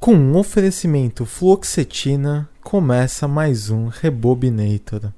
Com 0.00 0.14
um 0.14 0.38
oferecimento 0.38 1.26
fluoxetina, 1.26 2.48
começa 2.62 3.28
mais 3.28 3.68
um 3.68 3.88
Rebobinator. 3.88 5.12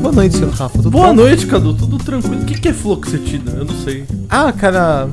Boa 0.00 0.12
noite, 0.12 0.36
seu 0.36 0.48
Rafa. 0.50 0.78
Tudo 0.78 0.90
Boa 0.92 1.08
bom? 1.08 1.14
noite, 1.14 1.48
Cadu. 1.48 1.74
Tudo 1.74 1.98
tranquilo. 1.98 2.42
O 2.42 2.46
que, 2.46 2.60
que 2.60 2.68
é 2.68 2.72
fluoxetina? 2.72 3.50
Eu 3.50 3.64
não 3.64 3.74
sei. 3.82 4.06
Ah, 4.30 4.52
cara. 4.52 5.10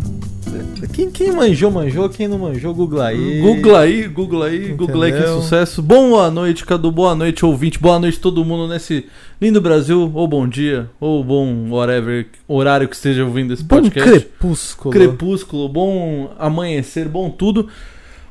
Quem, 0.94 1.10
quem 1.10 1.32
manjou, 1.32 1.72
manjou. 1.72 2.10
Quem 2.10 2.28
não 2.28 2.38
manjou, 2.38 2.74
Google 2.74 3.02
aí. 3.02 3.42
Google 3.42 3.76
aí, 3.76 4.08
Google 4.08 4.44
aí, 4.44 4.68
Google 4.70 5.02
aí, 5.02 5.12
que 5.12 5.18
é 5.18 5.22
Entendeu? 5.22 5.42
sucesso. 5.42 5.82
Boa 5.82 6.30
noite, 6.32 6.66
Cadu. 6.66 6.92
Boa 6.92 7.16
noite, 7.16 7.46
ouvinte. 7.46 7.80
Boa 7.80 8.00
noite, 8.00 8.20
todo 8.20 8.44
mundo 8.46 8.68
nesse 8.68 9.06
lindo 9.42 9.60
Brasil. 9.62 10.12
Ou 10.14 10.28
bom 10.28 10.48
dia, 10.48 10.90
ou 11.00 11.24
bom 11.24 11.70
whatever 11.70 12.28
horário 12.48 12.88
que 12.88 12.96
esteja 12.96 13.26
ouvindo 13.26 13.54
esse 13.54 13.64
Bom 13.64 13.78
podcast. 13.82 14.10
crepúsculo. 14.10 14.92
Crepúsculo, 14.94 15.70
bom 15.70 16.32
amanhecer, 16.38 17.08
bom 17.08 17.30
tudo. 17.30 17.68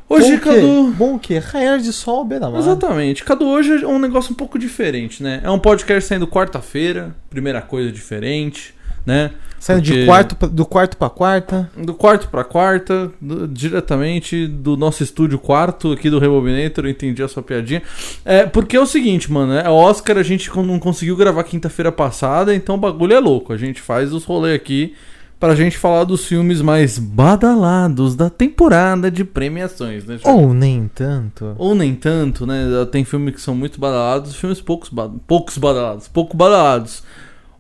Hoje, 0.08 0.36
bom? 0.36 0.38
Cadu. 0.42 0.94
Bom 0.96 1.14
o 1.16 1.18
quê? 1.18 1.38
Raiar 1.38 1.78
de 1.78 1.92
sol, 1.92 2.24
beira-mar. 2.24 2.60
Exatamente. 2.60 3.24
Cadu, 3.24 3.46
hoje 3.46 3.82
é 3.82 3.86
um 3.86 3.98
negócio 3.98 4.32
um 4.32 4.36
pouco 4.36 4.58
diferente, 4.58 5.22
né? 5.22 5.40
É 5.42 5.50
um 5.50 5.58
podcast 5.58 6.08
saindo 6.08 6.26
quarta-feira, 6.26 7.14
primeira 7.30 7.60
coisa 7.62 7.90
diferente, 7.90 8.74
né? 9.06 9.30
Saindo 9.58 9.80
de 9.82 9.92
Porque- 9.92 10.06
quarto 10.06 10.36
pra- 10.36 10.48
do 10.48 10.66
quarto 10.66 10.96
pra 10.98 11.08
quarta. 11.08 11.70
Do 11.74 11.94
quarto 11.94 12.28
pra 12.28 12.44
quarta, 12.44 13.10
do- 13.18 13.48
diretamente 13.48 14.46
do 14.46 14.76
nosso 14.76 15.02
estúdio 15.02 15.38
quarto 15.38 15.92
aqui 15.92 16.10
do 16.10 16.18
Rebobinator, 16.18 16.84
eu 16.84 16.90
entendi 16.90 17.22
a 17.22 17.28
sua 17.28 17.42
piadinha. 17.42 17.82
É, 18.26 18.44
porque 18.44 18.76
é 18.76 18.80
o 18.80 18.84
seguinte, 18.86 19.32
mano, 19.32 19.54
é 19.54 19.68
Oscar 19.70 20.18
a 20.18 20.22
gente 20.22 20.50
não 20.54 20.78
conseguiu 20.78 21.16
gravar 21.16 21.44
quinta-feira 21.44 21.90
passada, 21.90 22.54
então 22.54 22.74
o 22.74 22.78
bagulho 22.78 23.14
é 23.14 23.18
louco. 23.20 23.54
A 23.54 23.56
gente 23.56 23.80
faz 23.80 24.12
os 24.12 24.24
rolês 24.24 24.54
aqui 24.54 24.94
pra 25.40 25.54
gente 25.54 25.78
falar 25.78 26.04
dos 26.04 26.26
filmes 26.26 26.60
mais 26.60 26.98
badalados 26.98 28.14
da 28.14 28.28
temporada 28.28 29.10
de 29.10 29.24
premiações, 29.24 30.04
né? 30.04 30.18
Ou 30.24 30.52
nem 30.52 30.90
tanto. 30.94 31.54
Ou 31.58 31.74
nem 31.74 31.94
tanto, 31.94 32.46
né? 32.46 32.64
Tem 32.92 33.02
filmes 33.04 33.34
que 33.34 33.40
são 33.40 33.54
muito 33.54 33.80
badalados, 33.80 34.34
filmes 34.36 34.60
poucos, 34.60 34.90
ba- 34.90 35.10
poucos 35.26 35.56
badalados, 35.56 36.06
pouco 36.06 36.36
badalados. 36.36 37.02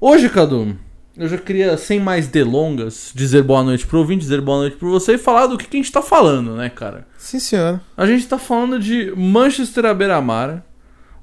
Hoje, 0.00 0.28
Cadu, 0.28 0.76
eu 1.16 1.28
já 1.28 1.38
queria, 1.38 1.76
sem 1.76 2.00
mais 2.00 2.26
delongas, 2.28 3.12
dizer 3.14 3.42
boa 3.42 3.62
noite 3.62 3.86
pro 3.86 3.98
ouvinte, 3.98 4.22
dizer 4.22 4.40
boa 4.40 4.58
noite 4.58 4.76
pro 4.76 4.90
você 4.90 5.14
e 5.14 5.18
falar 5.18 5.46
do 5.46 5.56
que, 5.58 5.66
que 5.68 5.76
a 5.76 5.80
gente 5.80 5.92
tá 5.92 6.02
falando, 6.02 6.54
né, 6.56 6.68
cara? 6.68 7.06
Sim, 7.18 7.38
senhor. 7.38 7.80
A 7.96 8.06
gente 8.06 8.26
tá 8.26 8.38
falando 8.38 8.78
de 8.80 9.12
Manchester 9.16 9.86
à 9.86 9.94
beira-mar, 9.94 10.64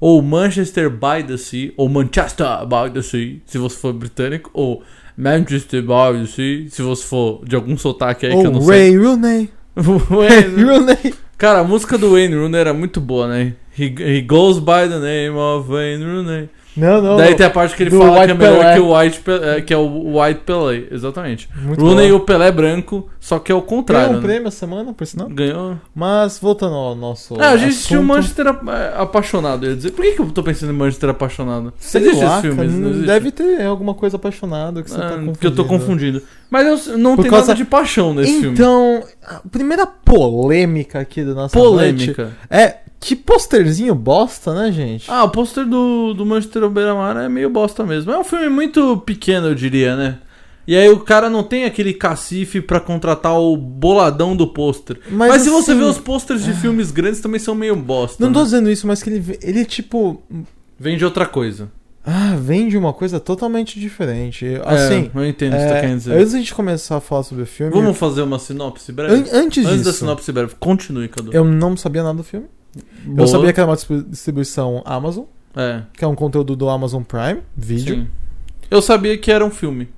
ou 0.00 0.20
Manchester 0.22 0.90
by 0.90 1.22
the 1.26 1.36
Sea, 1.36 1.72
ou 1.76 1.88
Manchester 1.88 2.46
by 2.66 2.90
the 2.92 3.02
Sea, 3.02 3.36
se 3.46 3.58
você 3.58 3.76
for 3.76 3.92
britânico, 3.92 4.50
ou 4.52 4.82
Manchester 5.16 5.82
by 5.82 6.18
the 6.20 6.26
Sea, 6.26 6.66
se 6.70 6.82
você 6.82 7.04
for 7.04 7.44
de 7.46 7.54
algum 7.54 7.76
sotaque 7.76 8.26
aí 8.26 8.32
que 8.32 8.38
eu 8.46 8.50
não 8.50 8.60
Ou 8.60 8.66
sei. 8.66 8.90
Ray 8.90 8.96
Rooney. 8.98 9.50
Wayne- 9.76 10.64
Rooney. 10.64 11.14
Cara, 11.38 11.60
a 11.60 11.64
música 11.64 11.96
do 11.98 12.12
Wayne 12.12 12.34
Rooney 12.34 12.60
era 12.60 12.72
muito 12.74 13.00
boa, 13.00 13.26
né? 13.28 13.54
He, 13.78 13.84
he 13.98 14.20
goes 14.22 14.58
by 14.58 14.88
the 14.88 14.98
name 14.98 15.36
of 15.36 15.70
Wayne 15.70 16.04
Rooney. 16.04 16.48
Não, 16.76 17.02
não. 17.02 17.16
Daí 17.16 17.34
tem 17.34 17.44
a 17.46 17.50
parte 17.50 17.76
que 17.76 17.82
ele 17.82 17.90
fala 17.90 18.12
White 18.20 18.24
que 18.26 18.30
é 18.30 18.34
melhor 18.34 18.58
Pelé. 18.60 18.74
que 18.74 18.80
o 18.80 18.96
White 18.98 19.20
Pelé, 19.20 19.60
que 19.60 19.74
é 19.74 19.76
o 19.76 20.18
White 20.20 20.40
Pelé, 20.46 20.84
exatamente. 20.90 21.48
Muito 21.54 21.80
Rooney 21.84 22.08
e 22.08 22.12
o 22.12 22.20
Pelé 22.20 22.50
branco, 22.50 23.08
só 23.20 23.38
que 23.38 23.52
é 23.52 23.54
o 23.54 23.58
Ganhou 23.58 23.68
contrário. 23.68 24.10
um 24.12 24.20
né? 24.20 24.20
prêmio 24.22 24.48
essa 24.48 24.58
semana, 24.58 24.92
por 24.94 25.06
sinal. 25.06 25.28
Ganhou. 25.28 25.76
Mas 25.94 26.38
voltando 26.38 26.74
ao 26.74 26.94
nosso. 26.94 27.34
Ah, 27.40 27.50
a 27.50 27.56
gente 27.56 27.70
assunto, 27.74 28.02
Manchester 28.02 28.46
é, 28.46 28.92
apaixonado, 28.96 29.64
eu 29.66 29.70
ia 29.70 29.76
dizer. 29.76 29.90
Por 29.90 30.02
que, 30.04 30.12
que 30.12 30.20
eu 30.22 30.30
tô 30.30 30.42
pensando 30.42 30.72
em 30.72 30.76
Manchester 30.76 31.10
apaixonado? 31.10 31.72
Sei 31.78 32.00
existe 32.02 32.24
lá, 32.24 32.32
esse 32.38 32.42
filme, 32.42 32.56
cara, 32.56 32.68
não 32.70 32.88
existe? 32.90 33.06
deve 33.06 33.30
ter 33.32 33.62
alguma 33.66 33.94
coisa 33.94 34.16
apaixonada 34.16 34.82
que 34.82 34.90
você 34.90 34.96
tá 34.98 35.08
confundindo. 35.10 35.38
que 35.38 35.46
eu 35.46 35.54
tô 35.54 35.64
confundindo. 35.64 36.22
Mas 36.50 36.86
eu, 36.88 36.96
não 36.98 37.16
Por 37.16 37.22
tem 37.22 37.30
causa- 37.30 37.48
nada 37.48 37.56
de 37.58 37.64
paixão 37.64 38.14
nesse 38.14 38.32
filme. 38.40 38.54
Então, 38.54 39.02
a 39.26 39.40
primeira 39.50 39.86
polêmica 39.86 41.00
aqui 41.00 41.22
do 41.22 41.34
nosso 41.34 41.52
Polêmica. 41.54 42.32
é 42.50 42.76
que 43.02 43.16
posterzinho 43.16 43.94
bosta, 43.96 44.54
né, 44.54 44.70
gente? 44.70 45.10
Ah, 45.10 45.24
o 45.24 45.28
pôster 45.28 45.66
do, 45.66 46.14
do 46.14 46.24
Manchester 46.24 46.68
Beira-Mar 46.70 47.16
é 47.16 47.28
meio 47.28 47.50
bosta 47.50 47.84
mesmo. 47.84 48.12
É 48.12 48.18
um 48.18 48.22
filme 48.22 48.48
muito 48.48 48.96
pequeno, 48.98 49.48
eu 49.48 49.54
diria, 49.56 49.96
né? 49.96 50.18
E 50.64 50.76
aí 50.76 50.88
o 50.88 51.00
cara 51.00 51.28
não 51.28 51.42
tem 51.42 51.64
aquele 51.64 51.92
cacife 51.92 52.60
pra 52.60 52.78
contratar 52.78 53.36
o 53.36 53.56
boladão 53.56 54.36
do 54.36 54.46
pôster. 54.46 55.00
Mas, 55.10 55.42
se 55.42 55.50
você 55.50 55.72
assim, 55.72 55.80
vê 55.80 55.84
os 55.84 55.98
posters 55.98 56.44
de 56.44 56.52
filmes 56.54 56.92
grandes 56.92 57.20
também 57.20 57.40
são 57.40 57.56
meio 57.56 57.74
bosta. 57.74 58.22
Não 58.22 58.30
né? 58.30 58.38
tô 58.38 58.44
dizendo 58.44 58.70
isso, 58.70 58.86
mas 58.86 59.02
que 59.02 59.10
ele, 59.10 59.38
ele 59.42 59.64
tipo. 59.64 60.22
Vende 60.78 61.04
outra 61.04 61.26
coisa. 61.26 61.68
Ah, 62.06 62.36
vende 62.36 62.76
uma 62.76 62.92
coisa 62.92 63.18
totalmente 63.18 63.80
diferente. 63.80 64.46
Assim. 64.64 65.10
é, 65.14 65.18
eu 65.18 65.26
entendo 65.26 65.54
o 65.54 65.56
que 65.56 65.62
você 65.62 65.68
tá 65.68 65.76
é, 65.76 65.80
querendo 65.80 65.98
dizer. 65.98 66.12
antes 66.14 66.32
da 66.32 66.38
gente 66.38 66.54
começar 66.54 66.96
a 66.96 67.00
falar 67.00 67.24
sobre 67.24 67.42
o 67.42 67.46
filme. 67.46 67.72
Vamos 67.72 67.98
fazer 67.98 68.22
uma 68.22 68.38
sinopse 68.38 68.92
breve? 68.92 69.14
an- 69.14 69.18
antes 69.18 69.64
Antes 69.64 69.78
disso, 69.78 69.84
da 69.84 69.92
sinopse 69.92 70.30
breve, 70.30 70.54
continue, 70.60 71.08
Cadu. 71.08 71.32
eu 71.32 71.44
não 71.44 71.76
sabia 71.76 72.02
nada 72.04 72.18
do 72.18 72.24
filme. 72.24 72.46
Boa. 73.04 73.20
Eu 73.22 73.26
sabia 73.26 73.52
que 73.52 73.60
era 73.60 73.68
uma 73.68 73.76
distribu- 73.76 74.08
distribuição 74.08 74.82
Amazon, 74.84 75.24
É, 75.54 75.82
que 75.96 76.04
é 76.04 76.08
um 76.08 76.14
conteúdo 76.14 76.56
do 76.56 76.68
Amazon 76.68 77.02
Prime 77.02 77.40
Video. 77.56 77.94
sim. 77.96 78.08
Eu 78.70 78.80
sabia 78.80 79.18
que 79.18 79.30
era 79.30 79.44
um 79.44 79.50
filme. 79.50 79.88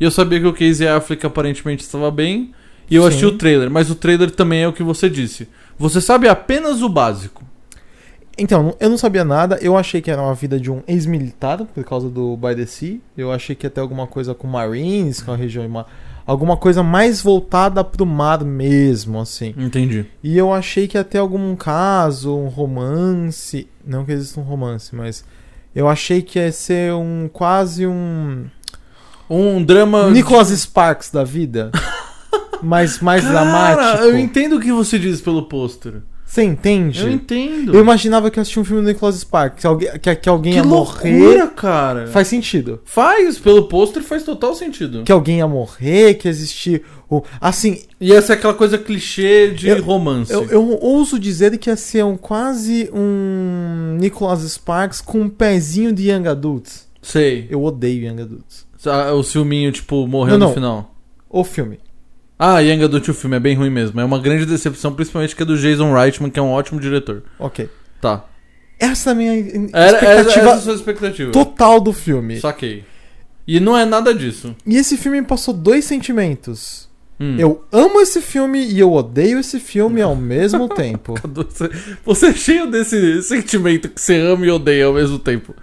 E 0.00 0.04
eu 0.04 0.10
sabia 0.10 0.40
que 0.40 0.46
o 0.46 0.52
Casey 0.52 0.88
Affleck 0.88 1.24
aparentemente 1.26 1.82
estava 1.82 2.10
bem. 2.10 2.52
E 2.90 2.96
eu 2.96 3.02
Sim. 3.02 3.08
assisti 3.08 3.26
o 3.26 3.36
trailer, 3.38 3.70
mas 3.70 3.90
o 3.90 3.94
trailer 3.94 4.30
também 4.30 4.62
é 4.62 4.68
o 4.68 4.72
que 4.72 4.82
você 4.82 5.08
disse. 5.10 5.48
Você 5.78 6.00
sabe 6.00 6.26
apenas 6.28 6.80
o 6.82 6.88
básico. 6.88 7.42
Então, 8.36 8.74
eu 8.80 8.90
não 8.90 8.98
sabia 8.98 9.24
nada. 9.24 9.58
Eu 9.62 9.76
achei 9.76 10.00
que 10.00 10.10
era 10.10 10.20
uma 10.20 10.34
vida 10.34 10.58
de 10.58 10.70
um 10.70 10.82
ex-militar, 10.88 11.64
por 11.64 11.84
causa 11.84 12.08
do 12.10 12.36
By 12.36 12.54
the 12.56 12.66
Sea. 12.66 12.98
Eu 13.16 13.30
achei 13.30 13.54
que 13.54 13.64
ia 13.66 13.70
ter 13.70 13.80
alguma 13.80 14.06
coisa 14.06 14.34
com 14.34 14.46
Marines, 14.48 15.22
com 15.22 15.30
a 15.32 15.36
região. 15.36 15.64
Ma- 16.26 16.32
Alguma 16.32 16.56
coisa 16.56 16.82
mais 16.82 17.20
voltada 17.20 17.82
pro 17.84 18.04
mar 18.06 18.42
mesmo, 18.44 19.20
assim. 19.20 19.54
Entendi. 19.56 20.06
E 20.22 20.36
eu 20.36 20.52
achei 20.52 20.86
que 20.88 20.96
ia 20.96 21.04
ter 21.04 21.18
algum 21.18 21.54
caso, 21.56 22.34
um 22.36 22.48
romance. 22.48 23.68
Não 23.86 24.04
que 24.04 24.12
exista 24.12 24.40
um 24.40 24.44
romance, 24.44 24.94
mas. 24.94 25.24
Eu 25.74 25.88
achei 25.88 26.22
que 26.22 26.38
ia 26.38 26.50
ser 26.52 26.92
um. 26.94 27.28
quase 27.32 27.86
um. 27.86 28.46
Um 29.28 29.62
drama. 29.64 30.10
Nicholas 30.10 30.48
Sparks 30.48 31.10
da 31.10 31.24
vida. 31.24 31.70
mas 32.62 33.00
mais 33.00 33.22
Cara, 33.24 33.32
dramático. 33.34 34.04
eu 34.04 34.18
entendo 34.18 34.56
o 34.56 34.60
que 34.60 34.72
você 34.72 34.98
diz 34.98 35.20
pelo 35.20 35.42
pôster. 35.44 36.02
Você 36.34 36.42
entende? 36.42 37.00
Eu 37.00 37.12
entendo. 37.12 37.72
Eu 37.74 37.80
imaginava 37.80 38.28
que 38.28 38.40
eu 38.40 38.42
assistia 38.42 38.60
um 38.60 38.64
filme 38.64 38.82
do 38.82 38.88
Nicholas 38.88 39.14
Sparks, 39.14 39.60
que 39.60 39.66
alguém, 39.68 39.88
que, 40.00 40.16
que 40.16 40.28
alguém 40.28 40.52
que 40.54 40.58
ia 40.58 40.64
loucura, 40.64 41.08
morrer. 41.12 41.50
cara. 41.54 42.06
Faz 42.08 42.26
sentido. 42.26 42.80
Faz, 42.84 43.38
pelo 43.38 43.68
pôster 43.68 44.02
faz 44.02 44.24
total 44.24 44.52
sentido. 44.52 45.04
Que 45.04 45.12
alguém 45.12 45.38
ia 45.38 45.46
morrer, 45.46 46.14
que 46.14 46.26
existia. 46.26 46.82
O... 47.08 47.22
Assim, 47.40 47.82
E 48.00 48.12
essa 48.12 48.32
é 48.32 48.36
aquela 48.36 48.52
coisa 48.54 48.76
clichê 48.76 49.52
de 49.52 49.68
Eu- 49.68 49.80
romance. 49.84 50.32
eu, 50.32 50.44
eu 50.46 50.78
ouso 50.82 51.20
dizer 51.20 51.56
que 51.56 51.70
ia 51.70 51.76
ser 51.76 52.04
um, 52.04 52.16
quase 52.16 52.90
um 52.92 53.96
Nicholas 54.00 54.40
Sparks 54.42 55.00
com 55.00 55.20
um 55.20 55.28
pezinho 55.28 55.92
de 55.92 56.10
Young 56.10 56.26
Adults. 56.26 56.88
Sei. 57.00 57.46
Eu 57.48 57.62
odeio 57.62 58.08
Young 58.08 58.22
Adults. 58.22 58.66
O 59.16 59.22
filminho, 59.22 59.70
tipo, 59.70 60.04
morreu 60.08 60.36
Não, 60.36 60.40
no 60.40 60.46
não. 60.48 60.54
final. 60.54 60.94
O 61.30 61.44
filme. 61.44 61.78
Ah, 62.38 62.58
Young 62.60 62.82
Adult, 62.84 63.08
o 63.08 63.14
filme 63.14 63.36
é 63.36 63.40
bem 63.40 63.54
ruim 63.54 63.70
mesmo. 63.70 64.00
É 64.00 64.04
uma 64.04 64.18
grande 64.18 64.44
decepção, 64.44 64.92
principalmente 64.92 65.36
que 65.36 65.42
é 65.42 65.46
do 65.46 65.56
Jason 65.56 65.92
Reitman, 65.94 66.30
que 66.30 66.38
é 66.38 66.42
um 66.42 66.50
ótimo 66.50 66.80
diretor. 66.80 67.22
Ok. 67.38 67.68
Tá. 68.00 68.24
Essa 68.78 69.10
é 69.10 69.12
a 69.12 69.14
minha 69.14 69.32
Era, 69.72 69.98
era 69.98 70.20
expectativa 70.20 70.40
essa 70.40 70.40
é 70.40 70.52
a 70.52 70.58
sua 70.58 70.74
expectativa. 70.74 71.30
total 71.32 71.80
do 71.80 71.92
filme. 71.92 72.40
Saquei. 72.40 72.84
E 73.46 73.60
não 73.60 73.76
é 73.78 73.84
nada 73.84 74.12
disso. 74.14 74.54
E 74.66 74.76
esse 74.76 74.96
filme 74.96 75.20
me 75.20 75.26
passou 75.26 75.54
dois 75.54 75.84
sentimentos. 75.84 76.88
Hum. 77.20 77.36
Eu 77.38 77.64
amo 77.70 78.00
esse 78.00 78.20
filme 78.20 78.58
e 78.64 78.80
eu 78.80 78.92
odeio 78.92 79.38
esse 79.38 79.60
filme 79.60 80.02
ao 80.02 80.16
mesmo 80.16 80.68
tempo. 80.74 81.14
Você, 81.32 81.70
você 82.04 82.26
é 82.26 82.32
cheio 82.34 82.66
desse 82.68 83.22
sentimento 83.22 83.88
que 83.88 84.00
você 84.00 84.18
ama 84.18 84.44
e 84.44 84.50
odeia 84.50 84.86
ao 84.86 84.94
mesmo 84.94 85.18
tempo. 85.18 85.54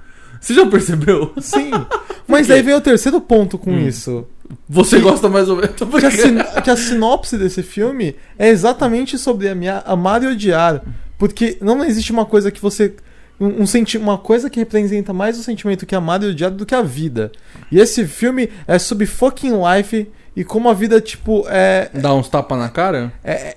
Você 0.42 0.54
já 0.56 0.66
percebeu? 0.66 1.32
Sim. 1.40 1.72
Mas 2.28 2.48
daí 2.48 2.62
vem 2.62 2.74
o 2.74 2.82
terceiro 2.82 3.22
ponto 3.22 3.58
com 3.58 3.72
Hum. 3.72 3.88
isso. 3.88 4.28
Você 4.68 5.00
gosta 5.00 5.30
mais 5.30 5.48
ou 5.48 5.56
menos. 5.56 5.72
Que 5.76 6.06
a, 6.06 6.12
sin- 6.12 6.62
que 6.64 6.70
a 6.70 6.76
sinopse 6.76 7.38
desse 7.38 7.64
filme 7.64 8.16
é 8.38 8.50
exatamente 8.50 9.18
sobre 9.18 9.48
a 9.48 9.56
minha 9.56 9.78
amar 9.86 10.22
e 10.24 10.28
odiar. 10.28 10.82
Porque 11.18 11.58
não 11.62 11.86
existe 11.86 12.12
uma 12.12 12.26
coisa 12.26 12.52
que 12.52 12.60
você. 12.62 12.94
Um, 13.40 13.62
um 13.62 13.66
senti 13.68 13.98
uma 13.98 14.18
coisa 14.18 14.50
que 14.50 14.60
representa 14.60 15.14
mais 15.14 15.38
o 15.40 15.44
sentimento 15.44 15.86
que 15.86 15.96
amar 15.96 16.22
e 16.24 16.28
odiar 16.28 16.52
do 16.52 16.66
que 16.66 16.76
a 16.76 16.82
vida. 16.82 17.32
E 17.72 17.80
esse 17.80 18.06
filme 18.06 18.50
é 18.68 18.78
sobre 18.80 19.06
fucking 19.06 19.54
life 19.54 20.10
e 20.36 20.44
como 20.44 20.68
a 20.70 20.74
vida, 20.74 21.00
tipo, 21.00 21.46
é. 21.48 21.90
Dá 21.94 22.14
uns 22.14 22.28
tapas 22.28 22.58
na 22.58 22.68
cara? 22.70 23.14
é, 23.24 23.56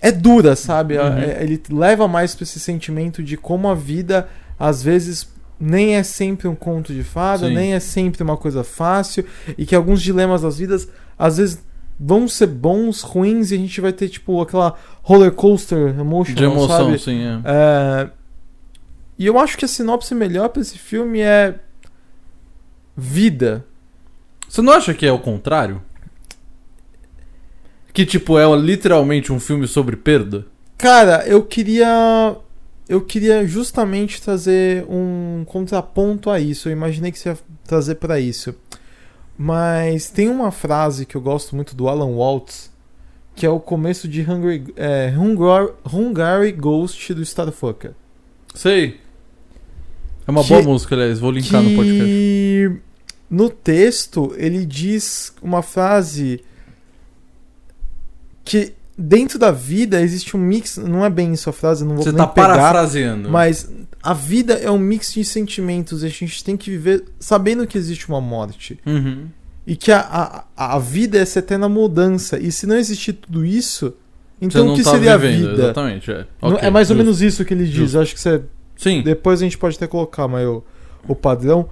é 0.00 0.10
dura, 0.10 0.56
sabe? 0.56 0.98
Uhum. 0.98 1.18
É- 1.18 1.42
ele 1.42 1.62
leva 1.70 2.08
mais 2.08 2.34
pra 2.34 2.42
esse 2.42 2.58
sentimento 2.58 3.22
de 3.22 3.36
como 3.36 3.68
a 3.68 3.74
vida, 3.74 4.28
às 4.58 4.82
vezes, 4.82 5.26
nem 5.64 5.94
é 5.94 6.02
sempre 6.02 6.48
um 6.48 6.54
conto 6.56 6.92
de 6.92 7.04
fada, 7.04 7.46
Sim. 7.46 7.54
nem 7.54 7.72
é 7.72 7.78
sempre 7.80 8.20
uma 8.22 8.36
coisa 8.36 8.64
fácil, 8.64 9.24
e 9.56 9.64
que 9.64 9.76
alguns 9.76 10.02
dilemas 10.02 10.42
das 10.42 10.58
vidas, 10.58 10.88
às 11.16 11.36
vezes, 11.36 11.62
vão 12.00 12.26
ser 12.26 12.48
bons, 12.48 13.02
ruins 13.02 13.52
e 13.52 13.54
a 13.54 13.58
gente 13.58 13.80
vai 13.80 13.92
ter 13.92 14.08
tipo 14.08 14.40
aquela 14.42 14.74
roller 15.02 15.30
coaster 15.30 15.96
emotional, 15.98 16.36
De 16.36 16.44
emoção, 16.44 16.86
sabe? 16.86 16.98
sim, 16.98 17.22
é. 17.22 17.40
É, 17.44 18.10
E 19.16 19.24
eu 19.26 19.38
acho 19.38 19.56
que 19.56 19.64
a 19.64 19.68
sinopse 19.68 20.14
melhor 20.16 20.48
pra 20.48 20.60
esse 20.62 20.76
filme 20.76 21.20
é 21.20 21.54
vida. 22.96 23.64
Você 24.48 24.60
não 24.60 24.72
acha 24.72 24.92
que 24.92 25.06
é 25.06 25.12
o 25.12 25.18
contrário? 25.18 25.80
Que, 27.92 28.04
tipo, 28.06 28.38
é 28.38 28.56
literalmente 28.56 29.32
um 29.32 29.38
filme 29.38 29.66
sobre 29.68 29.96
perda? 29.96 30.44
Cara, 30.78 31.24
eu 31.26 31.42
queria. 31.44 32.34
Eu 32.92 33.00
queria 33.00 33.46
justamente 33.46 34.20
trazer 34.20 34.84
um 34.86 35.44
contraponto 35.46 36.28
a 36.28 36.38
isso. 36.38 36.68
Eu 36.68 36.72
imaginei 36.72 37.10
que 37.10 37.18
você 37.18 37.30
ia 37.30 37.38
trazer 37.64 37.94
pra 37.94 38.20
isso. 38.20 38.54
Mas 39.38 40.10
tem 40.10 40.28
uma 40.28 40.50
frase 40.50 41.06
que 41.06 41.14
eu 41.16 41.20
gosto 41.22 41.56
muito 41.56 41.74
do 41.74 41.88
Alan 41.88 42.04
Waltz, 42.14 42.70
que 43.34 43.46
é 43.46 43.48
o 43.48 43.58
começo 43.58 44.06
de 44.06 44.20
Hungry, 44.20 44.74
é, 44.76 45.10
Hungar, 45.16 45.68
Hungary 45.90 46.52
Ghost 46.52 47.14
do 47.14 47.22
Starfucker. 47.22 47.92
Sei. 48.54 49.00
É 50.26 50.30
uma 50.30 50.42
Que- 50.42 50.48
boa 50.50 50.62
música, 50.62 50.94
aliás. 50.94 51.18
Vou 51.18 51.30
linkar 51.30 51.62
no 51.62 51.74
podcast. 51.74 52.04
que 52.04 52.70
no 53.30 53.48
texto 53.48 54.34
ele 54.36 54.66
diz 54.66 55.32
uma 55.40 55.62
frase 55.62 56.44
que 58.44 58.74
dentro 58.96 59.38
da 59.38 59.50
vida 59.50 60.00
existe 60.00 60.36
um 60.36 60.40
mix, 60.40 60.76
não 60.76 61.04
é 61.04 61.10
bem 61.10 61.32
isso 61.32 61.48
a 61.48 61.52
frase, 61.52 61.84
não 61.84 61.94
vou 61.94 62.04
Você 62.04 62.10
nem 62.10 62.18
tá 62.18 62.26
pegar, 62.26 62.48
parafraseando. 62.56 63.30
mas 63.30 63.70
a 64.02 64.12
vida 64.14 64.54
é 64.54 64.70
um 64.70 64.78
mix 64.78 65.12
de 65.12 65.24
sentimentos, 65.24 66.02
e 66.02 66.06
a 66.06 66.08
gente 66.08 66.42
tem 66.44 66.56
que 66.56 66.70
viver 66.70 67.04
sabendo 67.18 67.66
que 67.66 67.78
existe 67.78 68.08
uma 68.08 68.20
morte 68.20 68.78
Uhum. 68.84 69.26
e 69.66 69.76
que 69.76 69.90
a, 69.92 70.44
a, 70.56 70.74
a 70.74 70.78
vida 70.78 71.18
é 71.18 71.22
essa 71.22 71.38
eterna 71.38 71.68
mudança, 71.68 72.38
e 72.38 72.50
se 72.52 72.66
não 72.66 72.76
existir 72.76 73.12
tudo 73.14 73.44
isso, 73.44 73.94
então 74.40 74.72
o 74.72 74.76
que 74.76 74.82
tá 74.82 74.90
seria 74.90 75.14
a 75.14 75.16
vivendo, 75.16 75.50
vida? 75.50 75.62
Exatamente, 75.64 76.10
é. 76.10 76.26
Não- 76.42 76.50
Ok, 76.54 76.58
é 76.66 76.70
mais 76.70 76.90
ou 76.90 76.96
justo. 76.96 77.04
menos 77.06 77.22
isso 77.22 77.44
que 77.44 77.54
ele 77.54 77.64
diz, 77.64 77.74
Justo. 77.74 77.96
eu 77.96 78.02
acho 78.02 78.14
que 78.14 78.20
você 78.20 78.42
Sim. 78.76 79.02
depois 79.02 79.40
a 79.40 79.44
gente 79.44 79.56
pode 79.56 79.76
até 79.76 79.86
colocar, 79.86 80.26
mas 80.28 80.46
o, 80.46 80.62
o 81.06 81.14
padrão. 81.14 81.68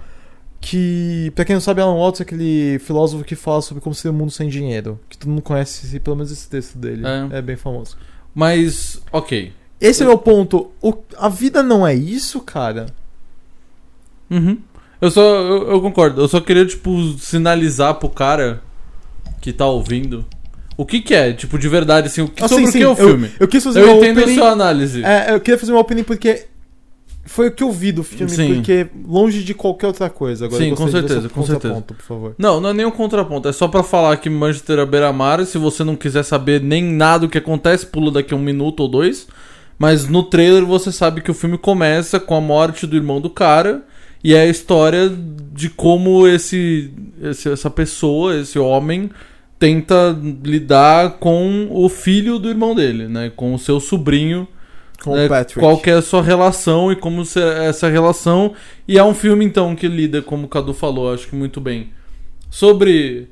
Que, 0.61 1.33
pra 1.35 1.45
quem 1.45 1.55
não 1.55 1.61
sabe, 1.61 1.81
Alan 1.81 1.97
Watts 1.97 2.21
é 2.21 2.23
aquele 2.23 2.79
filósofo 2.81 3.25
que 3.25 3.35
fala 3.35 3.63
sobre 3.63 3.83
como 3.83 3.95
ser 3.95 4.11
um 4.11 4.13
mundo 4.13 4.31
sem 4.31 4.49
dinheiro. 4.49 5.01
Que 5.09 5.17
todo 5.17 5.31
mundo 5.31 5.41
conhece, 5.43 5.87
esse- 5.87 5.99
pelo 6.01 6.17
menos 6.17 6.31
esse 6.31 6.49
texto 6.49 6.77
dele. 6.77 7.03
É. 7.33 7.39
É, 7.39 7.43
bem 7.43 7.57
famoso. 7.57 7.97
Mas, 8.35 9.01
ok. 9.11 9.53
Esse 9.81 10.03
é 10.03 10.05
o 10.05 10.09
meu 10.09 10.19
ponto. 10.19 10.71
O- 10.83 10.95
a 11.17 11.29
vida 11.31 11.63
não 11.63 11.87
é 11.87 11.95
isso, 11.95 12.41
cara? 12.41 12.87
Uhum. 14.31 14.59
Eu 15.01 15.11
só. 15.11 15.23
Eu, 15.23 15.71
eu 15.71 15.81
concordo. 15.81 16.21
Eu 16.21 16.29
só 16.29 16.41
queria, 16.41 16.67
tipo, 16.67 17.15
sinalizar 17.19 17.95
pro 17.95 18.11
cara 18.11 18.63
que 19.41 19.53
tá 19.55 19.67
ouvindo. 19.67 20.27
O 20.77 20.85
que 20.85 21.01
que 21.01 21.15
é, 21.15 21.33
tipo, 21.33 21.59
de 21.59 21.69
verdade, 21.69 22.07
assim, 22.09 22.21
o 22.23 22.29
que, 22.29 22.47
sobre 22.47 22.65
o 22.67 22.73
que 22.73 22.83
é 22.83 22.87
o 22.87 22.91
eu, 22.93 22.97
filme? 22.97 23.31
Eu, 23.41 23.49
quis 23.49 23.65
fazer 23.65 23.81
Eu, 23.81 23.87
uma 23.93 23.97
entendo 23.97 24.19
a 24.19 24.23
opening. 24.23 24.37
sua 24.39 24.51
análise. 24.51 25.05
É, 25.05 25.33
eu 25.35 25.41
queria 25.41 25.59
fazer 25.59 25.73
uma 25.73 25.81
opening 25.81 26.05
porque 26.05 26.47
foi 27.33 27.47
o 27.49 27.53
que 27.53 27.63
eu 27.63 27.71
vi 27.71 27.93
do 27.93 28.03
filme, 28.03 28.29
Sim. 28.29 28.55
porque 28.55 28.89
longe 29.07 29.45
de 29.45 29.55
qualquer 29.55 29.87
outra 29.87 30.11
coisa. 30.11 30.47
Agora 30.47 30.63
Sim, 30.65 30.75
com 30.75 30.89
certeza, 30.89 31.29
com 31.29 31.47
certeza. 31.47 31.81
por 31.87 31.97
favor. 31.99 32.35
Não, 32.37 32.61
não 32.61 32.71
é 32.71 32.73
nenhum 32.75 32.91
contraponto. 32.91 33.49
É 33.49 33.53
só 33.53 33.69
pra 33.69 33.83
falar 33.85 34.17
que 34.17 34.29
Manchester 34.29 34.81
é 34.81 34.85
beira-mar. 34.87 35.45
Se 35.47 35.57
você 35.57 35.85
não 35.85 35.95
quiser 35.95 36.25
saber 36.25 36.61
nem 36.61 36.83
nada 36.83 37.27
do 37.27 37.31
que 37.31 37.39
acontece, 37.39 37.87
pula 37.87 38.11
daqui 38.11 38.35
a 38.35 38.37
um 38.37 38.41
minuto 38.43 38.81
ou 38.81 38.89
dois. 38.89 39.29
Mas 39.79 40.09
no 40.09 40.25
trailer 40.25 40.65
você 40.67 40.91
sabe 40.91 41.21
que 41.21 41.31
o 41.31 41.35
filme 41.35 41.57
começa 41.57 42.19
com 42.19 42.35
a 42.35 42.41
morte 42.41 42.87
do 42.87 42.97
irmão 42.97 43.21
do 43.21 43.31
cara. 43.31 43.83
E 44.25 44.35
é 44.35 44.41
a 44.43 44.47
história 44.47 45.11
de 45.55 45.71
como 45.71 46.27
esse, 46.27 46.91
esse- 47.23 47.49
essa 47.49 47.71
pessoa, 47.71 48.37
esse 48.37 48.59
homem, 48.59 49.09
tenta 49.59 50.19
lidar 50.45 51.13
com 51.19 51.69
o 51.71 51.89
filho 51.89 52.39
do 52.39 52.49
irmão 52.49 52.75
dele, 52.75 53.07
né? 53.09 53.31
Com 53.35 53.55
o 53.55 53.59
seu 53.59 53.79
sobrinho 53.81 54.47
Com 55.03 55.15
né, 55.15 55.27
o 55.27 55.29
Patrick. 55.29 55.61
Qual 55.61 55.79
que 55.79 55.91
é 55.91 55.95
a 55.95 56.03
sua 56.03 56.23
relação 56.23 56.93
e 56.93 56.97
como 56.97 57.23
essa 57.23 57.89
relação. 57.89 58.55
E 58.87 58.99
é 58.99 59.05
um 59.05 59.15
filme, 59.15 59.45
então, 59.45 59.75
que 59.75 59.89
lida, 59.89 60.21
como 60.21 60.47
o 60.47 60.49
Cadu 60.49 60.75
falou, 60.75 61.13
acho 61.13 61.29
que 61.29 61.35
muito 61.35 61.61
bem, 61.61 61.91
sobre 62.51 63.29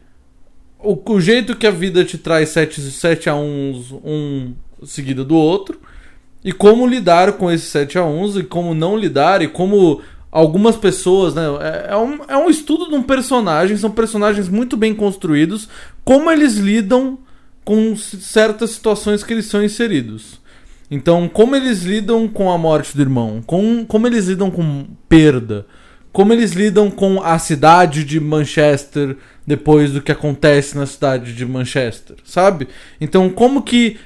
o, 0.78 0.98
o 1.12 1.20
jeito 1.20 1.56
que 1.56 1.66
a 1.66 1.70
vida 1.70 2.04
te 2.04 2.16
traz 2.16 2.50
7, 2.50 2.80
sete 2.80 3.28
a 3.28 3.34
1 3.34 4.00
um 4.04 4.54
seguida 4.84 5.24
do 5.24 5.36
outro. 5.36 5.80
E 6.44 6.52
como 6.52 6.86
lidar 6.86 7.32
com 7.32 7.50
esses 7.50 7.68
7 7.68 7.98
a 7.98 8.04
1 8.04 8.38
e 8.38 8.42
como 8.44 8.72
não 8.72 8.96
lidar, 8.96 9.42
e 9.42 9.48
como 9.48 10.00
algumas 10.30 10.76
pessoas, 10.76 11.34
né? 11.34 11.42
É, 11.60 11.92
é 11.92 11.96
um, 11.96 12.20
é 12.28 12.36
um 12.36 12.48
estudo 12.48 12.88
de 12.88 12.94
um 12.94 13.02
personagem, 13.02 13.76
são 13.76 13.90
personagens 13.90 14.48
muito 14.48 14.76
bem 14.76 14.94
construídos, 14.94 15.68
como 16.04 16.30
eles 16.30 16.54
lidam 16.54 17.18
com 17.64 17.96
certas 17.96 18.70
situações 18.70 19.22
que 19.22 19.32
eles 19.32 19.46
são 19.46 19.62
inseridos. 19.62 20.40
Então, 20.90 21.28
como 21.28 21.54
eles 21.54 21.82
lidam 21.82 22.26
com 22.26 22.50
a 22.50 22.56
morte 22.56 22.96
do 22.96 23.02
irmão, 23.02 23.42
com, 23.46 23.84
como 23.84 24.06
eles 24.06 24.26
lidam 24.26 24.50
com 24.50 24.86
perda, 25.08 25.66
como 26.12 26.32
eles 26.32 26.52
lidam 26.52 26.90
com 26.90 27.22
a 27.22 27.38
cidade 27.38 28.04
de 28.04 28.18
Manchester 28.18 29.16
depois 29.46 29.92
do 29.92 30.00
que 30.00 30.10
acontece 30.10 30.76
na 30.76 30.86
cidade 30.86 31.34
de 31.34 31.44
Manchester, 31.44 32.16
sabe? 32.24 32.68
Então, 33.00 33.28
como 33.28 33.62
que 33.62 33.98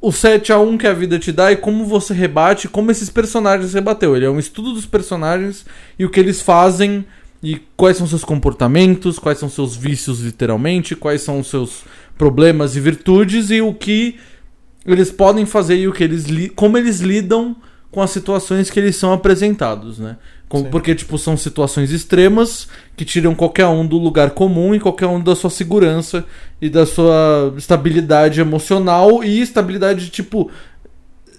o 0.00 0.12
7 0.12 0.52
a 0.52 0.58
1 0.58 0.78
que 0.78 0.86
a 0.86 0.92
vida 0.92 1.18
te 1.18 1.32
dá 1.32 1.50
e 1.50 1.56
como 1.56 1.84
você 1.84 2.14
rebate, 2.14 2.68
como 2.68 2.90
esses 2.90 3.10
personagens 3.10 3.74
rebateu. 3.74 4.14
Ele 4.16 4.26
é 4.26 4.30
um 4.30 4.38
estudo 4.38 4.72
dos 4.72 4.86
personagens 4.86 5.64
e 5.98 6.04
o 6.04 6.10
que 6.10 6.20
eles 6.20 6.40
fazem 6.40 7.04
e 7.42 7.60
quais 7.76 7.96
são 7.96 8.06
seus 8.06 8.24
comportamentos, 8.24 9.18
quais 9.18 9.38
são 9.38 9.48
seus 9.48 9.74
vícios 9.74 10.20
literalmente, 10.20 10.94
quais 10.94 11.22
são 11.22 11.40
os 11.40 11.48
seus 11.48 11.84
problemas 12.16 12.76
e 12.76 12.80
virtudes 12.80 13.50
e 13.50 13.60
o 13.60 13.74
que 13.74 14.16
eles 14.92 15.10
podem 15.10 15.44
fazer 15.46 15.86
o 15.88 15.92
que 15.92 16.04
eles 16.04 16.24
li- 16.24 16.48
como 16.48 16.76
eles 16.78 17.00
lidam 17.00 17.56
com 17.90 18.02
as 18.02 18.10
situações 18.10 18.70
que 18.70 18.78
eles 18.78 18.96
são 18.96 19.12
apresentados, 19.12 19.98
né? 19.98 20.16
Com- 20.48 20.62
porque 20.70 20.94
tipo 20.94 21.18
são 21.18 21.36
situações 21.36 21.90
extremas 21.90 22.68
que 22.96 23.04
tiram 23.04 23.34
qualquer 23.34 23.66
um 23.66 23.84
do 23.86 23.96
lugar 23.98 24.30
comum 24.30 24.74
e 24.74 24.80
qualquer 24.80 25.06
um 25.06 25.20
da 25.20 25.34
sua 25.34 25.50
segurança 25.50 26.24
e 26.62 26.68
da 26.68 26.86
sua 26.86 27.52
estabilidade 27.56 28.40
emocional 28.40 29.24
e 29.24 29.40
estabilidade 29.40 30.08
tipo 30.10 30.50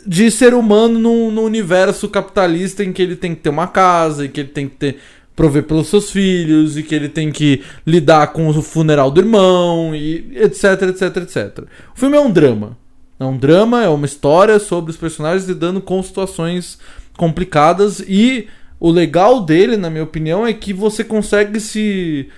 de 0.06 0.30
ser 0.32 0.54
humano 0.54 1.00
no, 1.00 1.32
no 1.32 1.42
universo 1.44 2.08
capitalista 2.10 2.84
em 2.84 2.92
que 2.94 3.02
ele 3.02 3.16
tem 3.16 3.34
que 3.36 3.42
ter 3.42 3.50
uma 3.50 3.68
casa 3.68 4.26
e 4.26 4.30
que 4.30 4.40
ele 4.42 4.50
tem 4.50 4.68
que 4.68 4.76
ter 4.76 4.98
prover 5.36 5.64
pelos 5.64 5.88
seus 5.88 6.10
filhos 6.10 6.78
e 6.78 6.84
que 6.84 6.96
ele 6.96 7.10
tem 7.10 7.32
que 7.32 7.62
lidar 7.86 8.28
com 8.34 8.48
o 8.48 8.62
funeral 8.62 9.12
do 9.12 9.22
irmão 9.22 9.94
e 9.96 10.32
etc, 10.36 10.82
etc, 10.90 11.18
etc. 11.18 11.60
O 11.96 12.00
filme 12.00 12.18
é 12.18 12.20
um 12.20 12.32
drama. 12.32 12.78
É 13.20 13.26
um 13.26 13.38
drama, 13.38 13.84
é 13.84 13.90
uma 13.90 14.06
história 14.06 14.60
sobre 14.60 14.92
os 14.92 14.98
personagens 14.98 15.48
lidando 15.48 15.82
com 15.82 16.02
situações 16.04 16.78
complicadas 17.18 18.00
e 18.08 18.48
o 18.80 18.92
legal 18.92 19.42
dele, 19.42 19.76
na 19.76 19.90
minha 19.90 20.04
opinião, 20.04 20.46
é 20.46 20.54
que 20.54 20.72
você 20.72 21.04
consegue 21.04 21.60
se 21.60 22.30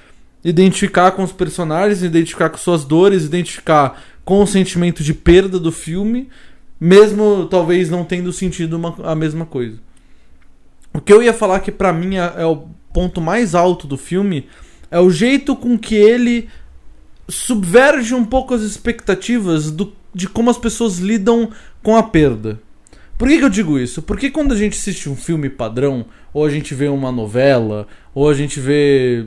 identificar 0.43 1.12
com 1.12 1.24
os 1.24 1.33
personagens, 1.33 2.01
identificar 2.01 2.50
com 2.50 2.57
suas 2.57 2.86
dores, 2.86 3.25
identificar 3.25 4.01
com 4.24 4.41
o 4.41 4.48
sentimento 4.48 5.03
de 5.03 5.13
perda 5.13 5.59
do 5.59 5.71
filme, 5.71 6.29
mesmo 6.79 7.45
talvez 7.48 7.89
não 7.89 8.05
tendo 8.05 8.31
sentido 8.31 8.77
uma- 8.77 8.95
a 9.03 9.13
mesma 9.15 9.45
coisa. 9.45 9.77
O 10.93 11.01
que 11.01 11.12
eu 11.12 11.21
ia 11.21 11.33
falar 11.33 11.59
que 11.59 11.71
pra 11.74 11.91
mim 11.91 12.15
é, 12.15 12.33
é 12.38 12.45
o 12.45 12.67
ponto 12.93 13.19
mais 13.19 13.53
alto 13.53 13.86
do 13.86 13.98
filme 13.98 14.48
é 14.89 15.00
o 15.00 15.12
jeito 15.12 15.55
com 15.57 15.77
que 15.77 15.95
ele 15.95 16.48
subverge 17.27 18.15
um 18.15 18.24
pouco 18.25 18.53
as 18.53 18.62
expectativas 18.62 19.69
do- 19.69 19.93
de 20.13 20.27
como 20.27 20.49
as 20.49 20.57
pessoas 20.57 20.97
lidam 20.97 21.49
com 21.83 21.95
a 21.95 22.03
perda. 22.03 22.59
Por 23.17 23.27
que, 23.27 23.37
que 23.37 23.43
eu 23.43 23.49
digo 23.49 23.77
isso? 23.77 24.01
Porque 24.01 24.29
quando 24.29 24.53
a 24.53 24.55
gente 24.57 24.77
assiste 24.77 25.09
um 25.09 25.15
filme 25.15 25.49
padrão, 25.49 26.05
ou 26.33 26.45
a 26.45 26.49
gente 26.49 26.73
vê 26.73 26.87
uma 26.87 27.11
novela, 27.11 27.85
ou 28.15 28.29
a 28.29 28.33
gente 28.33 28.59
vê 28.59 29.25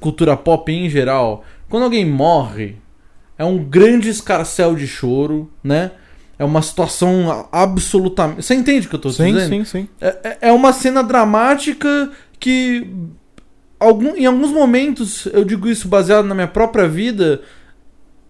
cultura 0.00 0.34
pop 0.36 0.72
em 0.72 0.88
geral, 0.88 1.44
quando 1.68 1.82
alguém 1.82 2.06
morre, 2.06 2.76
é 3.36 3.44
um 3.44 3.58
grande 3.62 4.08
escarcel 4.08 4.74
de 4.74 4.86
choro, 4.86 5.50
né? 5.62 5.90
É 6.38 6.44
uma 6.44 6.62
situação 6.62 7.46
absolutamente. 7.52 8.42
Você 8.42 8.54
entende 8.54 8.86
o 8.86 8.90
que 8.90 8.96
eu 8.96 9.00
tô 9.00 9.10
Sim, 9.10 9.32
dizendo? 9.34 9.48
sim, 9.48 9.64
sim. 9.64 9.88
É, 10.00 10.08
é- 10.24 10.38
é 10.48 10.52
uma 10.52 10.72
cena 10.72 11.02
dramática 11.02 12.10
que. 12.40 12.86
Algum, 13.78 14.16
em 14.16 14.24
alguns 14.24 14.50
momentos, 14.50 15.26
eu 15.26 15.44
digo 15.44 15.68
isso 15.68 15.86
baseado 15.88 16.24
na 16.24 16.34
minha 16.34 16.48
própria 16.48 16.88
vida, 16.88 17.42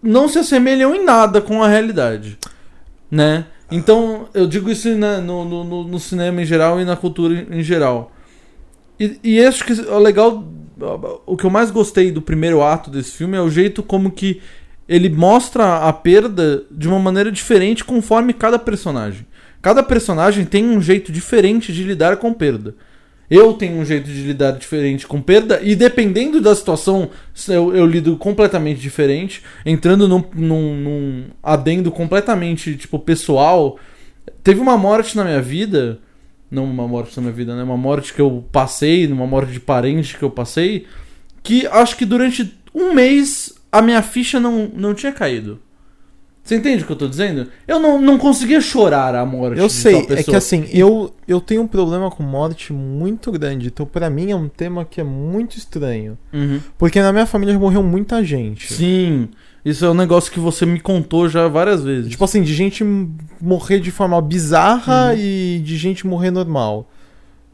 não 0.05 0.27
se 0.29 0.39
assemelham 0.39 0.95
em 0.95 1.03
nada 1.03 1.41
com 1.41 1.61
a 1.63 1.67
realidade. 1.67 2.37
Né? 3.09 3.45
Então, 3.71 4.27
eu 4.33 4.45
digo 4.47 4.69
isso 4.69 4.95
na- 4.95 5.19
no, 5.19 5.43
no, 5.45 5.83
no- 5.85 5.99
cinema 5.99 6.41
em 6.41 6.45
geral 6.45 6.79
e 6.79 6.85
na 6.85 6.95
cultura 6.95 7.33
em, 7.49 7.59
em 7.59 7.63
geral. 7.63 8.11
E, 8.99 9.19
e 9.23 9.43
acho 9.43 9.63
que 9.65 9.73
o 9.73 9.99
legal. 9.99 10.43
O 11.25 11.37
que 11.37 11.45
eu 11.45 11.49
mais 11.49 11.71
gostei 11.71 12.11
do 12.11 12.21
primeiro 12.21 12.61
ato 12.61 12.89
desse 12.89 13.11
filme 13.11 13.37
é 13.37 13.41
o 13.41 13.49
jeito 13.49 13.81
como 13.81 14.11
que 14.11 14.41
ele 14.89 15.07
mostra 15.09 15.77
a 15.87 15.93
perda 15.93 16.63
de 16.69 16.87
uma 16.87 16.99
maneira 16.99 17.31
diferente 17.31 17.83
conforme 17.83 18.33
cada 18.33 18.59
personagem. 18.59 19.25
Cada 19.61 19.81
personagem 19.81 20.45
tem 20.45 20.65
um 20.69 20.81
jeito 20.81 21.11
diferente 21.13 21.71
de 21.73 21.81
lidar 21.83 22.17
com 22.17 22.33
perda. 22.33 22.75
Eu 23.29 23.53
tenho 23.53 23.79
um 23.79 23.85
jeito 23.85 24.05
de 24.05 24.21
lidar 24.21 24.51
diferente 24.51 25.07
com 25.07 25.21
perda, 25.21 25.59
e 25.63 25.75
dependendo 25.75 26.39
da 26.39 26.53
situação, 26.53 27.09
eu, 27.47 27.75
eu 27.75 27.85
lido 27.85 28.17
completamente 28.17 28.79
diferente. 28.79 29.41
Entrando 29.65 30.07
num, 30.07 30.23
num, 30.33 30.75
num 30.75 31.23
adendo 31.41 31.91
completamente, 31.91 32.75
tipo, 32.75 32.99
pessoal. 32.99 33.79
Teve 34.43 34.59
uma 34.59 34.77
morte 34.77 35.15
na 35.17 35.23
minha 35.23 35.41
vida. 35.41 35.99
Não 36.51 36.65
uma 36.65 36.87
morte 36.87 37.15
na 37.17 37.23
minha 37.23 37.33
vida, 37.33 37.55
né? 37.55 37.63
Uma 37.63 37.77
morte 37.77 38.13
que 38.13 38.21
eu 38.21 38.45
passei, 38.51 39.07
uma 39.07 39.25
morte 39.25 39.51
de 39.51 39.59
parente 39.59 40.17
que 40.17 40.23
eu 40.23 40.29
passei. 40.29 40.85
Que 41.41 41.65
acho 41.67 41.97
que 41.97 42.05
durante 42.05 42.53
um 42.73 42.93
mês 42.93 43.53
a 43.71 43.81
minha 43.81 44.01
ficha 44.01 44.39
não, 44.39 44.69
não 44.73 44.93
tinha 44.93 45.11
caído. 45.11 45.59
Você 46.45 46.57
entende 46.57 46.83
o 46.83 46.85
que 46.85 46.91
eu 46.91 46.95
tô 46.95 47.07
dizendo? 47.07 47.47
Eu 47.67 47.79
não, 47.79 47.99
não 47.99 48.19
conseguia 48.19 48.61
chorar 48.61 49.15
a 49.15 49.25
morte 49.25 49.59
Eu 49.59 49.67
sei, 49.67 49.93
tal 49.93 50.01
é 50.03 50.05
pessoa. 50.05 50.23
que 50.25 50.35
assim, 50.35 50.65
eu, 50.71 51.11
eu 51.27 51.41
tenho 51.41 51.63
um 51.63 51.67
problema 51.67 52.11
com 52.11 52.21
morte 52.21 52.71
muito 52.71 53.31
grande. 53.31 53.67
Então, 53.69 53.83
pra 53.83 54.11
mim, 54.11 54.29
é 54.29 54.35
um 54.35 54.47
tema 54.47 54.85
que 54.85 55.01
é 55.01 55.03
muito 55.03 55.57
estranho. 55.57 56.15
Uhum. 56.31 56.59
Porque 56.77 57.01
na 57.01 57.11
minha 57.11 57.25
família 57.25 57.57
morreu 57.57 57.81
muita 57.81 58.23
gente. 58.23 58.71
Sim, 58.71 59.29
isso 59.65 59.83
é 59.83 59.89
um 59.89 59.95
negócio 59.95 60.31
que 60.31 60.39
você 60.39 60.67
me 60.67 60.79
contou 60.79 61.27
já 61.27 61.47
várias 61.47 61.83
vezes. 61.83 62.11
Tipo 62.11 62.23
assim, 62.23 62.43
de 62.43 62.53
gente 62.53 62.83
morrer 63.41 63.79
de 63.79 63.89
forma 63.89 64.21
bizarra 64.21 65.13
Uhum. 65.13 65.17
e 65.17 65.59
de 65.65 65.75
gente 65.77 66.05
morrer 66.05 66.29
normal. 66.29 66.87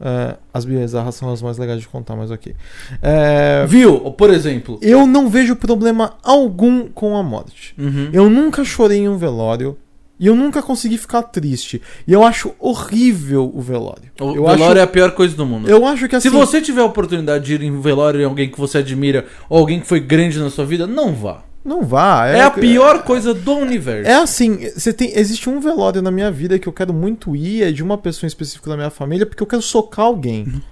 É, 0.04 0.36
as 0.52 0.64
bizarras 0.64 1.14
são 1.14 1.32
as 1.32 1.40
mais 1.40 1.56
legais 1.58 1.80
de 1.80 1.86
contar, 1.86 2.16
mas 2.16 2.30
ok. 2.30 2.56
É, 3.00 3.64
Viu? 3.68 4.00
Por 4.12 4.30
exemplo. 4.30 4.78
eu 4.82 5.06
não 5.06 5.28
vejo 5.28 5.54
problema 5.54 6.14
algum 6.24 6.88
com 6.88 7.16
a 7.16 7.22
morte. 7.22 7.72
Uhum. 7.78 8.10
Eu 8.12 8.28
nunca 8.28 8.64
chorei 8.64 8.98
em 8.98 9.08
um 9.08 9.16
velório. 9.16 9.78
E 10.18 10.26
eu 10.26 10.36
nunca 10.36 10.62
consegui 10.62 10.98
ficar 10.98 11.22
triste. 11.22 11.82
E 12.06 12.12
eu 12.12 12.22
acho 12.22 12.52
horrível 12.60 13.50
o 13.52 13.60
velório. 13.60 14.10
O 14.20 14.24
eu 14.36 14.44
velório 14.44 14.64
acho, 14.66 14.78
é 14.78 14.82
a 14.82 14.86
pior 14.86 15.10
coisa 15.12 15.34
do 15.34 15.44
mundo. 15.44 15.68
eu 15.68 15.84
acho 15.84 16.08
que 16.08 16.14
assim. 16.14 16.28
Se 16.28 16.34
você 16.34 16.60
tiver 16.60 16.80
a 16.80 16.84
oportunidade 16.84 17.44
de 17.44 17.54
ir 17.54 17.62
em 17.62 17.72
um 17.72 17.80
velório 17.80 18.20
em 18.20 18.24
alguém 18.24 18.48
que 18.48 18.58
você 18.58 18.78
admira 18.78 19.26
ou 19.48 19.58
alguém 19.58 19.80
que 19.80 19.86
foi 19.86 19.98
grande 19.98 20.38
na 20.38 20.48
sua 20.48 20.64
vida, 20.64 20.86
não 20.86 21.12
vá. 21.12 21.42
Não 21.64 21.82
vá. 21.84 22.26
É, 22.26 22.40
a 22.42 22.50
pior 22.50 23.02
coisa 23.04 23.32
do 23.32 23.52
universo. 23.52 24.10
É 24.10 24.14
assim, 24.14 24.68
você 24.74 24.92
tem, 24.92 25.12
existe 25.16 25.48
um 25.48 25.60
velório 25.60 26.02
na 26.02 26.10
minha 26.10 26.30
vida 26.30 26.58
que 26.58 26.66
eu 26.68 26.72
quero 26.72 26.92
muito 26.92 27.36
ir, 27.36 27.62
é 27.62 27.70
de 27.70 27.82
uma 27.82 27.96
pessoa 27.96 28.26
em 28.26 28.28
específico 28.28 28.68
da 28.68 28.76
minha 28.76 28.90
família, 28.90 29.24
porque 29.26 29.42
eu 29.42 29.46
quero 29.46 29.62
socar 29.62 30.06
alguém. 30.06 30.46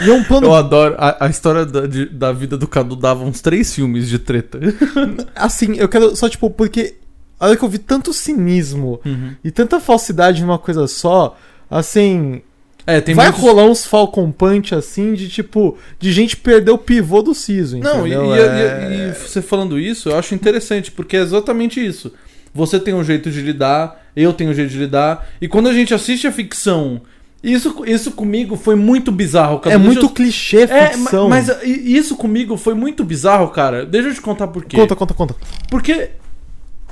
E 0.00 0.10
é 0.10 0.12
um 0.12 0.24
plano. 0.24 0.48
Eu 0.48 0.54
adoro. 0.56 0.96
A, 0.98 1.26
a 1.26 1.28
história 1.28 1.64
da, 1.64 1.86
de- 1.86 2.06
da 2.06 2.32
vida 2.32 2.58
do 2.58 2.66
Cadu 2.66 2.96
dava 2.96 3.22
uns 3.22 3.40
três 3.40 3.72
filmes 3.72 4.08
de 4.08 4.18
treta. 4.18 4.58
Assim, 5.36 5.76
eu 5.76 5.88
quero 5.88 6.16
só, 6.16 6.28
tipo, 6.28 6.50
porque. 6.50 6.96
A 7.38 7.46
hora 7.46 7.56
que 7.56 7.64
eu 7.64 7.68
vi 7.68 7.78
tanto 7.78 8.12
cinismo 8.12 9.00
e 9.44 9.52
tanta 9.52 9.78
falsidade 9.78 10.40
numa 10.42 10.58
coisa 10.58 10.88
só, 10.88 11.36
assim. 11.70 12.42
É, 12.86 13.00
tem 13.00 13.14
vai 13.14 13.26
muitos- 13.26 13.42
rolar 13.42 13.64
uns 13.64 13.86
Falcon 13.86 14.30
Punch 14.30 14.74
assim, 14.74 15.14
de 15.14 15.28
tipo. 15.28 15.76
De 15.98 16.12
gente 16.12 16.36
perder 16.36 16.70
o 16.70 16.78
pivô 16.78 17.22
do 17.22 17.34
siso, 17.34 17.78
Não, 17.78 18.06
e, 18.06 18.10
entendeu? 18.12 18.34
e- 18.36 18.38
É- 18.38 18.88
e- 18.90 19.10
e 19.10 19.12
você 19.14 19.40
falando 19.40 19.78
isso, 19.78 20.10
eu 20.10 20.18
acho 20.18 20.34
interessante, 20.34 20.90
porque 20.90 21.16
é 21.16 21.20
exatamente 21.20 21.84
isso. 21.84 22.12
Você 22.52 22.78
tem 22.78 22.92
um 22.94 23.02
jeito 23.02 23.30
de 23.30 23.40
lidar, 23.40 24.04
eu 24.14 24.32
tenho 24.32 24.50
um 24.50 24.54
jeito 24.54 24.70
de 24.70 24.78
lidar, 24.78 25.26
e 25.40 25.48
quando 25.48 25.68
a 25.68 25.72
gente 25.72 25.92
assiste 25.94 26.26
a 26.26 26.32
ficção, 26.32 27.00
isso, 27.42 27.74
isso 27.86 28.12
comigo 28.12 28.54
foi 28.56 28.74
muito 28.76 29.10
bizarro, 29.10 29.58
cara. 29.60 29.74
É 29.74 29.78
Deixa 29.78 29.90
muito 29.92 30.06
eu- 30.06 30.10
clichê 30.10 30.62
É, 30.62 30.88
ficção. 30.90 31.24
ma- 31.28 31.36
mas 31.36 31.48
i- 31.64 31.96
isso 31.96 32.14
comigo 32.16 32.56
foi 32.56 32.74
muito 32.74 33.02
bizarro, 33.02 33.48
cara. 33.48 33.84
Deixa 33.84 34.08
eu 34.08 34.14
te 34.14 34.20
contar 34.20 34.46
por 34.48 34.64
quê. 34.64 34.76
Conta, 34.76 34.94
conta, 34.94 35.14
conta. 35.14 35.34
Porque 35.70 36.10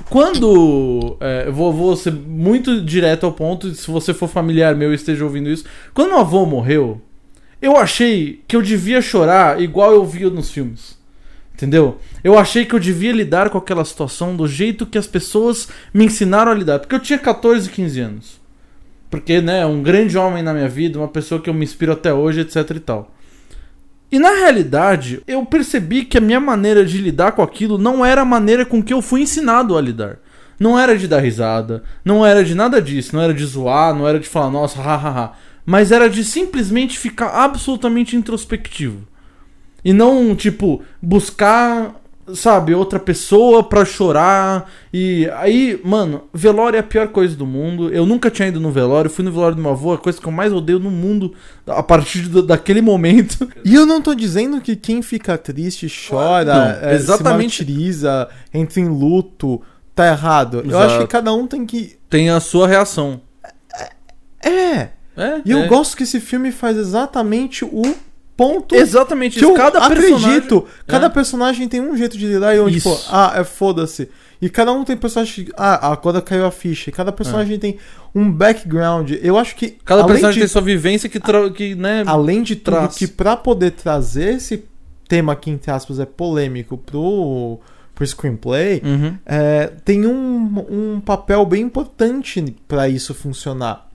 quando. 0.09 1.17
é, 1.19 1.47
eu 1.47 1.53
vou, 1.53 1.71
vou 1.71 1.95
ser 1.95 2.11
muito 2.11 2.81
direto 2.81 3.25
ao 3.25 3.31
ponto, 3.31 3.73
se 3.73 3.89
você 3.89 4.13
for 4.13 4.27
familiar 4.27 4.75
meu 4.75 4.91
e 4.91 4.95
esteja 4.95 5.23
ouvindo 5.23 5.49
isso. 5.49 5.65
Quando 5.93 6.09
meu 6.09 6.19
avô 6.19 6.45
morreu, 6.45 7.01
eu 7.61 7.77
achei 7.77 8.41
que 8.47 8.55
eu 8.55 8.61
devia 8.61 9.01
chorar 9.01 9.61
igual 9.61 9.93
eu 9.93 10.05
via 10.05 10.29
nos 10.29 10.51
filmes. 10.51 10.97
Entendeu? 11.53 11.99
Eu 12.23 12.37
achei 12.37 12.65
que 12.65 12.73
eu 12.73 12.79
devia 12.79 13.11
lidar 13.11 13.49
com 13.49 13.57
aquela 13.57 13.85
situação 13.85 14.35
do 14.35 14.47
jeito 14.47 14.85
que 14.85 14.97
as 14.97 15.07
pessoas 15.07 15.69
me 15.93 16.05
ensinaram 16.05 16.51
a 16.51 16.55
lidar. 16.55 16.79
Porque 16.79 16.95
eu 16.95 16.99
tinha 16.99 17.19
14, 17.19 17.69
15 17.69 17.99
anos. 17.99 18.41
Porque, 19.09 19.39
né, 19.39 19.63
um 19.65 19.83
grande 19.83 20.17
homem 20.17 20.41
na 20.41 20.53
minha 20.53 20.67
vida, 20.67 20.97
uma 20.97 21.07
pessoa 21.07 21.39
que 21.39 21.49
eu 21.49 21.53
me 21.53 21.63
inspiro 21.63 21.91
até 21.91 22.11
hoje, 22.11 22.41
etc 22.41 22.69
e 22.71 22.79
tal. 22.79 23.11
E 24.13 24.19
na 24.19 24.29
realidade, 24.29 25.23
eu 25.25 25.43
percebi 25.43 26.05
que 26.05 26.19
a 26.19 26.21
minha 26.21 26.39
maneira 26.39 26.85
de 26.85 26.99
lidar 26.99 27.31
com 27.31 27.41
aquilo 27.41 27.79
não 27.79 28.05
era 28.05 28.21
a 28.21 28.25
maneira 28.25 28.63
com 28.63 28.79
que 28.79 28.93
eu 28.93 29.01
fui 29.01 29.21
ensinado 29.21 29.75
a 29.75 29.81
lidar. 29.81 30.19
Não 30.59 30.77
era 30.77 30.95
de 30.95 31.07
dar 31.07 31.19
risada, 31.19 31.81
não 32.05 32.23
era 32.23 32.43
de 32.43 32.53
nada 32.53 32.79
disso, 32.79 33.15
não 33.15 33.23
era 33.23 33.33
de 33.33 33.43
zoar, 33.43 33.91
não 33.95 34.07
era 34.07 34.19
de 34.19 34.29
falar, 34.29 34.51
nossa, 34.51 34.79
hahaha. 34.79 35.31
Mas 35.65 35.91
era 35.91 36.07
de 36.07 36.23
simplesmente 36.23 36.99
ficar 36.99 37.29
absolutamente 37.29 38.15
introspectivo. 38.15 38.99
E 39.83 39.91
não, 39.91 40.35
tipo, 40.35 40.83
buscar, 41.01 41.95
sabe, 42.33 42.73
outra 42.73 42.99
pessoa 42.99 43.63
pra 43.63 43.83
chorar. 43.85 44.69
E 44.93 45.27
aí, 45.37 45.79
mano, 45.83 46.23
velório 46.33 46.77
é 46.77 46.79
a 46.79 46.83
pior 46.83 47.07
coisa 47.09 47.35
do 47.35 47.45
mundo. 47.45 47.91
Eu 47.93 48.05
nunca 48.05 48.29
tinha 48.31 48.47
ido 48.47 48.59
no 48.59 48.71
velório, 48.71 49.09
fui 49.09 49.25
no 49.25 49.31
velório 49.31 49.55
do 49.55 49.61
meu 49.61 49.71
avô, 49.71 49.93
a 49.93 49.97
coisa 49.97 50.19
que 50.21 50.27
eu 50.27 50.31
mais 50.31 50.53
odeio 50.53 50.79
no 50.79 50.91
mundo 50.91 51.33
a 51.67 51.81
partir 51.83 52.21
do- 52.29 52.41
daquele 52.43 52.81
momento. 52.81 53.47
E 53.65 53.75
eu 53.75 53.85
não 53.85 54.01
tô 54.01 54.13
dizendo 54.13 54.61
que 54.61 54.75
quem 54.75 55.01
fica 55.01 55.37
triste, 55.37 55.87
chora, 56.09 56.45
Não, 56.81 56.89
é, 56.89 56.95
exatamente. 56.95 57.55
se 57.55 57.61
martiriza, 57.63 58.29
entra 58.53 58.79
em 58.79 58.87
luto, 58.87 59.61
tá 59.95 60.07
errado. 60.07 60.57
Eu 60.59 60.65
Exato. 60.69 60.85
acho 60.85 60.99
que 60.99 61.07
cada 61.07 61.33
um 61.33 61.45
tem 61.47 61.65
que. 61.65 61.97
Tem 62.09 62.29
a 62.29 62.39
sua 62.39 62.67
reação. 62.67 63.19
É! 64.41 64.89
É, 65.15 65.41
E 65.45 65.51
eu 65.51 65.59
é. 65.59 65.67
gosto 65.67 65.95
que 65.95 66.03
esse 66.03 66.19
filme 66.19 66.51
faz 66.51 66.75
exatamente 66.75 67.63
o 67.63 67.95
ponto 68.35 68.75
Exatamente 68.75 69.33
que 69.39 69.39
isso. 69.45 69.51
eu 69.51 69.55
Cada 69.55 69.79
personagem- 69.89 70.15
acredito. 70.29 70.65
Cada 70.87 71.05
É. 71.05 71.09
personagem 71.09 71.67
tem 71.67 71.81
um 71.81 71.95
jeito 71.95 72.17
de 72.17 72.25
lidar 72.27 72.53
e 72.53 72.57
eu, 72.57 72.69
tipo, 72.69 72.89
Isso. 72.89 73.07
ah, 73.11 73.33
é 73.35 73.43
foda-se. 73.43 74.09
E 74.41 74.49
cada 74.49 74.73
um 74.73 74.83
tem 74.83 74.97
personagem. 74.97 75.45
que- 75.45 75.51
Ah, 75.55 75.91
agora 75.91 76.21
caiu 76.21 76.45
a 76.45 76.51
ficha. 76.51 76.89
E 76.89 76.93
cada 76.93 77.11
personagem 77.13 77.57
tem 77.57 77.77
um 78.13 78.29
background. 78.29 79.11
Eu 79.21 79.37
acho 79.37 79.55
que. 79.55 79.65
É. 79.67 79.73
Cada 79.85 80.03
personagem 80.03 80.33
de, 80.35 80.39
tem 80.41 80.47
sua 80.49 80.61
vivência 80.61 81.07
que, 81.07 81.19
tra... 81.19 81.49
que 81.49 81.75
né? 81.75 82.03
Além 82.05 82.43
de 82.43 82.55
tudo, 82.57 82.75
traz. 82.75 82.95
que 82.95 83.07
pra 83.07 83.37
poder 83.37 83.71
trazer 83.71 84.35
esse 84.35 84.65
tema 85.07 85.35
que, 85.35 85.49
entre 85.49 85.71
aspas, 85.71 85.99
é 85.99 86.05
polêmico 86.05 86.77
pro, 86.77 87.59
pro 87.95 88.05
screenplay, 88.05 88.81
Uhum. 88.83 89.17
é, 89.25 89.67
tem 89.85 90.05
um, 90.05 90.65
um 90.69 90.99
papel 90.99 91.45
bem 91.45 91.61
importante 91.63 92.43
pra 92.67 92.89
isso 92.89 93.13
funcionar. 93.13 93.87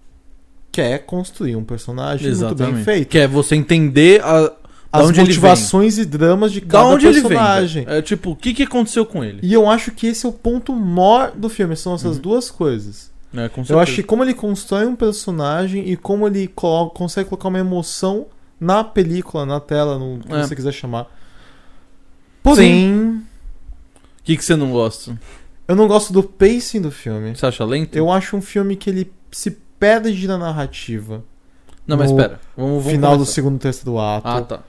Que 0.78 0.82
é 0.82 0.96
construir 0.96 1.56
um 1.56 1.64
personagem 1.64 2.32
muito 2.32 2.54
bem 2.54 2.84
feito. 2.84 3.08
Que 3.08 3.18
é 3.18 3.26
você 3.26 3.56
entender 3.56 4.22
a... 4.22 4.52
As 4.92 5.06
onde 5.06 5.18
ele 5.18 5.26
motivações 5.28 5.98
e 5.98 6.04
dramas 6.04 6.52
de 6.52 6.60
da 6.60 6.78
cada 6.78 6.84
onde 6.90 7.04
ele 7.06 7.20
personagem. 7.20 7.84
vem. 7.84 7.94
É 7.96 8.00
tipo, 8.00 8.30
o 8.30 8.36
que, 8.36 8.54
que 8.54 8.62
aconteceu 8.62 9.04
com 9.04 9.24
ele? 9.24 9.40
E 9.42 9.52
eu 9.52 9.68
acho 9.68 9.90
que 9.90 10.06
esse 10.06 10.24
é 10.24 10.28
o 10.28 10.32
ponto 10.32 10.72
maior 10.72 11.32
do 11.32 11.48
filme, 11.48 11.74
são 11.76 11.94
essas 11.96 12.14
Uhum. 12.14 12.22
duas 12.22 12.48
coisas. 12.50 13.10
É, 13.34 13.48
com 13.48 13.62
Eu 13.68 13.80
acho 13.80 13.92
que 13.96 14.02
como 14.04 14.22
ele 14.22 14.32
constrói 14.34 14.86
um 14.86 14.94
personagem 14.94 15.90
e 15.90 15.96
como 15.96 16.26
ele 16.28 16.46
consegue 16.94 17.28
colocar 17.28 17.48
uma 17.48 17.58
emoção 17.58 18.26
na 18.60 18.82
película, 18.84 19.44
na 19.44 19.58
tela, 19.60 19.98
no 19.98 20.20
que 20.20 20.32
É. 20.32 20.42
você 20.44 20.54
quiser 20.54 20.72
chamar. 20.72 21.06
Porém, 22.42 23.20
O 24.20 24.22
que, 24.22 24.36
que 24.36 24.44
você 24.44 24.54
não 24.56 24.70
gosta? 24.70 25.18
eu 25.66 25.74
não 25.76 25.86
gosto 25.88 26.12
do 26.12 26.22
pacing 26.22 26.80
do 26.80 26.90
filme. 26.92 27.34
Você 27.36 27.44
acha 27.46 27.64
lento? 27.64 27.96
Eu 27.96 28.10
acho 28.12 28.36
um 28.36 28.40
filme 28.40 28.76
que 28.76 28.88
ele 28.88 29.10
se 29.30 29.58
perde 29.78 30.26
na 30.26 30.36
narrativa. 30.38 31.24
Não, 31.86 31.96
mas 31.96 32.10
espera. 32.10 32.40
Vamos, 32.56 32.82
vamos 32.82 32.92
final 32.92 33.12
do 33.12 33.16
começar. 33.18 33.32
segundo 33.32 33.56
e 33.56 33.58
terceiro 33.60 33.98
ato. 33.98 34.28
Ah, 34.28 34.42
tá. 34.42 34.60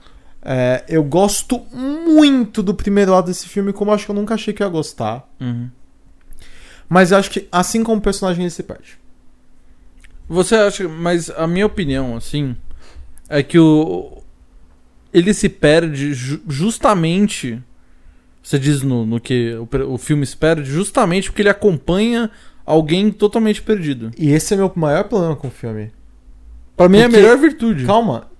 É, 0.42 0.84
eu 0.88 1.04
gosto 1.04 1.60
muito 1.70 2.62
do 2.62 2.74
primeiro 2.74 3.14
ato 3.14 3.28
desse 3.28 3.46
filme, 3.46 3.72
como 3.72 3.92
acho 3.92 4.06
que 4.06 4.10
eu 4.10 4.14
nunca 4.14 4.34
achei 4.34 4.54
que 4.54 4.62
ia 4.62 4.68
gostar. 4.68 5.28
Uhum. 5.38 5.68
Mas 6.88 7.12
eu 7.12 7.18
acho 7.18 7.30
que, 7.30 7.46
assim 7.52 7.84
como 7.84 7.98
o 7.98 8.02
personagem, 8.02 8.42
ele 8.44 8.50
se 8.50 8.62
perde. 8.62 8.98
Você 10.28 10.54
acha... 10.54 10.88
Mas 10.88 11.28
a 11.30 11.46
minha 11.46 11.66
opinião, 11.66 12.16
assim, 12.16 12.56
é 13.28 13.42
que 13.42 13.58
o... 13.58 14.22
Ele 15.12 15.34
se 15.34 15.48
perde 15.48 16.14
ju- 16.14 16.40
justamente... 16.48 17.62
Você 18.42 18.58
diz 18.58 18.80
no, 18.80 19.04
no 19.04 19.20
que 19.20 19.54
o, 19.54 19.92
o 19.92 19.98
filme 19.98 20.24
se 20.24 20.34
perde 20.36 20.64
justamente 20.64 21.28
porque 21.28 21.42
ele 21.42 21.50
acompanha 21.50 22.30
alguém 22.70 23.10
totalmente 23.10 23.60
perdido. 23.62 24.10
E 24.18 24.30
esse 24.30 24.54
é 24.54 24.56
meu 24.56 24.70
maior 24.74 25.04
problema 25.04 25.36
com 25.36 25.48
o 25.48 25.50
filme. 25.50 25.90
Pra 26.76 26.88
mim 26.88 26.98
é 26.98 27.04
a 27.04 27.08
Porque- 27.08 27.20
melhor 27.20 27.36
virtude. 27.38 27.84
Calma. 27.84 28.30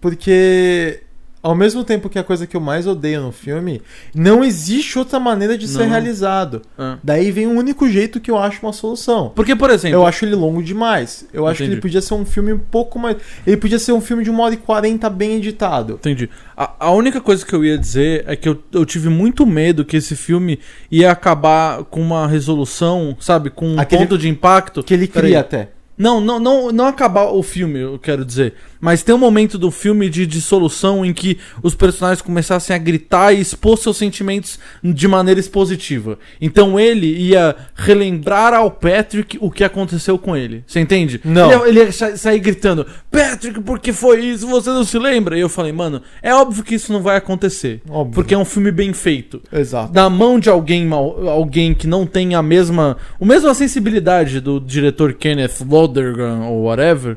Porque 0.00 1.02
ao 1.42 1.54
mesmo 1.54 1.82
tempo 1.84 2.08
que 2.08 2.18
a 2.18 2.22
coisa 2.24 2.46
que 2.46 2.56
eu 2.56 2.60
mais 2.60 2.86
odeio 2.86 3.22
no 3.22 3.32
filme, 3.32 3.80
não 4.14 4.44
existe 4.44 4.98
outra 4.98 5.18
maneira 5.18 5.56
de 5.56 5.66
ser 5.66 5.80
Não. 5.84 5.88
realizado. 5.88 6.62
É. 6.78 6.96
Daí 7.02 7.30
vem 7.30 7.46
o 7.46 7.50
único 7.52 7.88
jeito 7.88 8.20
que 8.20 8.30
eu 8.30 8.36
acho 8.38 8.64
uma 8.64 8.72
solução. 8.72 9.32
Porque, 9.34 9.56
por 9.56 9.70
exemplo... 9.70 9.96
Eu 9.98 10.06
acho 10.06 10.24
ele 10.24 10.34
longo 10.34 10.62
demais. 10.62 11.26
Eu 11.32 11.46
acho 11.46 11.58
que 11.58 11.62
Entendi. 11.64 11.74
ele 11.76 11.80
podia 11.80 12.00
ser 12.02 12.14
um 12.14 12.24
filme 12.26 12.52
um 12.52 12.58
pouco 12.58 12.98
mais. 12.98 13.16
Ele 13.46 13.56
podia 13.56 13.78
ser 13.78 13.92
um 13.92 14.00
filme 14.00 14.22
de 14.22 14.30
uma 14.30 14.44
hora 14.44 14.54
e 14.54 14.58
quarenta 14.58 15.08
bem 15.08 15.36
editado. 15.36 15.94
Entendi. 15.94 16.28
A, 16.56 16.86
a 16.86 16.90
única 16.90 17.20
coisa 17.20 17.44
que 17.44 17.54
eu 17.54 17.64
ia 17.64 17.78
dizer 17.78 18.24
é 18.26 18.36
que 18.36 18.48
eu, 18.48 18.62
eu 18.72 18.84
tive 18.84 19.08
muito 19.08 19.46
medo 19.46 19.84
que 19.84 19.96
esse 19.96 20.14
filme 20.14 20.58
ia 20.90 21.10
acabar 21.10 21.84
com 21.84 22.00
uma 22.02 22.26
resolução, 22.26 23.16
sabe? 23.18 23.48
Com 23.50 23.66
um 23.76 23.80
Aquele- 23.80 24.02
ponto 24.02 24.18
de 24.18 24.28
impacto. 24.28 24.82
Que 24.82 24.92
ele 24.94 25.06
cria 25.06 25.40
até. 25.40 25.70
Não, 26.00 26.18
não, 26.18 26.40
não, 26.40 26.72
não 26.72 26.86
acabar 26.86 27.24
o 27.26 27.42
filme, 27.42 27.78
eu 27.78 27.98
quero 27.98 28.24
dizer. 28.24 28.54
Mas 28.80 29.02
tem 29.02 29.14
um 29.14 29.18
momento 29.18 29.58
do 29.58 29.70
filme 29.70 30.08
de 30.08 30.26
dissolução 30.26 31.04
em 31.04 31.12
que 31.12 31.36
os 31.62 31.74
personagens 31.74 32.22
começassem 32.22 32.74
a 32.74 32.78
gritar 32.78 33.34
e 33.34 33.40
expor 33.42 33.76
seus 33.76 33.98
sentimentos 33.98 34.58
de 34.82 35.06
maneira 35.06 35.38
expositiva. 35.38 36.18
Então 36.40 36.80
ele 36.80 37.06
ia 37.06 37.54
relembrar 37.74 38.54
ao 38.54 38.70
Patrick 38.70 39.36
o 39.42 39.50
que 39.50 39.62
aconteceu 39.62 40.16
com 40.18 40.34
ele. 40.34 40.64
Você 40.66 40.80
entende? 40.80 41.20
Não. 41.22 41.50
Ele 41.50 41.58
ia, 41.60 41.68
ele 41.68 41.80
ia 41.80 41.92
sa- 41.92 42.16
sair 42.16 42.38
gritando: 42.38 42.86
Patrick, 43.10 43.60
por 43.60 43.78
que 43.78 43.92
foi 43.92 44.24
isso? 44.24 44.46
Você 44.46 44.70
não 44.70 44.84
se 44.84 44.98
lembra? 44.98 45.36
E 45.36 45.40
eu 45.42 45.48
falei, 45.50 45.72
mano, 45.72 46.00
é 46.22 46.34
óbvio 46.34 46.64
que 46.64 46.74
isso 46.76 46.90
não 46.92 47.02
vai 47.02 47.16
acontecer. 47.18 47.82
Óbvio. 47.90 48.14
Porque 48.14 48.32
é 48.32 48.38
um 48.38 48.44
filme 48.46 48.72
bem 48.72 48.94
feito 48.94 49.42
Exato. 49.52 49.92
na 49.92 50.08
mão 50.08 50.40
de 50.40 50.48
alguém 50.48 50.86
mal, 50.86 51.28
alguém 51.28 51.74
que 51.74 51.86
não 51.86 52.06
tem 52.06 52.34
a 52.34 52.42
mesma 52.42 52.96
a 53.20 53.24
mesma 53.26 53.52
sensibilidade 53.52 54.40
do 54.40 54.58
diretor 54.58 55.12
Kenneth 55.12 55.62
Lonergan 55.90 56.44
ou 56.46 56.62
whatever 56.64 57.16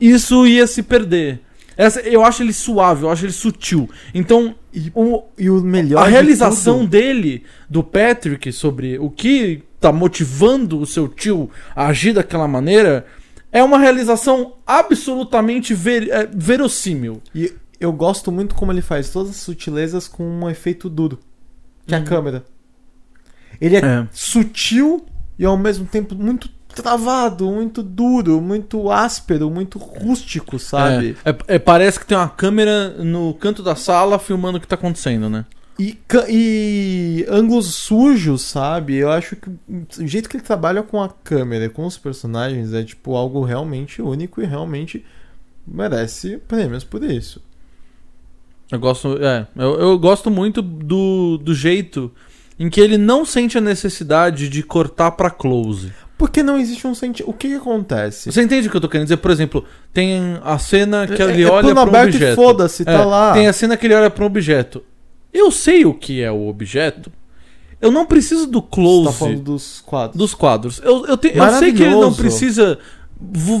isso 0.00 0.46
ia 0.46 0.66
se 0.66 0.82
perder 0.82 1.40
Essa, 1.76 2.00
eu 2.00 2.24
acho 2.24 2.42
ele 2.42 2.52
suave 2.52 3.02
eu 3.04 3.10
acho 3.10 3.24
ele 3.24 3.32
sutil 3.32 3.88
então 4.14 4.54
E, 4.72 4.90
o, 4.94 5.22
e 5.38 5.50
o 5.50 5.60
melhor. 5.62 6.04
a 6.04 6.08
realização 6.08 6.84
dele 6.84 7.44
do 7.68 7.82
Patrick 7.82 8.52
sobre 8.52 8.98
o 8.98 9.10
que 9.10 9.62
tá 9.80 9.92
motivando 9.92 10.78
o 10.80 10.86
seu 10.86 11.08
tio 11.08 11.50
a 11.74 11.86
agir 11.88 12.12
daquela 12.12 12.46
maneira 12.48 13.06
é 13.50 13.62
uma 13.62 13.78
realização 13.78 14.54
absolutamente 14.66 15.72
ver, 15.72 16.08
é, 16.10 16.26
verossímil 16.32 17.20
E 17.34 17.52
eu 17.80 17.92
gosto 17.92 18.30
muito 18.30 18.54
como 18.54 18.72
ele 18.72 18.82
faz 18.82 19.08
todas 19.10 19.30
as 19.30 19.36
sutilezas 19.36 20.06
com 20.08 20.22
um 20.24 20.50
efeito 20.50 20.88
duro. 20.90 21.18
Que 21.86 21.94
é 21.94 21.96
a 21.96 22.00
Uhum. 22.00 22.06
câmera. 22.06 22.44
Ele 23.60 23.76
é, 23.76 23.78
É. 23.78 24.06
sutil 24.12 25.06
e 25.38 25.44
ao 25.46 25.56
mesmo 25.56 25.86
tempo 25.86 26.14
muito 26.16 26.50
travado, 26.82 27.50
muito 27.50 27.82
duro, 27.82 28.40
muito 28.40 28.90
áspero, 28.90 29.50
muito 29.50 29.78
rústico, 29.78 30.58
sabe? 30.58 31.16
É, 31.24 31.30
é- 31.30 31.38
é- 31.56 31.58
parece 31.58 32.00
que 32.00 32.06
tem 32.06 32.16
uma 32.16 32.28
câmera 32.28 32.90
no 33.02 33.34
canto 33.34 33.62
da 33.62 33.76
sala 33.76 34.18
filmando 34.18 34.58
o 34.58 34.60
que 34.60 34.66
tá 34.66 34.74
acontecendo, 34.74 35.28
né? 35.28 35.44
E, 35.78 35.96
e 36.28 37.26
ângulos 37.28 37.72
sujos, 37.74 38.42
sabe? 38.42 38.96
Eu 38.96 39.12
acho 39.12 39.36
que 39.36 39.48
o 39.48 40.06
jeito 40.06 40.28
que 40.28 40.36
ele 40.36 40.44
trabalha 40.44 40.82
com 40.82 41.00
a 41.00 41.08
câmera, 41.08 41.68
com 41.68 41.86
os 41.86 41.96
personagens, 41.96 42.72
é 42.72 42.82
tipo 42.82 43.14
algo 43.14 43.44
realmente 43.44 44.02
único 44.02 44.42
e 44.42 44.44
realmente 44.44 45.04
merece 45.66 46.38
prêmios 46.48 46.82
por 46.82 47.04
isso. 47.04 47.40
Eu 48.72 48.78
gosto, 48.80 49.16
é, 49.24 49.46
eu, 49.56 49.78
eu 49.78 49.98
gosto 49.98 50.30
muito 50.30 50.60
do, 50.60 51.38
do 51.38 51.54
jeito 51.54 52.10
em 52.58 52.68
que 52.68 52.80
ele 52.80 52.98
não 52.98 53.24
sente 53.24 53.56
a 53.56 53.60
necessidade 53.60 54.48
de 54.48 54.62
cortar 54.64 55.12
pra 55.12 55.30
close. 55.30 55.92
Porque 56.18 56.42
não 56.42 56.58
existe 56.58 56.84
um 56.86 56.94
sentido. 56.94 57.30
O 57.30 57.32
que, 57.32 57.48
que 57.48 57.54
acontece? 57.54 58.30
Você 58.32 58.42
entende 58.42 58.66
o 58.66 58.70
que 58.70 58.76
eu 58.76 58.80
tô 58.80 58.88
querendo 58.88 59.04
dizer? 59.06 59.18
Por 59.18 59.30
exemplo, 59.30 59.64
tem 59.92 60.36
a 60.44 60.58
cena 60.58 61.06
que 61.06 61.22
ele 61.22 61.42
é, 61.44 61.46
é 61.46 61.50
olha 61.50 61.72
plano 61.72 61.90
pra 61.90 62.00
um 62.00 62.04
e 62.04 62.08
objeto. 62.08 62.34
foda-se, 62.34 62.84
tá 62.84 62.90
É, 62.92 63.04
lá. 63.04 63.32
Tem 63.34 63.46
a 63.46 63.52
cena 63.52 63.76
que 63.76 63.86
ele 63.86 63.94
olha 63.94 64.10
pra 64.10 64.24
um 64.24 64.26
objeto. 64.26 64.82
Eu 65.32 65.50
sei 65.52 65.84
o 65.86 65.94
que 65.94 66.20
é 66.20 66.30
o 66.32 66.48
objeto. 66.48 67.12
Eu 67.80 67.92
não 67.92 68.04
preciso 68.04 68.46
do 68.48 68.58
Você 68.60 68.66
close 68.72 69.04
tá 69.06 69.12
falando 69.12 69.40
dos 69.42 69.80
quadros. 69.86 70.18
dos 70.18 70.34
quadros. 70.34 70.80
Eu, 70.82 71.06
eu, 71.06 71.16
te- 71.16 71.30
eu 71.32 71.50
sei 71.60 71.72
que 71.72 71.84
ele 71.84 71.94
não 71.94 72.12
precisa 72.12 72.76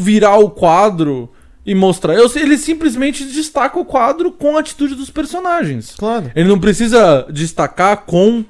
virar 0.00 0.36
o 0.38 0.50
quadro 0.50 1.30
e 1.64 1.74
mostrar. 1.74 2.14
Eu 2.14 2.28
ele 2.34 2.58
simplesmente 2.58 3.24
destaca 3.24 3.78
o 3.78 3.84
quadro 3.84 4.32
com 4.32 4.56
a 4.56 4.60
atitude 4.60 4.94
dos 4.96 5.10
personagens. 5.10 5.94
Claro. 5.96 6.32
Ele 6.34 6.48
não 6.48 6.58
precisa 6.58 7.26
destacar 7.30 7.98
com 8.06 8.44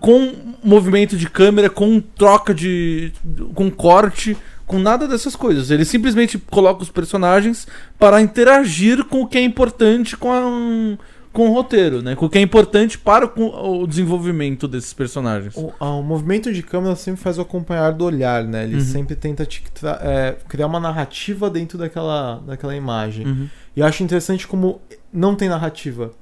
com 0.00 0.32
movimento 0.62 1.16
de 1.16 1.28
câmera, 1.28 1.70
com 1.70 2.00
troca 2.00 2.52
de 2.54 3.12
com 3.54 3.70
corte, 3.70 4.36
com 4.66 4.78
nada 4.78 5.06
dessas 5.06 5.36
coisas. 5.36 5.70
Ele 5.70 5.84
simplesmente 5.84 6.38
coloca 6.38 6.82
os 6.82 6.90
personagens 6.90 7.66
para 7.98 8.20
interagir 8.20 9.04
com 9.04 9.22
o 9.22 9.26
que 9.26 9.38
é 9.38 9.42
importante 9.42 10.16
com 10.16 10.32
a, 10.32 10.98
com 11.32 11.48
o 11.48 11.52
roteiro, 11.54 12.02
né? 12.02 12.14
Com 12.14 12.26
o 12.26 12.28
que 12.30 12.38
é 12.38 12.40
importante 12.40 12.98
para 12.98 13.26
o 13.26 13.82
o 13.82 13.86
desenvolvimento 13.86 14.68
desses 14.68 14.92
personagens. 14.92 15.56
O, 15.56 15.72
ah, 15.80 15.90
o 15.90 16.02
movimento 16.02 16.52
de 16.52 16.62
câmera 16.62 16.94
sempre 16.96 17.20
faz 17.22 17.38
o 17.38 17.42
acompanhar 17.42 17.92
do 17.92 18.04
olhar, 18.04 18.44
né? 18.44 18.64
Ele 18.64 18.76
Uhum. 18.76 18.80
sempre 18.80 19.14
tenta 19.16 19.46
te 19.46 19.62
é, 20.00 20.36
criar 20.48 20.66
uma 20.66 20.80
narrativa 20.80 21.48
dentro 21.48 21.78
daquela, 21.78 22.42
daquela 22.46 22.74
imagem. 22.76 23.26
Uhum. 23.26 23.48
E 23.76 23.80
eu 23.80 23.86
acho 23.86 24.02
interessante 24.02 24.46
como 24.46 24.80
não 25.12 25.34
tem 25.34 25.48
narrativa. 25.48 26.12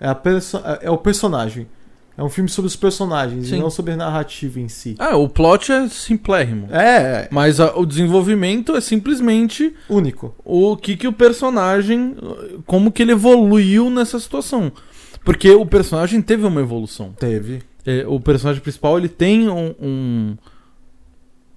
É, 0.00 0.08
é 0.08 0.86
é 0.86 0.90
o 0.90 0.98
personagem. 0.98 1.66
É 2.18 2.22
um 2.22 2.28
filme 2.28 2.50
sobre 2.50 2.66
os 2.66 2.76
personagens 2.76 3.46
Sim. 3.48 3.56
e 3.56 3.58
não 3.60 3.70
sobre 3.70 3.92
a 3.92 3.96
narrativa 3.96 4.60
em 4.60 4.68
si. 4.68 4.94
Ah, 4.98 5.16
o 5.16 5.28
plot 5.28 5.72
é 5.72 5.88
simplérrimo. 5.88 6.68
É, 6.70 6.96
é 7.24 7.28
Mas 7.30 7.58
a- 7.60 7.74
o 7.76 7.86
desenvolvimento 7.86 8.76
é 8.76 8.80
simplesmente 8.80 9.72
único. 9.88 10.34
o 10.44 10.76
que 10.76 10.96
que 10.96 11.08
o 11.08 11.12
personagem, 11.12 12.14
como 12.66 12.92
que 12.92 13.00
ele 13.02 13.12
evoluiu 13.12 13.88
nessa 13.88 14.18
situação. 14.20 14.70
Porque 15.24 15.50
o 15.50 15.64
personagem 15.64 16.20
teve 16.20 16.44
uma 16.46 16.60
evolução. 16.60 17.12
Teve. 17.18 17.62
É, 17.86 18.04
o 18.06 18.20
personagem 18.20 18.60
principal 18.62 18.98
ele 18.98 19.08
tem 19.08 19.48
um, 19.48 19.74
um- 19.80 20.36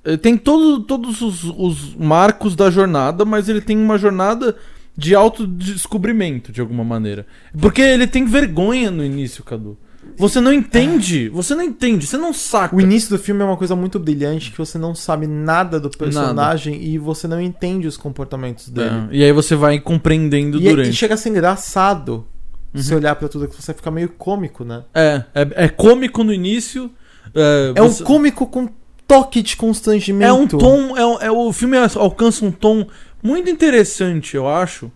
ele 0.05 0.17
tem 0.17 0.37
todo, 0.37 0.81
todos 0.81 1.21
os, 1.21 1.43
os 1.43 1.95
marcos 1.95 2.55
da 2.55 2.69
jornada, 2.69 3.25
mas 3.25 3.49
ele 3.49 3.59
tem 3.61 3.77
uma 3.77 3.97
jornada 3.97 4.55
de 4.95 5.15
autodescobrimento 5.15 6.51
de 6.51 6.61
alguma 6.61 6.83
maneira. 6.83 7.25
Porque 7.59 7.81
ele 7.81 8.05
tem 8.07 8.25
vergonha 8.25 8.91
no 8.91 9.03
início, 9.03 9.43
Cadu. 9.43 9.77
Você 10.17 10.39
não 10.39 10.53
entende, 10.53 11.27
você 11.29 11.55
não 11.55 11.63
entende, 11.63 12.05
você 12.05 12.17
não 12.17 12.31
saca. 12.33 12.75
O 12.75 12.79
início 12.81 13.09
do 13.09 13.17
filme 13.17 13.41
é 13.41 13.45
uma 13.45 13.57
coisa 13.57 13.75
muito 13.75 13.99
brilhante 13.99 14.51
que 14.51 14.57
você 14.57 14.77
não 14.77 14.93
sabe 14.93 15.25
nada 15.27 15.79
do 15.79 15.89
personagem 15.89 16.81
e 16.83 16.97
você 16.97 17.27
não 17.27 17.41
entende 17.41 17.87
os 17.87 17.97
comportamentos 17.97 18.69
dele. 18.69 19.07
É, 19.11 19.15
e 19.15 19.23
aí 19.23 19.31
você 19.31 19.55
vai 19.55 19.79
compreendendo 19.79 20.57
E, 20.59 20.69
durante. 20.69 20.89
e 20.89 20.93
chega 20.93 21.15
a 21.15 21.17
ser 21.17 21.29
engraçado 21.29 22.25
Uhum. 22.73 22.81
você 22.81 22.95
olhar 22.95 23.15
pra 23.15 23.27
tudo 23.27 23.47
que 23.47 23.55
você 23.61 23.73
fica 23.73 23.89
meio 23.91 24.09
cômico, 24.09 24.63
né? 24.63 24.83
É, 24.93 25.23
é, 25.33 25.65
é 25.65 25.67
cômico 25.69 26.23
no 26.23 26.33
início. 26.33 26.89
É, 27.35 27.73
É 27.75 27.81
um 27.81 27.89
você- 27.89 28.03
cômico 28.03 28.45
com 28.47 28.67
toque 29.07 29.41
de 29.41 29.55
constrangimento. 29.55 30.29
É 30.29 30.33
um 30.33 30.47
tom. 30.47 30.97
É, 30.97 31.05
um- 31.05 31.21
é- 31.21 31.31
o 31.31 31.51
filme 31.53 31.75
alcança 31.95 32.45
um 32.45 32.51
tom 32.51 32.87
muito 33.21 33.49
interessante, 33.49 34.35
eu 34.35 34.47
acho. 34.47 34.91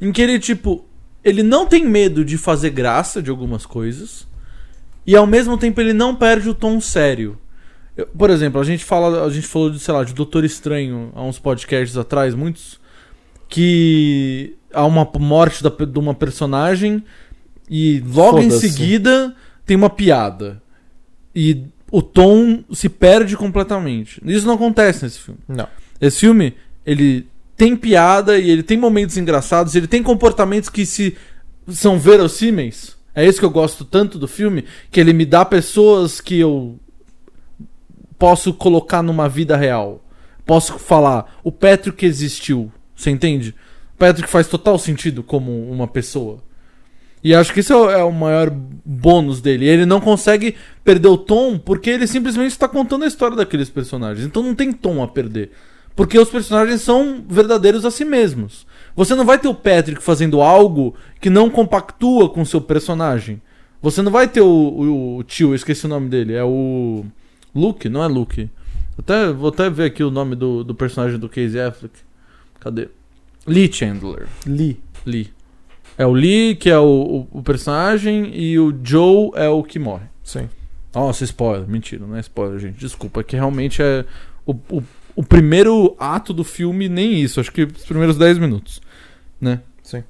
Em 0.00 0.10
que 0.12 0.20
ele, 0.22 0.38
tipo. 0.38 0.84
Ele 1.24 1.42
não 1.42 1.66
tem 1.66 1.84
medo 1.84 2.24
de 2.24 2.38
fazer 2.38 2.70
graça 2.70 3.20
de 3.20 3.28
algumas 3.30 3.66
coisas. 3.66 4.27
E 5.08 5.16
ao 5.16 5.26
mesmo 5.26 5.56
tempo 5.56 5.80
ele 5.80 5.92
não 5.94 6.14
perde 6.14 6.48
o 6.50 6.54
tom 6.54 6.80
sério. 6.80 7.38
Eu- 7.96 8.06
por 8.08 8.28
exemplo, 8.28 8.60
a 8.60 8.64
gente 8.64 8.84
fala. 8.84 9.24
A 9.24 9.30
gente 9.30 9.46
falou 9.46 9.70
de, 9.70 9.78
sei 9.80 9.94
lá, 9.94 10.04
de 10.04 10.12
Doutor 10.12 10.44
Estranho 10.44 11.10
há 11.14 11.22
uns 11.24 11.38
podcasts 11.38 11.96
atrás, 11.96 12.34
muitos. 12.34 12.78
Que 13.48 14.54
há 14.72 14.84
uma 14.84 15.10
morte 15.18 15.62
da, 15.62 15.70
de 15.70 15.98
uma 15.98 16.12
personagem. 16.14 17.02
E 17.70 18.00
logo 18.14 18.38
em 18.38 18.48
seguida 18.60 19.34
tem 19.64 19.76
uma 19.76 19.88
piada. 19.88 20.62
E 21.34 21.62
o 21.90 22.02
tom 22.02 22.62
se 22.72 22.90
perde 22.90 23.34
completamente. 23.34 24.20
Isso 24.26 24.46
não 24.46 24.54
acontece 24.54 25.04
nesse 25.04 25.20
filme. 25.20 25.40
Não. 25.48 25.66
Esse 26.00 26.20
filme, 26.20 26.54
ele 26.84 27.26
tem 27.56 27.74
piada 27.74 28.38
e 28.38 28.50
ele 28.50 28.62
tem 28.62 28.76
momentos 28.76 29.16
engraçados, 29.16 29.74
ele 29.74 29.86
tem 29.86 30.02
comportamentos 30.02 30.68
que 30.68 30.84
se 30.84 31.16
são 31.68 31.98
verossímeis. 31.98 32.97
É 33.14 33.26
isso 33.26 33.38
que 33.40 33.44
eu 33.44 33.50
gosto 33.50 33.84
tanto 33.84 34.18
do 34.18 34.28
filme, 34.28 34.64
que 34.90 35.00
ele 35.00 35.12
me 35.12 35.26
dá 35.26 35.44
pessoas 35.44 36.20
que 36.20 36.38
eu 36.38 36.78
posso 38.18 38.52
colocar 38.52 39.02
numa 39.02 39.28
vida 39.28 39.56
real. 39.56 40.04
Posso 40.44 40.78
falar, 40.78 41.38
o 41.42 41.52
Patrick 41.52 42.04
existiu, 42.04 42.72
você 42.94 43.10
entende? 43.10 43.54
O 43.94 43.98
Patrick 43.98 44.28
faz 44.28 44.46
total 44.48 44.78
sentido 44.78 45.22
como 45.22 45.70
uma 45.70 45.86
pessoa. 45.86 46.38
E 47.22 47.34
acho 47.34 47.52
que 47.52 47.60
isso 47.60 47.72
é 47.72 47.76
o- 47.76 47.90
é 47.90 48.12
maior 48.12 48.48
bônus 48.50 49.40
dele. 49.40 49.66
Ele 49.66 49.84
não 49.84 50.00
consegue 50.00 50.54
perder 50.84 51.08
o 51.08 51.18
tom 51.18 51.58
porque 51.58 51.90
ele 51.90 52.06
simplesmente 52.06 52.52
está 52.52 52.68
contando 52.68 53.04
a 53.04 53.08
história 53.08 53.36
daqueles 53.36 53.68
personagens. 53.68 54.24
Então 54.24 54.42
não 54.42 54.54
tem 54.54 54.72
tom 54.72 55.02
a 55.02 55.08
perder. 55.08 55.50
Porque 55.96 56.16
os 56.16 56.30
personagens 56.30 56.80
são 56.80 57.24
verdadeiros 57.28 57.84
a 57.84 57.90
si 57.90 58.04
mesmos. 58.04 58.64
Você 58.98 59.14
não 59.14 59.24
vai 59.24 59.38
ter 59.38 59.46
o 59.46 59.54
Patrick 59.54 60.02
fazendo 60.02 60.40
algo 60.42 60.92
que 61.20 61.30
não 61.30 61.48
compactua 61.48 62.28
com 62.28 62.42
o 62.42 62.46
seu 62.46 62.60
personagem. 62.60 63.40
Você 63.80 64.02
não 64.02 64.10
vai 64.10 64.26
ter 64.26 64.40
o, 64.40 64.46
o- 64.46 65.16
o 65.18 65.22
tio, 65.22 65.50
eu 65.50 65.54
esqueci 65.54 65.86
o 65.86 65.88
nome 65.88 66.08
dele. 66.08 66.34
É 66.34 66.42
o. 66.42 67.04
Luke? 67.54 67.88
Não 67.88 68.02
é 68.02 68.08
Luke. 68.08 68.50
Até, 68.98 69.32
vou 69.32 69.50
até 69.50 69.70
ver 69.70 69.84
aqui 69.84 70.02
o 70.02 70.10
nome 70.10 70.34
do, 70.34 70.64
do 70.64 70.74
personagem 70.74 71.16
do 71.16 71.28
Casey 71.28 71.60
Affleck. 71.60 71.94
Cadê? 72.58 72.88
Lee 73.46 73.72
Chandler. 73.72 74.26
Lee. 74.44 74.80
Lee. 75.06 75.30
É 75.96 76.04
o 76.04 76.12
Lee, 76.12 76.56
que 76.56 76.68
é 76.68 76.78
o, 76.78 77.26
o, 77.32 77.38
o 77.38 77.42
personagem, 77.42 78.32
e 78.36 78.58
o 78.58 78.76
Joe 78.82 79.30
é 79.36 79.48
o 79.48 79.62
que 79.62 79.78
morre. 79.78 80.06
Sim. 80.24 80.48
Nossa, 80.92 81.22
spoiler. 81.22 81.68
Mentira, 81.68 82.04
não 82.04 82.16
é 82.16 82.20
spoiler, 82.20 82.58
gente. 82.58 82.78
Desculpa, 82.78 83.20
é 83.20 83.22
que 83.22 83.36
realmente 83.36 83.80
é 83.80 84.04
o, 84.44 84.52
o, 84.70 84.82
o 85.14 85.22
primeiro 85.24 85.94
ato 86.00 86.32
do 86.32 86.42
filme, 86.42 86.88
nem 86.88 87.20
isso. 87.20 87.38
Acho 87.40 87.52
que 87.52 87.62
os 87.62 87.84
primeiros 87.84 88.16
10 88.18 88.38
minutos, 88.38 88.80
né? 89.40 89.60
Sim. 89.82 90.02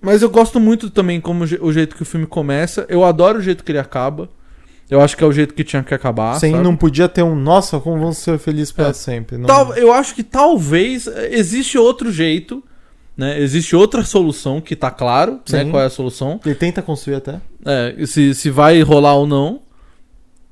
Mas 0.00 0.22
eu 0.22 0.30
gosto 0.30 0.60
muito 0.60 0.90
também 0.90 1.20
como 1.20 1.44
o 1.44 1.72
jeito 1.72 1.96
que 1.96 2.02
o 2.02 2.06
filme 2.06 2.26
começa. 2.26 2.84
Eu 2.88 3.04
adoro 3.04 3.38
o 3.38 3.42
jeito 3.42 3.64
que 3.64 3.72
ele 3.72 3.78
acaba. 3.78 4.28
Eu 4.90 5.00
acho 5.00 5.16
que 5.16 5.24
é 5.24 5.26
o 5.26 5.32
jeito 5.32 5.54
que 5.54 5.64
tinha 5.64 5.82
que 5.82 5.94
acabar. 5.94 6.38
Sim, 6.38 6.50
sabe? 6.52 6.62
não 6.62 6.76
podia 6.76 7.08
ter 7.08 7.22
um. 7.22 7.34
Nossa, 7.34 7.80
como 7.80 7.98
vamos 7.98 8.18
ser 8.18 8.38
felizes 8.38 8.70
pra 8.70 8.88
É. 8.88 8.92
sempre. 8.92 9.38
Não... 9.38 9.46
Tal- 9.46 9.74
eu 9.76 9.92
acho 9.92 10.14
que 10.14 10.22
talvez 10.22 11.06
eh, 11.06 11.30
existe 11.32 11.78
outro 11.78 12.12
jeito, 12.12 12.62
né? 13.16 13.40
Existe 13.40 13.74
outra 13.74 14.04
solução 14.04 14.60
que 14.60 14.76
tá 14.76 14.90
claro, 14.90 15.40
né? 15.50 15.64
Sim. 15.64 15.70
Qual 15.70 15.82
é 15.82 15.86
a 15.86 15.90
solução? 15.90 16.38
Ele 16.44 16.54
tenta 16.54 16.82
construir 16.82 17.14
até. 17.16 17.40
É, 17.64 18.04
se, 18.06 18.34
se 18.34 18.50
vai 18.50 18.82
rolar 18.82 19.14
ou 19.14 19.26
não. 19.26 19.62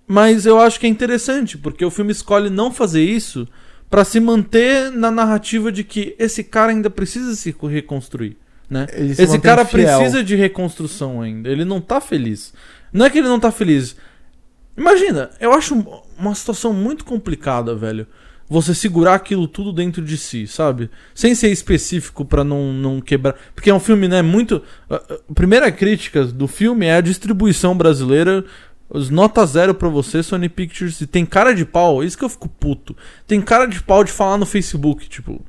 Mas 0.07 0.47
eu 0.47 0.59
acho 0.59 0.81
que 0.81 0.87
é 0.87 0.89
interessante, 0.89 1.57
porque 1.59 1.85
o 1.85 1.91
filme 1.91 2.13
escolhe 2.13 2.51
não 2.51 2.73
fazer 2.73 3.03
isso 3.05 3.47
pra 3.93 4.05
se 4.07 4.19
manter 4.19 4.91
na 4.91 5.11
narrativa 5.11 5.71
de 5.71 5.85
que 5.85 6.17
esse 6.19 6.43
cara 6.43 6.73
ainda 6.73 6.89
precisa 6.89 7.35
se 7.35 7.55
reconstruir, 7.69 8.39
né? 8.71 8.87
Esse 8.95 9.39
cara 9.39 9.67
fiel. 9.67 9.99
precisa 9.99 10.25
de 10.25 10.35
reconstrução 10.35 11.21
ainda. 11.21 11.51
Ele 11.51 11.63
não 11.65 11.79
tá 11.79 12.01
feliz. 12.01 12.55
Não 12.91 13.05
é 13.05 13.11
que 13.11 13.19
ele 13.19 13.29
não 13.29 13.39
tá 13.39 13.51
feliz. 13.53 13.95
Imagina, 14.77 15.29
eu 15.39 15.53
acho 15.53 15.75
um- 15.75 16.01
uma 16.19 16.35
situação 16.35 16.73
muito 16.73 17.05
complicada, 17.05 17.75
velho. 17.75 18.07
Você 18.49 18.75
segurar 18.75 19.15
aquilo 19.15 19.47
tudo 19.47 19.73
dentro 19.73 20.03
de 20.03 20.17
si, 20.17 20.47
sabe? 20.47 20.91
Sem 21.15 21.35
ser 21.35 21.51
específico 21.51 22.25
pra 22.25 22.43
não, 22.43 22.73
não 22.73 22.99
quebrar. 23.01 23.35
Porque 23.55 23.69
é 23.71 23.75
um 23.75 23.81
filme, 23.81 24.09
né? 24.09 24.23
Muito. 24.23 24.63
a- 24.91 24.97
A 25.31 25.35
primeira 25.35 25.71
crítica 25.71 26.25
do 26.25 26.49
filme 26.49 26.87
é 26.87 26.97
a 26.97 27.01
distribuição 27.03 27.77
brasileira. 27.77 28.45
Os 28.95 29.09
nota 29.09 29.45
zero 29.47 29.75
pra 29.75 29.89
você, 29.89 30.23
Sony 30.23 30.49
Pictures. 30.49 31.01
E 31.01 31.07
tem 31.07 31.25
cara 31.25 31.55
de 31.55 31.65
pau, 31.65 32.05
isso 32.05 32.19
que 32.19 32.25
eu 32.25 32.29
fico 32.29 32.49
puto. 32.49 32.95
Tem 33.27 33.41
cara 33.41 33.67
de 33.67 33.83
pau 33.83 34.05
de 34.05 34.13
falar 34.13 34.37
no 34.37 34.45
Facebook, 34.47 35.09
tipo. 35.09 35.41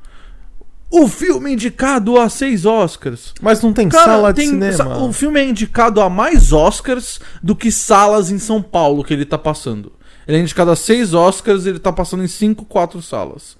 O 0.90 1.08
filme 1.08 1.52
indicado 1.52 2.18
a 2.18 2.28
seis 2.28 2.64
Oscars. 2.64 3.34
Mas 3.42 3.60
não 3.62 3.72
tem 3.72 3.88
Cara, 3.88 4.04
sala 4.04 4.32
de 4.32 4.40
tem- 4.40 4.48
cinema. 4.48 4.98
O 5.02 5.12
filme 5.12 5.40
é 5.40 5.44
indicado 5.44 6.00
a 6.00 6.08
mais 6.08 6.52
Oscars 6.52 7.20
do 7.42 7.56
que 7.56 7.70
salas 7.70 8.30
em 8.30 8.38
São 8.38 8.62
Paulo 8.62 9.02
que 9.02 9.12
ele 9.12 9.24
tá 9.24 9.36
passando. 9.36 9.92
Ele 10.26 10.38
é 10.38 10.40
indicado 10.40 10.70
a 10.70 10.76
seis 10.76 11.12
Oscars 11.12 11.66
e 11.66 11.70
ele 11.70 11.78
tá 11.80 11.92
passando 11.92 12.22
em 12.22 12.28
cinco, 12.28 12.64
quatro 12.64 13.02
salas. 13.02 13.56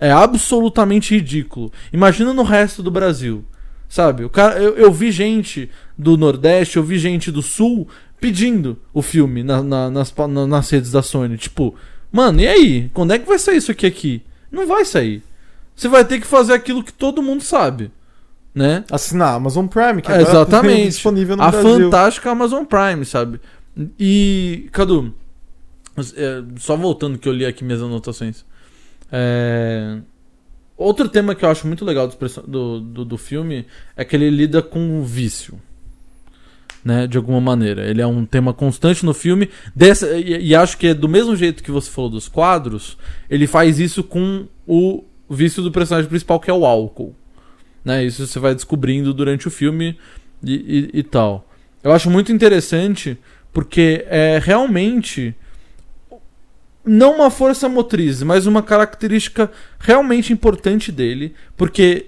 É 0.00 0.10
absolutamente 0.10 1.14
ridículo. 1.14 1.70
Imagina 1.92 2.32
no 2.32 2.42
resto 2.42 2.82
do 2.82 2.90
Brasil. 2.90 3.44
Sabe? 3.88 4.24
O 4.24 4.28
cara, 4.30 4.58
eu, 4.58 4.74
eu 4.76 4.92
vi 4.92 5.10
gente 5.10 5.70
do 5.96 6.16
Nordeste, 6.16 6.76
eu 6.76 6.82
vi 6.82 6.98
gente 6.98 7.30
do 7.30 7.40
Sul 7.40 7.88
pedindo 8.20 8.78
o 8.92 9.02
filme 9.02 9.42
na- 9.42 9.62
na- 9.62 9.90
nas, 9.90 10.14
na- 10.14 10.46
nas 10.46 10.70
redes 10.70 10.90
da 10.90 11.02
Sony. 11.02 11.36
Tipo, 11.36 11.74
mano, 12.10 12.40
e 12.40 12.48
aí? 12.48 12.90
Quando 12.94 13.12
é 13.12 13.18
que 13.18 13.26
vai 13.26 13.38
sair 13.38 13.56
isso 13.58 13.70
aqui 13.70 13.86
aqui? 13.86 14.22
Não 14.50 14.66
vai 14.66 14.84
sair. 14.84 15.22
Você 15.76 15.88
vai 15.88 16.04
ter 16.04 16.20
que 16.20 16.26
fazer 16.26 16.52
aquilo 16.54 16.82
que 16.82 16.92
todo 16.92 17.22
mundo 17.22 17.42
sabe. 17.42 17.90
Né? 18.54 18.82
Assinar 18.90 19.34
Amazon 19.34 19.66
Prime, 19.66 20.02
que 20.02 20.10
É, 20.10 20.14
agora 20.16 20.30
exatamente. 20.30 20.82
é 20.82 20.86
disponível 20.88 21.36
no 21.36 21.42
a 21.44 21.50
Brasil. 21.50 21.70
fantástica 21.84 22.30
Amazon 22.30 22.64
Prime, 22.64 23.04
sabe? 23.04 23.40
E, 23.98 24.68
Cadu, 24.72 25.14
é, 26.16 26.42
só 26.58 26.74
voltando 26.76 27.18
que 27.18 27.28
eu 27.28 27.32
li 27.32 27.46
aqui 27.46 27.62
minhas 27.62 27.80
anotações. 27.82 28.44
É, 29.12 29.98
Outro 30.76 31.08
tema 31.08 31.34
que 31.34 31.44
eu 31.44 31.50
acho 31.50 31.66
muito 31.66 31.84
legal 31.84 32.08
do, 32.46 32.80
do, 32.80 33.04
do 33.04 33.18
filme 33.18 33.66
é 33.96 34.04
que 34.04 34.14
ele 34.14 34.30
lida 34.30 34.62
com 34.62 35.00
o 35.00 35.04
vício. 35.04 35.60
Né, 36.84 37.06
de 37.06 37.16
alguma 37.18 37.40
maneira. 37.40 37.86
Ele 37.86 38.00
é 38.00 38.06
um 38.06 38.24
tema 38.24 38.54
constante 38.54 39.04
no 39.04 39.12
filme. 39.12 39.50
Dessa, 39.74 40.16
e, 40.16 40.48
e 40.48 40.54
acho 40.54 40.78
que 40.78 40.86
é 40.88 40.94
do 40.94 41.08
mesmo 41.08 41.34
jeito 41.36 41.62
que 41.62 41.70
você 41.72 41.90
falou 41.90 42.08
dos 42.08 42.28
quadros, 42.28 42.96
ele 43.28 43.46
faz 43.46 43.78
isso 43.80 44.02
com 44.04 44.46
o 44.66 45.04
vício 45.28 45.62
do 45.62 45.72
personagem 45.72 46.08
principal, 46.08 46.38
que 46.40 46.50
é 46.50 46.54
o 46.54 46.64
álcool. 46.64 47.14
Né? 47.84 48.04
Isso 48.04 48.26
você 48.26 48.38
vai 48.38 48.54
descobrindo 48.54 49.12
durante 49.12 49.48
o 49.48 49.50
filme 49.50 49.98
e, 50.42 50.54
e- 50.54 50.98
e 51.00 51.02
tal. 51.02 51.46
Eu 51.82 51.92
acho 51.92 52.08
muito 52.10 52.32
interessante 52.32 53.18
porque 53.52 54.04
é 54.08 54.40
realmente 54.42 55.34
não 56.84 57.16
uma 57.16 57.30
força 57.30 57.68
motriz, 57.68 58.22
mas 58.22 58.46
uma 58.46 58.62
característica 58.62 59.50
realmente 59.78 60.32
importante 60.32 60.90
dele, 60.90 61.34
porque 61.56 62.06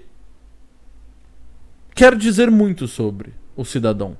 quer 1.93 2.15
dizer 2.15 2.49
muito 2.49 2.87
sobre 2.87 3.33
o 3.55 3.63
cidadão, 3.63 4.17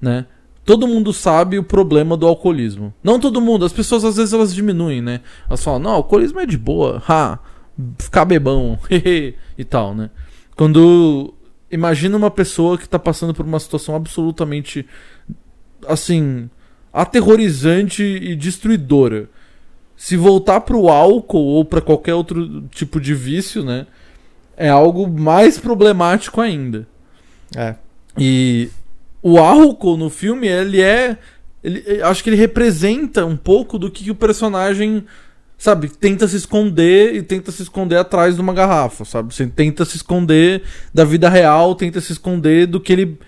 né? 0.00 0.26
Todo 0.64 0.88
mundo 0.88 1.12
sabe 1.12 1.58
o 1.58 1.62
problema 1.62 2.16
do 2.16 2.26
alcoolismo. 2.26 2.92
Não 3.02 3.20
todo 3.20 3.40
mundo, 3.40 3.64
as 3.64 3.72
pessoas 3.72 4.04
às 4.04 4.16
vezes 4.16 4.32
elas 4.32 4.54
diminuem, 4.54 5.00
né? 5.00 5.20
Elas 5.48 5.62
falam: 5.62 5.78
"Não, 5.80 5.92
alcoolismo 5.92 6.40
é 6.40 6.46
de 6.46 6.58
boa, 6.58 7.02
ha, 7.08 7.38
ficar 7.98 8.24
bebão, 8.24 8.78
hehe", 8.90 9.36
e 9.56 9.64
tal, 9.64 9.94
né? 9.94 10.10
Quando 10.56 11.32
imagina 11.70 12.16
uma 12.16 12.30
pessoa 12.30 12.78
que 12.78 12.88
tá 12.88 12.98
passando 12.98 13.34
por 13.34 13.44
uma 13.44 13.60
situação 13.60 13.94
absolutamente 13.94 14.86
assim, 15.86 16.48
aterrorizante 16.92 18.02
e 18.02 18.34
destruidora. 18.34 19.28
Se 19.96 20.16
voltar 20.16 20.60
pro 20.60 20.88
álcool 20.88 21.44
ou 21.44 21.64
pra 21.64 21.80
qualquer 21.80 22.14
outro 22.14 22.62
tipo 22.70 23.00
de 23.00 23.14
vício, 23.14 23.64
né? 23.64 23.86
É 24.56 24.68
algo 24.68 25.06
mais 25.08 25.58
problemático 25.58 26.40
ainda. 26.40 26.86
É. 27.54 27.74
E 28.18 28.70
o 29.28 29.38
álcool 29.38 29.96
no 29.96 30.08
filme, 30.08 30.46
ele 30.46 30.80
é. 30.80 31.18
Ele, 31.64 31.82
eu 31.84 32.06
acho 32.06 32.22
que 32.22 32.30
ele 32.30 32.36
representa 32.36 33.26
um 33.26 33.36
pouco 33.36 33.76
do 33.76 33.90
que, 33.90 34.04
que 34.04 34.10
o 34.12 34.14
personagem, 34.14 35.04
sabe, 35.58 35.88
tenta 35.88 36.28
se 36.28 36.36
esconder 36.36 37.16
e 37.16 37.22
tenta 37.22 37.50
se 37.50 37.60
esconder 37.60 37.96
atrás 37.96 38.36
de 38.36 38.40
uma 38.40 38.54
garrafa, 38.54 39.04
sabe? 39.04 39.34
Você 39.34 39.44
tenta 39.48 39.84
se 39.84 39.96
esconder 39.96 40.62
da 40.94 41.04
vida 41.04 41.28
real, 41.28 41.74
tenta 41.74 42.00
se 42.00 42.12
esconder 42.12 42.68
do 42.68 42.78
que 42.78 42.92
ele 42.92 43.18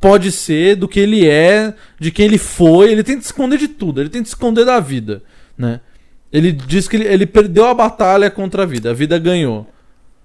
pode 0.00 0.32
ser, 0.32 0.74
do 0.74 0.88
que 0.88 0.98
ele 0.98 1.24
é, 1.24 1.72
de 2.00 2.10
quem 2.10 2.24
ele 2.24 2.38
foi. 2.38 2.90
Ele 2.90 3.04
tenta 3.04 3.20
se 3.20 3.26
esconder 3.26 3.58
de 3.58 3.68
tudo, 3.68 4.00
ele 4.00 4.10
tenta 4.10 4.24
se 4.24 4.32
esconder 4.32 4.64
da 4.64 4.80
vida, 4.80 5.22
né? 5.56 5.80
Ele 6.32 6.50
diz 6.50 6.88
que 6.88 6.96
ele, 6.96 7.06
ele 7.06 7.26
perdeu 7.26 7.66
a 7.66 7.74
batalha 7.74 8.28
contra 8.28 8.64
a 8.64 8.66
vida, 8.66 8.90
a 8.90 8.94
vida 8.94 9.16
ganhou. 9.20 9.68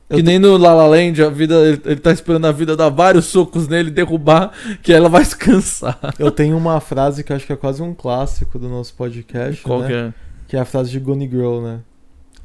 Que 0.10 0.22
nem 0.22 0.38
no 0.38 0.58
La 0.58 0.74
La 0.74 0.86
Land, 0.88 1.24
a 1.24 1.30
vida, 1.30 1.56
ele, 1.56 1.82
ele 1.86 1.96
tá 2.00 2.12
esperando 2.12 2.46
a 2.46 2.52
vida 2.52 2.76
dar 2.76 2.90
vários 2.90 3.26
socos 3.26 3.68
nele, 3.68 3.90
derrubar, 3.90 4.52
que 4.84 4.94
ela 4.94 5.10
vai 5.10 5.26
se 5.26 5.36
cansar. 5.36 5.98
Eu 6.20 6.30
tenho 6.30 6.56
uma 6.58 6.80
frase 6.80 7.24
que 7.24 7.32
eu 7.32 7.36
acho 7.36 7.48
que 7.48 7.54
é 7.54 7.56
quase 7.56 7.82
um 7.82 7.94
clássico 7.96 8.60
do 8.60 8.70
nosso 8.70 8.94
podcast, 8.94 9.62
Qual 9.64 9.80
né? 9.82 9.88
que 9.88 9.94
é? 9.94 10.14
Que 10.50 10.58
é 10.58 10.60
a 10.60 10.66
frase 10.66 10.92
de 10.92 11.00
Gone 11.00 11.28
Girl, 11.28 11.62
né? 11.62 11.80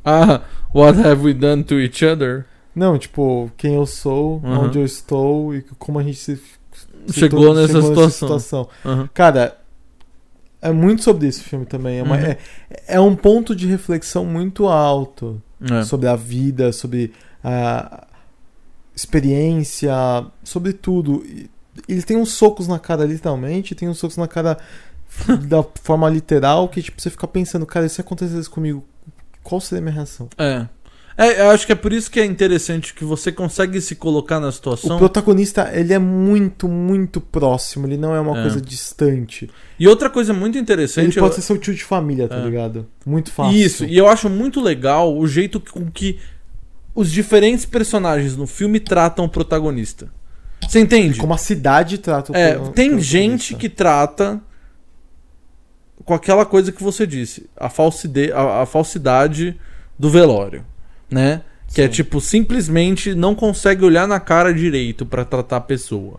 Ah, 0.05 0.41
what 0.75 0.99
have 1.01 1.23
we 1.23 1.35
done 1.35 1.63
to 1.65 1.79
each 1.79 2.05
other? 2.07 2.47
Não, 2.75 2.97
tipo, 2.97 3.51
quem 3.57 3.75
eu 3.75 3.85
sou, 3.85 4.41
Uhum. 4.43 4.61
onde 4.67 4.79
eu 4.79 4.85
estou 4.85 5.55
e 5.55 5.63
como 5.79 5.99
a 5.99 6.03
gente 6.03 6.17
se, 6.17 6.37
se 7.07 7.13
Chegou 7.13 7.49
to- 7.49 7.55
nessa 7.55 7.83
situação. 7.83 8.11
situação. 8.11 8.69
Aham. 8.87 9.11
Cara, 9.13 9.59
é 10.63 10.71
muito 10.71 11.03
sobre 11.03 11.27
isso 11.27 11.41
o 11.41 11.45
filme 11.45 11.67
também. 11.67 11.99
É, 11.99 12.03
uma- 12.03 12.17
Uhum. 12.17 12.23
é, 12.23 12.39
é 12.87 13.01
um 13.01 13.15
ponto 13.15 13.55
de 13.55 13.67
reflexão 13.67 14.25
muito 14.25 14.67
alto 14.69 15.43
É. 15.71 15.83
sobre 15.83 16.07
a 16.09 16.17
vida, 16.17 16.73
sobre 16.73 17.13
a 17.43 18.07
experiência, 18.95 19.93
sobre 20.43 20.73
tudo. 20.73 21.25
E 21.27 21.49
Ele 21.89 22.03
tem 22.03 22.17
uns 22.17 22.33
socos 22.33 22.67
na 22.67 22.79
cara, 22.79 23.05
literalmente, 23.05 23.75
tem 23.75 23.89
uns 23.89 23.99
socos 23.99 24.17
na 24.17 24.27
cara 24.29 24.59
da 25.49 25.65
forma 25.83 26.09
literal, 26.09 26.69
que 26.69 26.83
tipo, 26.83 27.01
você 27.01 27.11
fica 27.11 27.27
pensando, 27.27 27.65
cara, 27.65 27.87
e 27.87 27.89
se 27.89 28.01
acontecesse 28.01 28.51
comigo, 28.51 28.85
qual 29.43 29.61
seria 29.61 29.81
a 29.81 29.83
minha 29.83 29.95
reação? 29.95 30.29
É. 30.37 30.67
É, 31.21 31.41
eu 31.41 31.51
acho 31.51 31.67
que 31.67 31.73
é 31.73 31.75
por 31.75 31.93
isso 31.93 32.09
que 32.09 32.21
é 32.21 32.25
interessante 32.25 32.95
que 32.95 33.05
você 33.05 33.33
consegue 33.33 33.81
se 33.81 33.97
colocar 33.97 34.39
na 34.39 34.49
O 34.49 34.53
situação. 34.53 34.99
protagonista, 34.99 35.69
ele 35.75 35.93
é 35.93 35.99
muito, 35.99 36.69
muito 36.69 37.21
próximo, 37.21 37.89
ele 37.89 37.97
não 37.97 38.15
é 38.15 38.21
uma 38.21 38.39
É. 38.39 38.43
coisa 38.43 38.61
distante. 38.61 39.51
E 39.81 39.89
outra 39.89 40.09
coisa 40.09 40.33
muito 40.33 40.55
Ele 40.55 40.63
interessante. 40.63 41.19
pode 41.19 41.31
eu- 41.31 41.33
ser 41.33 41.43
seu 41.43 41.59
tio 41.59 41.75
de 41.75 41.83
família, 41.83 42.29
tá 42.29 42.37
É. 42.37 42.45
ligado? 42.45 42.87
Muito 43.05 43.33
fácil. 43.33 43.57
Isso, 43.59 43.85
e 43.85 43.97
eu 43.99 44.07
acho 44.07 44.29
muito 44.31 44.61
legal 44.61 45.17
o 45.17 45.27
jeito 45.27 45.59
com 45.59 45.91
que 45.91 46.21
os 47.01 47.13
diferentes 47.13 47.65
personagens 47.65 48.37
no 48.37 48.45
filme 48.47 48.81
tratam 48.81 49.25
o 49.25 49.29
protagonista. 49.29 50.11
Você 50.69 50.81
entende? 50.81 51.21
Como 51.21 51.33
a 51.33 51.39
cidade 51.39 51.99
trata 51.99 52.33
o 52.33 52.37
É, 52.37 52.55
pro- 52.55 52.71
tem 52.73 52.99
gente 53.01 53.55
que 53.55 53.69
trata 53.69 54.41
com 56.05 56.13
aquela 56.15 56.45
coisa 56.45 56.73
que 56.73 56.83
você 56.83 57.07
disse, 57.07 57.49
a, 57.57 57.69
falside, 57.69 58.33
a, 58.33 58.63
a 58.63 58.67
falsidade 58.67 59.57
do 59.99 60.11
velório, 60.11 60.65
né? 61.11 61.43
Que 61.73 61.83
é 61.83 61.87
Sim. 61.87 61.93
tipo, 61.93 62.21
simplesmente 62.21 63.15
não 63.15 63.35
consegue 63.35 63.85
olhar 63.85 64.09
na 64.09 64.19
cara 64.19 64.53
direito 64.53 65.05
pra 65.07 65.25
tratar 65.25 65.59
a 65.59 65.61
pessoa. 65.61 66.19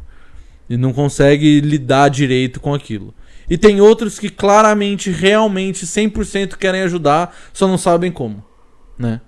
E 0.70 0.78
não 0.78 0.94
consegue 0.94 1.60
lidar 1.60 2.10
direito 2.10 2.60
com 2.60 2.74
aquilo. 2.74 3.14
E 3.50 3.58
tem 3.58 3.82
outros 3.82 4.20
que 4.20 4.30
claramente, 4.30 5.10
realmente, 5.10 5.86
100% 5.88 6.56
querem 6.56 6.82
ajudar, 6.84 7.36
só 7.52 7.68
não 7.68 7.78
sabem 7.80 8.12
como, 8.12 8.44
né? 8.98 9.20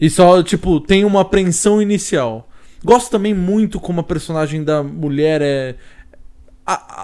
E 0.00 0.08
só, 0.08 0.42
tipo, 0.42 0.80
tem 0.80 1.04
uma 1.04 1.22
apreensão 1.22 1.80
inicial. 1.82 2.48
Gosto 2.84 3.10
também 3.10 3.34
muito 3.34 3.80
como 3.80 4.00
a 4.00 4.04
personagem 4.04 4.62
da 4.62 4.82
mulher 4.82 5.40
é, 5.42 5.74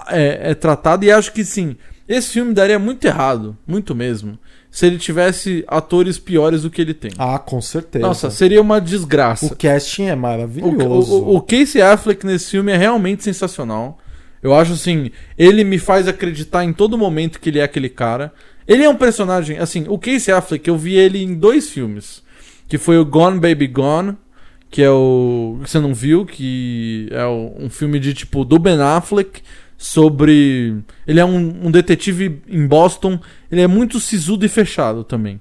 é, 0.09 0.51
é 0.51 0.53
tratada 0.55 1.05
e 1.05 1.11
acho 1.11 1.31
que 1.33 1.43
sim. 1.43 1.75
Esse 2.07 2.29
filme 2.33 2.53
daria 2.53 2.77
muito 2.77 3.03
errado, 3.05 3.57
muito 3.67 3.95
mesmo, 3.95 4.37
se 4.69 4.85
ele 4.85 4.97
tivesse 4.97 5.65
atores 5.67 6.19
piores 6.19 6.61
do 6.61 6.69
que 6.69 6.81
ele 6.81 6.93
tem. 6.93 7.11
Ah, 7.17 7.39
com 7.39 7.59
certeza. 7.61 8.05
Nossa, 8.05 8.29
seria 8.29 8.61
uma 8.61 8.79
desgraça. 8.79 9.45
o 9.47 9.55
casting 9.55 10.03
é 10.05 10.13
O, 10.13 10.17
maravilhoso. 10.17 11.15
o- 11.15 11.35
o 11.37 11.41
Casey 11.41 11.81
Affleck 11.81 12.25
nesse 12.25 12.51
filme 12.51 12.71
é 12.71 12.77
realmente 12.77 13.23
sensacional. 13.23 13.97
Eu 14.43 14.53
acho 14.53 14.73
assim, 14.73 15.09
ele 15.37 15.63
me 15.63 15.79
faz 15.79 16.07
acreditar 16.07 16.63
em 16.63 16.71
todo 16.71 16.97
momento 16.97 17.39
que 17.39 17.49
ele 17.49 17.57
é 17.59 17.63
aquele 17.63 17.89
cara. 17.89 18.31
Ele 18.67 18.83
é 18.83 18.89
um 18.89 18.95
personagem, 18.95 19.57
assim, 19.57 19.85
o 19.87 19.97
Casey 19.97 20.31
Affleck, 20.33 20.67
eu 20.67 20.77
vi 20.77 20.95
ele 20.95 21.23
em 21.23 21.33
dois 21.33 21.69
filmes. 21.69 22.23
Que 22.67 22.77
foi 22.77 22.97
o 22.97 23.05
Gone 23.05 23.39
Baby 23.39 23.67
Gone, 23.67 24.17
que 24.69 24.81
é 24.81 24.89
o. 24.89 25.59
que 25.63 25.69
você 25.69 25.79
não 25.79 25.93
viu, 25.93 26.25
que 26.25 27.07
é 27.11 27.25
um 27.25 27.69
filme 27.69 27.99
de 27.99 28.13
tipo 28.13 28.43
do 28.43 28.57
Ben 28.59 28.81
Affleck 28.81 29.41
sobre. 29.77 30.77
Ele 31.07 31.19
é 31.19 31.25
um, 31.25 31.67
um 31.67 31.71
detetive 31.71 32.41
em 32.47 32.65
Boston, 32.67 33.19
ele 33.51 33.61
é 33.61 33.67
muito 33.67 33.99
sisudo 33.99 34.45
e 34.45 34.49
fechado 34.49 35.03
também. 35.03 35.39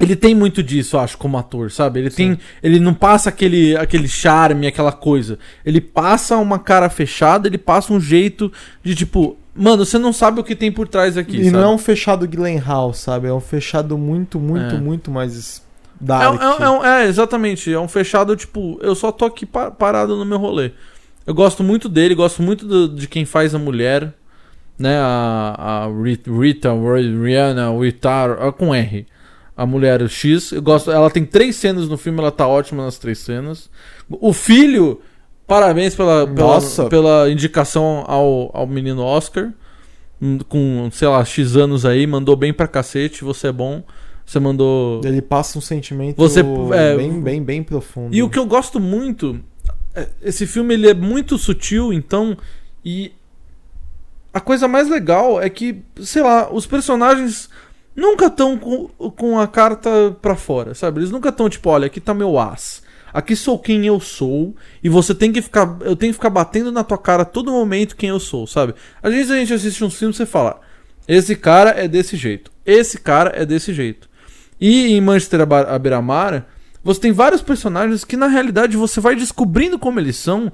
Ele 0.00 0.14
tem 0.14 0.32
muito 0.32 0.62
disso, 0.62 0.96
acho, 0.96 1.18
como 1.18 1.36
ator, 1.36 1.72
sabe? 1.72 1.98
Ele 1.98 2.10
tem. 2.10 2.38
Ele 2.62 2.78
não 2.78 2.94
passa 2.94 3.28
aquele, 3.30 3.76
aquele 3.76 4.06
charme, 4.06 4.66
aquela 4.68 4.92
coisa. 4.92 5.38
Ele 5.66 5.80
passa 5.80 6.36
uma 6.36 6.58
cara 6.58 6.88
fechada, 6.88 7.48
ele 7.48 7.58
passa 7.58 7.92
um 7.92 8.00
jeito 8.00 8.50
de 8.82 8.94
tipo. 8.94 9.36
Mano, 9.54 9.84
você 9.84 9.98
não 9.98 10.12
sabe 10.12 10.38
o 10.38 10.44
que 10.44 10.54
tem 10.54 10.70
por 10.70 10.86
trás 10.86 11.16
aqui. 11.18 11.38
e 11.38 11.44
sabe? 11.46 11.50
não 11.50 11.62
é 11.62 11.68
um 11.68 11.78
fechado 11.78 12.28
Glen 12.28 12.60
House, 12.60 12.98
sabe? 12.98 13.26
É 13.26 13.32
um 13.32 13.40
fechado 13.40 13.98
muito, 13.98 14.38
muito, 14.38 14.76
É. 14.76 14.78
muito 14.78 15.10
mais 15.10 15.66
dark. 16.00 16.40
é- 16.40 16.62
é 16.64 16.70
um- 16.70 16.84
é, 16.84 17.06
exatamente. 17.06 17.72
É 17.72 17.78
um 17.78 17.88
fechado, 17.88 18.34
tipo, 18.36 18.78
eu 18.82 18.94
só 18.94 19.10
tô 19.12 19.24
aqui 19.24 19.44
pa- 19.46 19.70
parado 19.70 20.16
no 20.16 20.24
meu 20.24 20.38
rolê. 20.38 20.72
Eu 21.26 21.34
gosto 21.34 21.62
muito 21.62 21.88
dele, 21.88 22.14
gosto 22.14 22.42
muito 22.42 22.66
do- 22.66 22.88
de 22.88 23.06
quem 23.06 23.24
faz 23.24 23.54
a 23.54 23.58
mulher, 23.58 24.14
né? 24.78 24.98
A, 24.98 25.84
a 25.84 26.02
Ri- 26.02 26.20
Rita, 26.26 26.72
Ri- 26.72 27.16
Rihanna, 27.22 27.70
Rita, 27.78 28.52
com 28.56 28.74
R. 28.74 29.06
A 29.56 29.66
mulher 29.66 30.08
X. 30.08 30.52
Eu 30.52 30.62
gosto, 30.62 30.90
ela 30.90 31.10
tem 31.10 31.24
três 31.24 31.56
cenas 31.56 31.88
no 31.88 31.98
filme, 31.98 32.20
ela 32.20 32.30
tá 32.30 32.46
ótima 32.46 32.84
nas 32.84 32.96
três 32.96 33.18
cenas. 33.18 33.68
O 34.08 34.32
filho, 34.32 35.00
parabéns 35.48 35.94
pela, 35.96 36.26
pela, 36.28 36.54
Nossa. 36.54 36.84
pela 36.86 37.28
indicação 37.30 38.04
ao, 38.06 38.50
ao 38.54 38.66
menino 38.66 39.02
Oscar. 39.02 39.50
Hum, 40.22 40.38
Com, 40.48 40.88
sei 40.92 41.08
lá, 41.08 41.24
X 41.24 41.56
anos 41.56 41.84
aí, 41.84 42.06
mandou 42.06 42.34
bem 42.36 42.52
pra 42.52 42.66
cacete, 42.68 43.22
você 43.24 43.48
é 43.48 43.52
bom. 43.52 43.82
Você 44.28 44.38
mandou. 44.38 45.00
Ele 45.04 45.22
passa 45.22 45.56
um 45.56 45.60
sentimento 45.62 46.16
Você- 46.18 46.40
é, 46.74 46.94
bem, 46.94 47.18
bem, 47.22 47.42
bem 47.42 47.62
profundo. 47.62 48.14
E 48.14 48.22
o 48.22 48.28
que 48.28 48.38
eu 48.38 48.44
gosto 48.44 48.78
muito, 48.78 49.40
é- 49.94 50.06
esse 50.22 50.46
filme 50.46 50.74
ele 50.74 50.86
é 50.86 50.92
muito 50.92 51.38
sutil, 51.38 51.94
então 51.94 52.36
e 52.84 53.10
a 54.34 54.38
coisa 54.38 54.68
mais 54.68 54.86
legal 54.86 55.40
é 55.40 55.48
que, 55.48 55.82
sei 56.02 56.22
lá, 56.22 56.52
os 56.52 56.66
personagens 56.66 57.48
nunca 57.96 58.26
estão 58.26 58.58
com, 58.58 58.88
com 58.88 59.40
a 59.40 59.48
carta 59.48 60.14
pra 60.20 60.36
fora, 60.36 60.74
sabe? 60.74 61.00
Eles 61.00 61.10
nunca 61.10 61.30
estão 61.30 61.48
tipo, 61.48 61.70
olha, 61.70 61.86
aqui 61.86 61.98
tá 61.98 62.12
meu 62.12 62.38
as. 62.38 62.82
Aqui 63.14 63.34
sou 63.34 63.58
quem 63.58 63.86
eu 63.86 63.98
sou 63.98 64.54
e 64.84 64.90
você 64.90 65.14
tem 65.14 65.32
que 65.32 65.40
ficar, 65.40 65.78
eu 65.80 65.96
tenho 65.96 66.12
que 66.12 66.18
ficar 66.18 66.28
batendo 66.28 66.70
na 66.70 66.84
tua 66.84 66.98
cara 66.98 67.22
a 67.22 67.24
todo 67.26 67.50
momento 67.50 67.96
quem 67.96 68.10
eu 68.10 68.20
sou, 68.20 68.46
sabe? 68.46 68.74
Às 69.02 69.10
vezes 69.14 69.30
a 69.30 69.36
gente 69.38 69.54
assiste 69.54 69.82
um 69.82 69.88
filme 69.88 70.12
e 70.12 70.16
você 70.18 70.26
fala, 70.26 70.60
esse 71.08 71.34
cara 71.34 71.70
é 71.70 71.88
desse 71.88 72.14
jeito, 72.14 72.52
esse 72.66 72.98
cara 72.98 73.32
é 73.34 73.46
desse 73.46 73.72
jeito. 73.72 74.06
E 74.60 74.92
em 74.94 75.00
Manchester 75.00 75.40
à 75.42 75.78
beira-mar, 75.78 76.46
você 76.82 77.00
tem 77.00 77.12
vários 77.12 77.42
personagens 77.42 78.04
que 78.04 78.16
na 78.16 78.26
realidade 78.26 78.76
você 78.76 79.00
vai 79.00 79.14
descobrindo 79.14 79.78
como 79.78 80.00
eles 80.00 80.16
são 80.16 80.52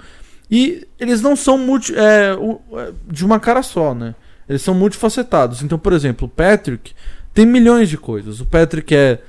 e 0.50 0.86
eles 0.98 1.20
não 1.20 1.34
são 1.34 1.56
multi, 1.56 1.94
é, 1.94 2.36
é, 2.78 2.92
de 3.10 3.24
uma 3.24 3.40
cara 3.40 3.62
só, 3.62 3.94
né? 3.94 4.14
Eles 4.48 4.62
são 4.62 4.74
multifacetados. 4.74 5.62
Então, 5.62 5.78
por 5.78 5.92
exemplo, 5.92 6.26
o 6.26 6.30
Patrick 6.30 6.92
tem 7.32 7.46
milhões 7.46 7.88
de 7.88 7.96
coisas. 7.96 8.40
O 8.40 8.46
Patrick 8.46 8.94
é 8.94 9.20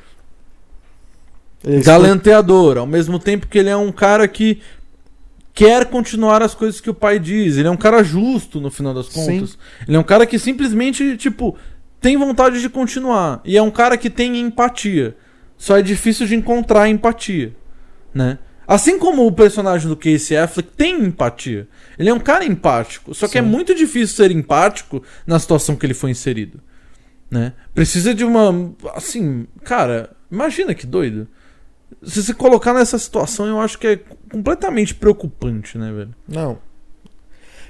galanteador, 1.84 2.78
ao 2.78 2.86
mesmo 2.86 3.18
tempo 3.18 3.48
que 3.48 3.58
ele 3.58 3.70
é 3.70 3.78
um 3.78 3.92
cara 3.92 4.28
que 4.28 4.62
quer 5.54 5.86
continuar 5.86 6.44
as 6.44 6.54
coisas 6.54 6.82
que 6.82 6.90
o 6.90 6.94
pai 6.94 7.18
diz. 7.18 7.58
Ele 7.58 7.68
é 7.68 7.72
um 7.72 7.78
cara 7.78 8.04
justo, 8.04 8.60
no 8.60 8.70
final 8.70 8.94
das 8.94 9.08
Sim. 9.08 9.26
contas. 9.26 9.58
Ele 9.88 9.96
é 9.96 10.00
um 10.00 10.04
cara 10.04 10.26
que 10.26 10.38
simplesmente, 10.38 11.16
tipo, 11.18 11.58
tem 12.06 12.18
vontade 12.18 12.62
de 12.62 12.70
continuar. 12.70 13.42
E 13.44 13.58
é 13.58 13.62
um 13.64 13.72
cara 13.72 13.98
que 13.98 14.12
tem 14.12 14.40
empatia. 14.40 15.18
Só 15.58 15.76
é 15.76 15.82
difícil 15.82 16.28
de 16.28 16.36
encontrar 16.36 16.88
empatia, 16.88 17.56
né? 18.14 18.38
Assim 18.68 19.00
como 19.00 19.26
o 19.26 19.32
personagem 19.32 19.90
do 19.90 19.98
Casey 19.98 20.38
Affleck 20.38 20.70
tem 20.78 21.04
empatia. 21.04 21.68
Ele 21.98 22.10
é 22.10 22.14
um 22.14 22.20
cara 22.20 22.46
empático. 22.46 23.16
Só 23.16 23.26
que 23.26 23.34
Sim. 23.34 23.40
é 23.40 23.42
muito 23.42 23.74
difícil 23.74 24.16
ser 24.18 24.30
empático 24.30 25.02
na 25.26 25.40
situação 25.40 25.76
que 25.76 25.84
ele 25.84 25.96
foi 25.96 26.12
inserido. 26.12 26.62
Né? 27.32 27.54
Precisa 27.74 28.14
de 28.14 28.24
uma. 28.24 28.72
Assim, 28.94 29.48
cara, 29.64 30.16
imagina 30.32 30.76
que 30.76 30.86
doido. 30.86 31.28
Se 32.04 32.22
você 32.22 32.36
colocar 32.36 32.76
nessa 32.76 33.00
situação, 33.00 33.48
eu 33.48 33.60
acho 33.60 33.80
que 33.80 33.88
é 33.88 34.00
completamente 34.32 34.94
preocupante, 34.94 35.76
né, 35.76 35.92
velho? 35.92 36.14
Não. 36.28 36.60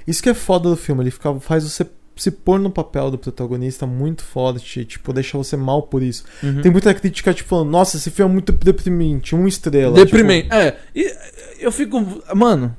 Isso 0.06 0.22
que 0.22 0.28
é 0.28 0.34
foda 0.34 0.68
do 0.68 0.76
filme, 0.76 1.02
ele 1.02 1.10
fica, 1.10 1.40
faz 1.40 1.64
você 1.64 1.86
se 2.16 2.30
pôr 2.30 2.58
no 2.58 2.70
papel 2.70 3.10
do 3.10 3.18
protagonista 3.18 3.86
muito 3.86 4.22
forte, 4.24 4.84
tipo, 4.84 5.12
deixa 5.12 5.36
você 5.36 5.56
mal 5.56 5.82
por 5.82 6.02
isso. 6.02 6.24
Uhum. 6.42 6.62
Tem 6.62 6.72
muita 6.72 6.92
crítica, 6.94 7.34
tipo, 7.34 7.48
falando, 7.48 7.70
nossa, 7.70 7.96
esse 7.98 8.10
filme 8.10 8.30
é 8.30 8.32
muito 8.32 8.52
deprimente, 8.52 9.34
uma 9.34 9.48
estrela. 9.48 9.94
Deprimente. 9.94 10.48
É, 10.52 10.76
e 10.94 11.14
eu 11.60 11.70
fico. 11.70 12.02
Mano, 12.34 12.74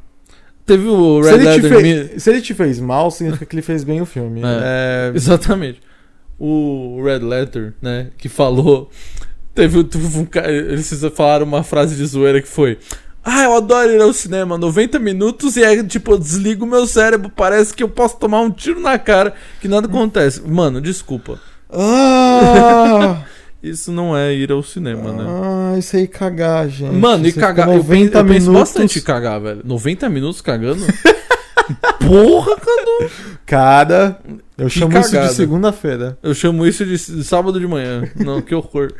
teve 0.65 0.87
o 0.87 1.21
Tipo, 1.21 1.23
se, 1.23 1.29
Red 1.29 1.35
ele 1.35 1.43
te 1.43 1.61
Leather. 1.61 1.81
fez, 1.81 2.11
Mi- 2.13 2.19
se 2.19 2.29
ele 2.29 2.41
te 2.41 2.53
fez 2.53 2.79
mal, 2.79 3.11
significa 3.11 3.45
que 3.45 3.55
ele 3.55 3.61
fez 3.61 3.83
bem 3.83 4.01
o 4.01 4.05
filme. 4.05 4.41
É, 4.43 5.11
Exatamente. 5.15 5.81
O 6.39 7.01
Red 7.03 7.19
Letter, 7.19 7.73
né, 7.81 8.09
que 8.17 8.29
falou. 8.29 8.89
Teve, 9.55 9.83
teve 9.85 10.19
um 10.19 10.25
cara. 10.25 10.51
Eles 10.51 10.91
falaram 11.15 11.45
uma 11.47 11.63
frase 11.63 11.95
de 11.95 12.05
zoeira 12.05 12.41
que 12.41 12.47
foi. 12.47 12.77
Ah, 13.29 13.43
eu 13.43 13.57
adoro 13.57 13.91
ir 13.91 14.01
ao 14.01 14.13
cinema, 14.13 14.57
90 14.57 14.97
minutos 14.99 15.57
e 15.57 15.63
é 15.63 15.83
tipo, 15.83 16.13
eu 16.13 16.17
desligo 16.17 16.63
o 16.63 16.67
meu 16.67 16.87
cérebro, 16.87 17.29
parece 17.29 17.73
que 17.73 17.83
eu 17.83 17.89
posso 17.89 18.15
tomar 18.15 18.39
um 18.39 18.49
tiro 18.49 18.79
na 18.79 18.97
cara, 18.97 19.33
que 19.59 19.67
nada 19.67 19.85
acontece. 19.85 20.41
Mano, 20.47 20.79
desculpa. 20.79 21.37
Ah, 21.69 23.23
Isso 23.61 23.91
não 23.91 24.15
é 24.15 24.33
ir 24.33 24.51
ao 24.51 24.63
cinema, 24.63 25.11
né? 25.11 25.25
ah, 25.27 25.77
isso 25.77 25.97
aí 25.97 26.07
cagar, 26.07 26.69
gente. 26.69 26.93
Mano, 26.95 27.27
e 27.27 27.31
Você 27.31 27.39
cagar. 27.39 27.65
fica 27.67 27.77
Eu, 27.77 27.83
penso, 27.83 27.89
90 28.13 28.17
eu 28.19 28.25
penso 28.25 28.39
minutos. 28.51 28.59
bastante 28.73 28.99
em 28.99 29.01
cagar, 29.01 29.41
velho. 29.41 29.61
90 29.65 30.09
minutos 30.09 30.41
cagando? 30.41 30.85
Porra, 32.05 32.55
Cadu! 32.55 33.11
Cara, 33.45 34.19
eu 34.57 34.69
chamo 34.69 34.97
isso 34.97 35.11
cagada. 35.11 35.29
de 35.29 35.35
segunda-feira. 35.35 36.17
Eu 36.23 36.33
chamo 36.33 36.65
isso 36.65 36.85
de 36.85 36.97
sábado 37.23 37.59
de 37.59 37.67
manhã. 37.67 38.03
Não, 38.15 38.41
que 38.41 38.53
horror. 38.55 38.93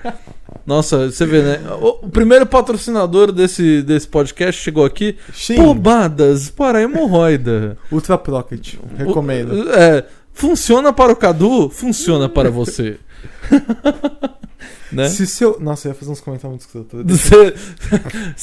Nossa, 0.65 1.09
você 1.09 1.25
vê, 1.25 1.41
né? 1.41 1.59
O, 1.81 2.09
primeiro 2.09 2.45
patrocinador 2.45 3.31
desse, 3.31 3.81
desse 3.81 4.07
podcast 4.07 4.61
chegou 4.61 4.85
aqui. 4.85 5.17
Sim, 5.33 5.55
Pomadas 5.55 6.49
para 6.49 6.81
hemorroida. 6.81 7.77
Ultra 7.91 8.17
Pocket, 8.17 8.75
recomendo. 8.97 9.51
O- 9.53 9.71
é, 9.73 10.05
funciona 10.33 10.91
para 10.91 11.11
o 11.11 11.15
Cadu, 11.15 11.69
funciona 11.69 12.27
para 12.29 12.49
você. 12.49 12.97
né? 14.91 15.07
Se 15.09 15.25
seu... 15.27 15.59
Nossa, 15.59 15.87
eu 15.87 15.91
ia 15.91 15.95
fazer 15.95 16.11
uns 16.11 16.21
comentários 16.21 16.67
muito. 16.73 16.87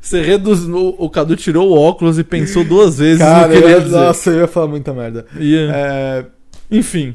Você, 0.00 0.20
reduz, 0.22 0.64
o, 0.64 0.94
o 0.98 1.10
Cadu 1.10 1.36
tirou 1.36 1.70
o 1.70 1.78
óculos 1.78 2.18
e 2.18 2.24
pensou 2.24 2.64
duas 2.64 2.98
vezes 2.98 3.18
Cara, 3.18 3.46
no 3.48 3.52
que 3.52 3.58
ele 3.58 3.66
ia 3.68 3.72
eu, 3.76 3.80
dizer. 3.82 3.96
nossa, 3.96 4.30
eu 4.30 4.40
ia 4.40 4.48
falar 4.48 4.68
muita 4.68 4.92
merda. 4.92 5.26
Ia- 5.38 5.70
É, 5.74 6.24
Enfim. 6.70 7.14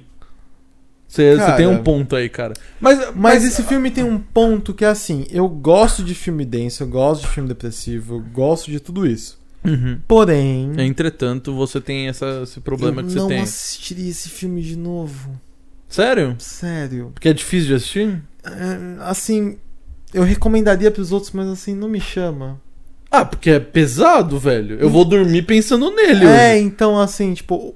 Você, 1.08 1.36
tem 1.58 1.68
um 1.68 1.84
ponto 1.84 2.16
aí, 2.16 2.30
cara. 2.30 2.54
Mas, 2.80 2.98
mas, 3.00 3.16
Mas 3.16 3.44
esse 3.44 3.64
filme 3.64 3.92
tem 3.92 4.02
um 4.04 4.18
ponto 4.18 4.74
que 4.74 4.86
é 4.86 4.88
assim, 4.88 5.26
eu 5.30 5.46
gosto 5.50 6.04
de 6.06 6.16
filme 6.16 6.46
denso, 6.46 6.84
eu 6.84 6.88
gosto 6.88 7.24
de 7.24 7.28
filme 7.28 7.50
depressivo, 7.50 8.16
eu 8.16 8.20
gosto 8.22 8.72
de 8.72 8.80
tudo 8.80 9.06
isso. 9.06 9.38
Uhum. 9.64 10.00
Porém, 10.08 10.72
Entretanto, 10.78 11.54
você 11.54 11.82
tem 11.82 12.08
essa, 12.08 12.42
esse 12.44 12.62
problema 12.62 13.02
eu 13.02 13.06
que 13.06 13.12
você 13.12 13.20
não 13.20 13.28
tem. 13.28 13.42
assistiria 13.42 14.10
esse 14.10 14.30
filme 14.30 14.62
de 14.62 14.78
novo. 14.78 15.40
Sério? 15.90 16.36
Sério. 16.40 17.12
Porque 17.14 17.28
é 17.28 17.34
difícil 17.34 17.68
de 17.68 17.74
assistir? 17.76 18.24
É, 18.44 19.04
assim, 19.04 19.58
eu 20.14 20.24
recomendaria 20.24 20.90
pros 20.92 21.12
outros, 21.12 21.32
mas 21.32 21.48
assim, 21.48 21.76
não 21.76 21.88
me 21.88 22.00
chama. 22.02 22.60
Ah, 23.10 23.26
porque 23.26 23.50
é 23.52 23.60
pesado, 23.60 24.40
velho. 24.40 24.80
Eu 24.80 24.90
vou 24.90 25.04
dormir 25.06 25.42
pensando 25.44 25.92
nele. 25.92 26.26
É, 26.26 26.54
hoje. 26.56 26.64
então 26.64 27.00
assim, 27.00 27.34
tipo. 27.34 27.76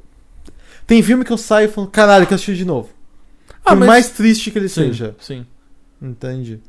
Tem 0.87 1.01
filme 1.01 1.25
que 1.25 1.31
eu 1.31 1.37
saio 1.37 1.65
e 1.67 1.71
falo, 1.71 1.87
caralho, 1.87 2.25
quero 2.25 2.35
assistir 2.35 2.55
de 2.55 2.63
novo. 2.65 2.89
Ah, 3.65 3.71
Por 3.71 3.79
mas- 3.79 3.87
mais 3.87 4.09
triste 4.11 4.51
que 4.51 4.59
ele 4.59 4.69
Sim, 4.69 4.85
seja. 4.85 5.15
Sim. 5.19 5.45
Entende? 6.01 6.61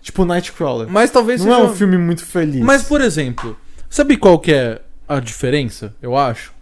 Tipo 0.00 0.24
Nightcrawler. 0.24 0.88
Mas 0.88 1.10
talvez 1.10 1.44
Não 1.44 1.52
é 1.52 1.56
seja- 1.58 1.70
um 1.70 1.74
filme 1.76 1.96
muito 1.96 2.24
feliz. 2.26 2.60
Mas, 2.60 2.82
por 2.82 3.00
exemplo, 3.00 3.56
sabe 3.88 4.16
qual 4.16 4.38
que 4.38 4.52
é 4.52 4.80
a 5.08 5.20
diferença, 5.20 5.94
eu 6.02 6.16
acho? 6.16 6.52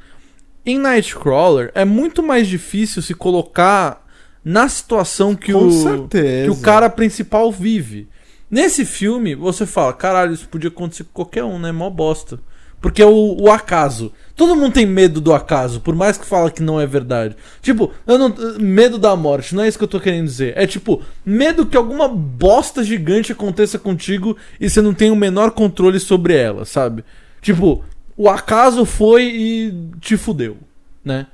Em 0.67 0.79
Nightcrawler, 0.79 1.73
é 1.75 1.85
muito 1.87 2.23
mais 2.23 2.47
difícil 2.47 3.01
se 3.01 3.15
colocar 3.15 4.00
na 4.45 4.69
situação 4.69 5.35
que, 5.35 5.53
Com 5.53 5.67
o, 5.67 5.73
certeza. 5.73 6.45
que 6.45 6.51
o 6.51 6.63
cara 6.63 6.89
principal 6.89 7.51
vive. 7.53 8.09
Nesse 8.51 8.85
filme, 8.85 9.35
você 9.35 9.65
fala, 9.65 9.93
caralho, 9.93 10.33
isso 10.33 10.49
podia 10.49 10.69
acontecer 10.69 11.05
com 11.05 11.13
qualquer 11.13 11.45
um, 11.45 11.59
né? 11.59 11.71
Mó 11.71 11.89
bosta. 11.89 12.41
Porque 12.81 13.03
é 13.03 13.07
o, 13.07 13.37
o 13.39 13.51
acaso. 13.51 14.11
Todo 14.35 14.57
mundo 14.57 14.73
tem 14.73 14.87
medo 14.87 15.21
do 15.21 15.35
acaso, 15.35 15.81
por 15.81 15.95
mais 15.95 16.17
que 16.17 16.25
fala 16.25 16.51
que 16.51 16.63
não 16.63 16.81
é 16.81 16.87
verdade. 16.87 17.37
Tipo, 17.61 17.93
eu 18.07 18.19
não, 18.19 18.35
medo 18.59 18.97
da 18.97 19.15
morte, 19.15 19.55
não 19.55 19.63
é 19.63 19.69
isso 19.69 19.77
que 19.77 19.85
eu 19.85 19.89
tô 19.89 20.01
querendo 20.01 20.25
dizer. 20.25 20.55
É 20.57 20.67
tipo, 20.67 21.03
medo 21.25 21.67
que 21.67 21.77
alguma 21.77 22.09
bosta 22.09 22.83
gigante 22.83 23.33
aconteça 23.33 23.79
contigo 23.79 24.37
e 24.59 24.69
você 24.69 24.81
não 24.81 24.95
tem 24.95 25.11
o 25.11 25.17
menor 25.17 25.51
controle 25.51 26.01
sobre 26.01 26.35
ela, 26.35 26.65
sabe? 26.65 27.05
Tipo, 27.43 27.85
o 28.17 28.31
acaso 28.31 28.87
foi 28.87 29.25
e 29.25 29.75
te 30.01 30.17
fudeu, 30.17 30.57
né? 31.05 31.27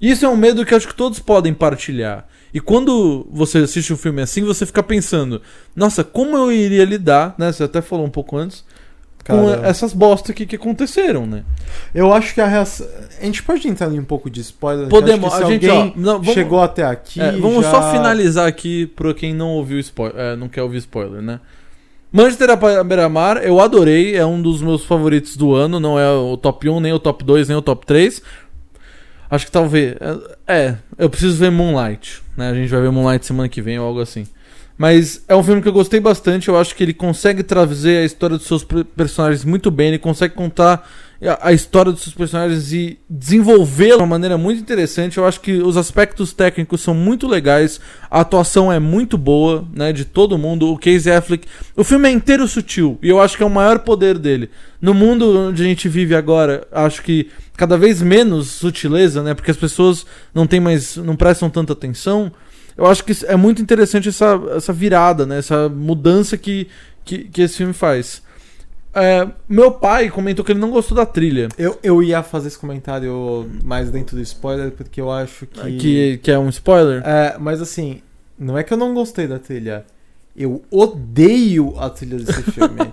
Isso 0.00 0.24
é 0.24 0.28
um 0.28 0.36
medo 0.36 0.64
que 0.64 0.74
acho 0.74 0.88
que 0.88 0.94
todos 0.94 1.18
podem 1.18 1.52
partilhar. 1.52 2.26
E 2.54 2.60
quando 2.60 3.26
você 3.30 3.58
assiste 3.58 3.92
um 3.92 3.96
filme 3.96 4.20
assim, 4.22 4.42
você 4.44 4.66
fica 4.66 4.82
pensando, 4.82 5.40
nossa, 5.74 6.04
como 6.04 6.36
eu 6.36 6.52
iria 6.52 6.84
lidar, 6.84 7.34
né? 7.38 7.50
Você 7.52 7.62
até 7.64 7.80
falou 7.80 8.04
um 8.04 8.10
pouco 8.10 8.36
antes, 8.36 8.62
com 9.26 9.46
Cara. 9.46 9.66
essas 9.66 9.92
bosta 9.94 10.32
aqui 10.32 10.44
que 10.44 10.56
aconteceram, 10.56 11.24
né? 11.26 11.44
Eu 11.94 12.12
acho 12.12 12.34
que 12.34 12.40
a 12.40 12.46
reação. 12.46 12.86
A 13.20 13.24
gente 13.24 13.42
pode 13.42 13.66
entrar 13.68 13.90
em 13.92 13.98
um 13.98 14.04
pouco 14.04 14.28
de 14.28 14.40
spoiler. 14.40 14.84
que 14.84 14.90
Podemos, 14.90 15.32
acho 15.32 15.38
que 15.38 15.42
a 15.44 15.46
gente, 15.50 15.68
alguém 15.70 15.92
ó, 15.96 16.00
não, 16.00 16.12
vamos- 16.18 16.34
chegou 16.34 16.60
até 16.60 16.82
aqui. 16.84 17.20
É, 17.20 17.32
vamos 17.32 17.64
já- 17.64 17.70
só 17.70 17.90
finalizar 17.92 18.46
aqui 18.48 18.86
pra 18.86 19.14
quem 19.14 19.32
não 19.32 19.50
ouviu 19.50 19.78
spoiler, 19.78 20.18
é, 20.20 20.36
não 20.36 20.48
quer 20.48 20.62
ouvir 20.62 20.78
spoiler, 20.78 21.22
né? 21.22 21.40
Manchester 22.14 22.50
à 22.50 22.84
beira-mar, 22.84 23.38
eu 23.42 23.58
adorei, 23.58 24.14
é 24.14 24.26
um 24.26 24.42
dos 24.42 24.60
meus 24.60 24.84
favoritos 24.84 25.34
do 25.34 25.54
ano, 25.54 25.80
não 25.80 25.98
é 25.98 26.10
o 26.10 26.36
top 26.36 26.68
1, 26.68 26.78
nem 26.78 26.92
o 26.92 26.98
top 26.98 27.24
2, 27.24 27.48
nem 27.48 27.56
o 27.56 27.62
top 27.62 27.86
3. 27.86 28.20
Acho 29.32 29.46
que 29.46 29.50
talvez. 29.52 29.96
É, 30.46 30.74
eu 30.98 31.08
preciso 31.08 31.38
ver 31.38 31.50
Moonlight, 31.50 32.22
né? 32.36 32.50
A 32.50 32.54
gente 32.54 32.68
vai 32.68 32.82
ver 32.82 32.90
Moonlight 32.90 33.24
semana 33.24 33.48
que 33.48 33.62
vem 33.62 33.78
ou 33.78 33.86
algo 33.86 33.98
assim. 33.98 34.26
Mas 34.76 35.24
é 35.26 35.34
um 35.34 35.42
filme 35.42 35.62
que 35.62 35.68
eu 35.68 35.72
gostei 35.72 36.00
bastante, 36.00 36.48
eu 36.48 36.58
acho 36.58 36.74
que 36.74 36.82
ele 36.82 36.92
consegue 36.92 37.42
trazer 37.42 38.02
a 38.02 38.04
história 38.04 38.36
dos 38.36 38.46
seus 38.46 38.62
per- 38.62 38.84
personagens 38.84 39.42
muito 39.42 39.70
bem, 39.70 39.88
ele 39.88 39.98
consegue 39.98 40.34
contar 40.34 40.86
a 41.40 41.52
história 41.52 41.92
dos 41.92 42.02
seus 42.02 42.14
personagens 42.14 42.72
e 42.72 42.98
desenvolvê-la 43.08 43.96
de 43.96 44.02
uma 44.02 44.08
maneira 44.08 44.36
muito 44.36 44.60
interessante. 44.60 45.18
Eu 45.18 45.24
acho 45.24 45.40
que 45.40 45.52
os 45.62 45.76
aspectos 45.76 46.32
técnicos 46.32 46.80
são 46.80 46.94
muito 46.94 47.28
legais, 47.28 47.80
a 48.10 48.20
atuação 48.20 48.72
é 48.72 48.80
muito 48.80 49.16
boa, 49.16 49.64
né, 49.72 49.92
de 49.92 50.04
todo 50.04 50.36
mundo. 50.36 50.72
O 50.72 50.76
Casey 50.76 51.12
Affleck, 51.12 51.46
o 51.76 51.84
filme 51.84 52.08
é 52.08 52.12
inteiro 52.12 52.48
sutil 52.48 52.98
e 53.00 53.08
eu 53.08 53.20
acho 53.20 53.36
que 53.36 53.42
é 53.42 53.46
o 53.46 53.50
maior 53.50 53.78
poder 53.80 54.18
dele. 54.18 54.50
No 54.80 54.92
mundo 54.92 55.48
onde 55.48 55.62
a 55.62 55.64
gente 55.64 55.88
vive 55.88 56.14
agora, 56.14 56.66
acho 56.72 57.02
que 57.02 57.30
cada 57.56 57.78
vez 57.78 58.02
menos 58.02 58.48
sutileza, 58.48 59.22
né, 59.22 59.32
porque 59.32 59.52
as 59.52 59.56
pessoas 59.56 60.04
não 60.34 60.46
têm 60.46 60.58
mais, 60.58 60.96
não 60.96 61.14
prestam 61.14 61.48
tanta 61.48 61.72
atenção. 61.72 62.32
Eu 62.76 62.86
acho 62.86 63.04
que 63.04 63.12
é 63.26 63.36
muito 63.36 63.62
interessante 63.62 64.08
essa, 64.08 64.40
essa 64.56 64.72
virada, 64.72 65.24
né, 65.24 65.38
essa 65.38 65.68
mudança 65.68 66.36
que, 66.36 66.66
que, 67.04 67.18
que 67.24 67.42
esse 67.42 67.58
filme 67.58 67.72
faz. 67.72 68.22
É, 68.94 69.26
meu 69.48 69.70
pai 69.70 70.10
comentou 70.10 70.44
que 70.44 70.52
ele 70.52 70.60
não 70.60 70.70
gostou 70.70 70.96
da 70.96 71.06
trilha. 71.06 71.48
Eu, 71.56 71.78
eu 71.82 72.02
ia 72.02 72.22
fazer 72.22 72.48
esse 72.48 72.58
comentário 72.58 73.50
mais 73.64 73.90
dentro 73.90 74.16
do 74.16 74.22
spoiler, 74.22 74.70
porque 74.70 75.00
eu 75.00 75.10
acho 75.10 75.46
que. 75.46 75.76
Que, 75.78 76.20
que 76.22 76.30
é 76.30 76.38
um 76.38 76.48
spoiler. 76.50 77.02
É, 77.04 77.36
mas 77.38 77.62
assim, 77.62 78.02
não 78.38 78.58
é 78.58 78.62
que 78.62 78.72
eu 78.72 78.76
não 78.76 78.92
gostei 78.92 79.26
da 79.26 79.38
trilha. 79.38 79.84
Eu 80.36 80.62
odeio 80.70 81.74
a 81.78 81.88
trilha 81.88 82.18
desse 82.18 82.42
filme. 82.52 82.92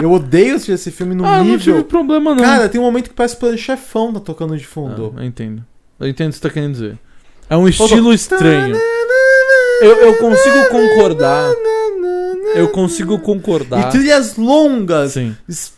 eu 0.00 0.12
odeio 0.12 0.58
desse 0.58 0.90
filme 0.90 1.14
no 1.14 1.24
ah, 1.24 1.38
não 1.38 1.44
nível. 1.44 1.58
tive 1.58 1.84
problema 1.84 2.34
não. 2.34 2.42
Cara, 2.42 2.68
tem 2.68 2.80
um 2.80 2.84
momento 2.84 3.08
que 3.10 3.14
parece 3.14 3.36
que 3.36 3.44
o 3.44 3.58
chefão 3.58 4.12
tá 4.12 4.20
tocando 4.20 4.56
de 4.56 4.66
fundo. 4.66 5.14
Ah, 5.16 5.20
eu 5.20 5.26
entendo. 5.26 5.64
Eu 5.98 6.08
entendo 6.08 6.28
o 6.28 6.30
que 6.30 6.36
você 6.36 6.42
tá 6.42 6.50
querendo 6.50 6.72
dizer. 6.72 6.98
É 7.48 7.56
um 7.56 7.68
estilo 7.68 8.12
estranho. 8.12 8.76
Eu, 9.80 9.96
eu 9.96 10.16
consigo 10.18 10.68
concordar. 10.70 11.52
Eu 12.54 12.68
consigo 12.68 13.14
E 13.14 13.18
concordar. 13.20 13.90
trilhas 13.90 14.36
longas. 14.36 15.12
Sim. 15.12 15.34
es- 15.48 15.72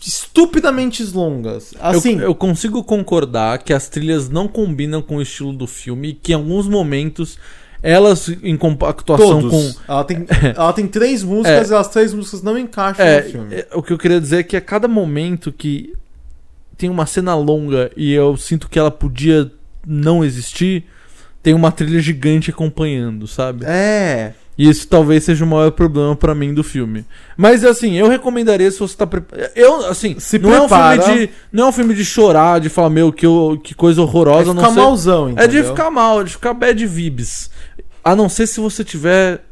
Estupidamente 0.00 1.02
longas. 1.04 1.74
Assim, 1.80 2.14
eu, 2.14 2.20
eu 2.28 2.34
consigo 2.34 2.82
concordar 2.84 3.58
que 3.58 3.72
as 3.72 3.88
trilhas 3.88 4.28
não 4.28 4.46
combinam 4.48 5.00
com 5.02 5.16
o 5.16 5.22
estilo 5.22 5.52
do 5.52 5.66
filme 5.66 6.08
e 6.10 6.14
que 6.14 6.32
em 6.32 6.34
alguns 6.36 6.68
momentos 6.68 7.38
elas 7.82 8.28
em 8.42 8.56
compactuação 8.56 9.48
com 9.48 9.72
Ela, 9.88 10.04
tem, 10.04 10.26
ela 10.54 10.72
tem 10.72 10.86
três 10.86 11.22
músicas 11.22 11.70
e 11.70 11.74
as 11.74 11.88
três 11.88 12.12
músicas 12.12 12.42
não 12.42 12.58
encaixam 12.58 13.04
É, 13.06 13.22
no 13.22 13.30
filme. 13.30 13.54
é, 13.54 13.68
o 13.74 13.82
que 13.82 13.92
eu 13.92 13.98
queria 13.98 14.20
dizer 14.20 14.38
é 14.38 14.42
que 14.42 14.56
a 14.56 14.60
cada 14.60 14.86
momento 14.86 15.50
que 15.50 15.94
tem 16.76 16.90
uma 16.90 17.06
cena 17.06 17.34
longa 17.34 17.90
e 17.96 18.12
eu 18.12 18.36
sinto 18.36 18.68
que 18.68 18.78
ela 18.78 18.90
podia 18.90 19.50
não 19.86 20.22
existir, 20.24 20.84
tem 21.42 21.54
uma 21.54 21.72
trilha 21.72 22.00
gigante 22.00 22.50
acompanhando, 22.50 23.26
sabe? 23.26 23.64
É. 23.66 24.34
E 24.60 24.68
isso 24.68 24.86
talvez 24.88 25.24
seja 25.24 25.42
o 25.44 25.48
maior 25.48 25.70
problema 25.70 26.14
pra 26.14 26.34
mim 26.34 26.52
do 26.52 26.62
filme. 26.62 27.06
Mas 27.36 27.64
assim, 27.64 27.96
eu 27.96 28.08
recomendaria 28.08 28.70
se 28.70 28.78
você 28.78 28.94
tá 28.96 29.06
preparado. 29.06 29.50
Eu, 29.56 29.86
assim, 29.86 30.20
Se 30.20 30.38
não 30.38 30.52
é 30.52 30.58
um 30.60 30.68
prepara. 30.68 31.02
filme 31.02 31.26
de 31.28 31.32
não 31.50 31.64
é 31.64 31.68
um 31.68 31.72
filme 31.72 31.94
de 31.94 32.04
chorar, 32.04 32.60
de 32.60 32.68
falar 32.68 32.90
meu 32.90 33.10
que, 33.12 33.24
eu- 33.24 33.58
que 33.64 33.74
coisa 33.74 34.00
É 34.00 34.04
horrorosa, 34.04 34.44
de 34.44 34.50
a 34.50 34.54
não 34.54 34.62
ficar 34.62 34.74
ser 34.74 34.80
malzão, 34.80 35.28
é 35.28 35.32
entendeu? 35.32 35.62
de 35.62 35.68
ficar 35.70 35.90
mal, 35.90 36.22
de 36.22 36.32
ficar 36.32 36.52
bad 36.52 36.86
vibes. 36.86 37.50
A 38.04 38.14
não 38.14 38.28
ser 38.28 38.46
se 38.46 38.60
você 38.60 38.84
tiver 38.84 39.44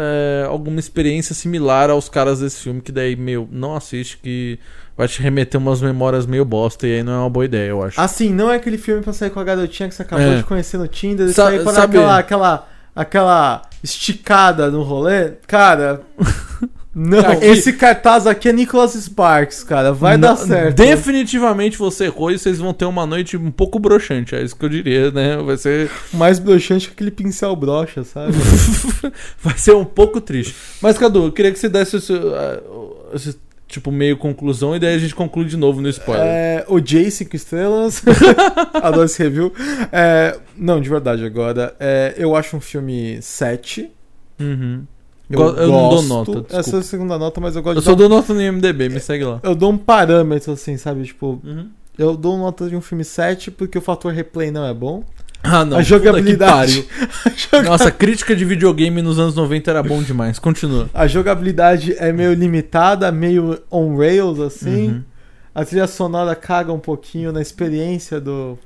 é, 0.00 0.46
alguma 0.48 0.78
experiência 0.78 1.34
similar 1.34 1.90
aos 1.90 2.08
caras 2.08 2.38
desse 2.40 2.62
filme, 2.62 2.80
que 2.80 2.92
daí, 2.92 3.16
meu, 3.16 3.48
não 3.50 3.74
assiste, 3.74 4.16
que 4.22 4.56
vai 4.96 5.08
te 5.08 5.20
remeter 5.20 5.60
umas 5.60 5.80
memórias 5.80 6.24
meio 6.24 6.44
bosta, 6.44 6.86
e 6.86 6.94
aí 6.98 7.02
não 7.02 7.12
é 7.12 7.16
uma 7.18 7.30
boa 7.30 7.44
ideia, 7.44 7.70
eu 7.70 7.82
acho. 7.82 8.00
Assim, 8.00 8.32
não 8.32 8.48
é 8.50 8.54
aquele 8.56 8.78
filme 8.78 9.02
pra 9.02 9.12
sair 9.12 9.30
com 9.30 9.40
a 9.40 9.44
garotinha 9.44 9.88
que 9.88 9.94
você 9.96 10.02
acabou 10.02 10.24
É. 10.24 10.36
de 10.36 10.44
conhecer 10.44 10.78
no 10.78 10.86
Tinder 10.86 11.26
e 11.28 11.32
Sa- 11.32 11.46
sair 11.46 11.64
para 11.64 11.72
sabe- 11.72 11.96
aquela, 11.98 12.18
aquela, 12.18 12.68
aquela 12.98 13.62
esticada 13.82 14.70
no 14.70 14.82
rolê. 14.82 15.30
Cara, 15.46 16.00
não. 16.92 17.20
Aqui- 17.20 17.44
Esse 17.46 17.72
cartaz 17.72 18.26
aqui 18.26 18.48
é 18.48 18.52
Nicholas 18.52 18.94
Sparks, 18.94 19.62
cara. 19.62 19.92
Vai 19.92 20.18
dar 20.18 20.34
certo. 20.36 20.74
Definitivamente 20.76 21.78
você 21.78 22.06
errou 22.06 22.30
e 22.32 22.38
vocês 22.38 22.58
vão 22.58 22.72
ter 22.74 22.86
uma 22.86 23.06
noite 23.06 23.36
um 23.36 23.52
pouco 23.52 23.78
broxante, 23.78 24.34
é 24.34 24.42
isso 24.42 24.56
que 24.56 24.64
eu 24.64 24.68
diria, 24.68 25.10
né? 25.12 25.36
Vai 25.36 25.56
ser, 25.56 25.88
Mais 26.12 26.40
broxante 26.40 26.88
que 26.88 26.92
aquele 26.94 27.12
pincel 27.12 27.54
brocha, 27.54 28.02
sabe? 28.02 28.32
vai 29.40 29.56
ser 29.56 29.74
um 29.76 29.84
pouco 29.84 30.20
triste. 30.20 30.56
Mas, 30.82 30.98
Cadu, 30.98 31.26
eu 31.26 31.32
queria 31.32 31.52
que 31.52 31.58
você 31.58 31.68
desse 31.68 31.98
esse, 31.98 32.12
esse 33.14 33.38
tipo, 33.68 33.92
meio 33.92 34.16
conclusão 34.16 34.74
e 34.74 34.78
daí 34.80 34.94
a 34.94 34.98
gente 34.98 35.14
conclui 35.14 35.44
de 35.44 35.56
novo 35.56 35.80
no 35.80 35.88
spoiler. 35.90 36.24
É, 36.26 36.64
odiei 36.66 37.10
5 37.10 37.36
estrelas. 37.36 38.02
Adoro 38.82 39.04
esse 39.04 39.22
review. 39.22 39.52
É, 39.92 40.36
não, 40.56 40.80
de 40.80 40.88
verdade, 40.88 41.24
agora. 41.24 41.76
é, 41.78 42.14
eu 42.16 42.34
acho 42.34 42.56
um 42.56 42.60
filme 42.60 43.20
7. 43.22 43.90
Uhum. 44.40 44.84
Eu, 45.30 45.40
eu 45.56 45.68
não 45.68 45.90
dou 45.90 46.02
nota, 46.04 46.30
Essa 46.48 46.54
é 46.54 46.56
desculpa. 46.62 46.78
a 46.78 46.82
segunda 46.82 47.18
nota, 47.18 47.38
mas 47.40 47.54
eu 47.54 47.62
gosto 47.62 47.76
Eu 47.76 47.80
de 47.80 47.84
só 47.84 47.90
dar 47.92 47.98
dou 47.98 48.08
nota 48.08 48.32
no 48.32 48.40
IMDB, 48.40 48.88
me 48.88 48.98
segue 48.98 49.24
lá. 49.24 49.38
Eu 49.42 49.54
dou 49.54 49.70
um 49.70 49.76
parâmetro, 49.76 50.52
assim, 50.52 50.78
sabe? 50.78 51.04
Tipo, 51.04 51.38
Uhum. 51.44 51.68
eu 51.98 52.16
dou 52.16 52.38
nota 52.38 52.66
de 52.66 52.74
um 52.74 52.80
filme 52.80 53.04
7 53.04 53.50
porque 53.50 53.76
o 53.76 53.82
fator 53.82 54.10
replay 54.12 54.50
não 54.50 54.64
é 54.66 54.72
bom. 54.72 55.04
Ah, 55.42 55.64
não. 55.64 55.78
a 55.78 55.82
jogabilidade. 55.82 56.82
que 56.82 57.48
pariu. 57.48 57.64
Nossa, 57.70 57.88
a 57.88 57.92
crítica 57.92 58.34
de 58.34 58.44
videogame 58.44 59.00
nos 59.02 59.18
anos 59.18 59.34
90 59.34 59.70
era 59.70 59.82
bom 59.82 60.02
demais. 60.02 60.38
Continua. 60.38 60.90
A 60.92 61.06
jogabilidade 61.06 61.94
é 61.96 62.12
meio 62.12 62.34
limitada, 62.34 63.10
meio 63.12 63.60
on 63.70 63.96
rails, 63.96 64.40
assim. 64.40 64.88
Uhum. 64.88 65.04
A 65.54 65.64
trilha 65.64 65.86
sonora 65.86 66.34
caga 66.34 66.72
um 66.72 66.78
pouquinho 66.78 67.32
na 67.32 67.40
experiência 67.40 68.20
do, 68.20 68.58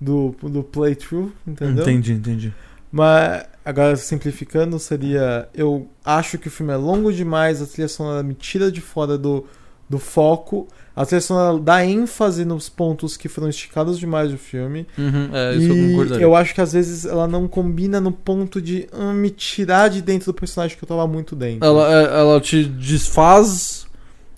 do, 0.00 0.34
do 0.42 0.62
playthrough, 0.62 1.32
entendeu? 1.46 1.82
Entendi, 1.82 2.12
entendi. 2.12 2.54
Mas, 2.90 3.44
agora 3.64 3.96
simplificando, 3.96 4.78
seria. 4.78 5.48
Eu 5.54 5.88
acho 6.04 6.38
que 6.38 6.48
o 6.48 6.50
filme 6.50 6.72
é 6.72 6.76
longo 6.76 7.12
demais, 7.12 7.60
a 7.60 7.66
trilha 7.66 7.88
sonora 7.88 8.22
me 8.22 8.34
tira 8.34 8.72
de 8.72 8.80
fora 8.80 9.18
do, 9.18 9.46
do 9.88 9.98
foco. 9.98 10.66
A 10.94 11.06
trilha 11.06 11.20
sonora 11.20 11.56
dá 11.60 11.84
ênfase 11.86 12.44
nos 12.44 12.68
pontos 12.68 13.16
que 13.16 13.28
foram 13.28 13.48
esticados 13.48 13.98
demais 14.00 14.32
do 14.32 14.36
filme. 14.38 14.84
Uhum, 14.98 15.30
é, 15.32 15.54
isso 15.54 15.68
eu 15.72 15.76
e 15.76 15.90
concordaria. 15.90 16.24
eu 16.24 16.34
acho 16.34 16.52
que 16.54 16.60
às 16.60 16.72
vezes 16.72 17.04
ela 17.04 17.28
não 17.28 17.46
combina 17.46 18.00
no 18.00 18.10
ponto 18.10 18.60
de 18.60 18.88
hum, 18.92 19.12
me 19.12 19.30
tirar 19.30 19.88
de 19.90 20.02
dentro 20.02 20.32
do 20.32 20.34
personagem 20.34 20.76
que 20.76 20.82
eu 20.82 20.88
tava 20.88 21.06
muito 21.06 21.36
dentro. 21.36 21.64
Ela, 21.64 21.92
é, 21.92 22.04
ela 22.18 22.40
te 22.40 22.64
desfaz, 22.64 23.86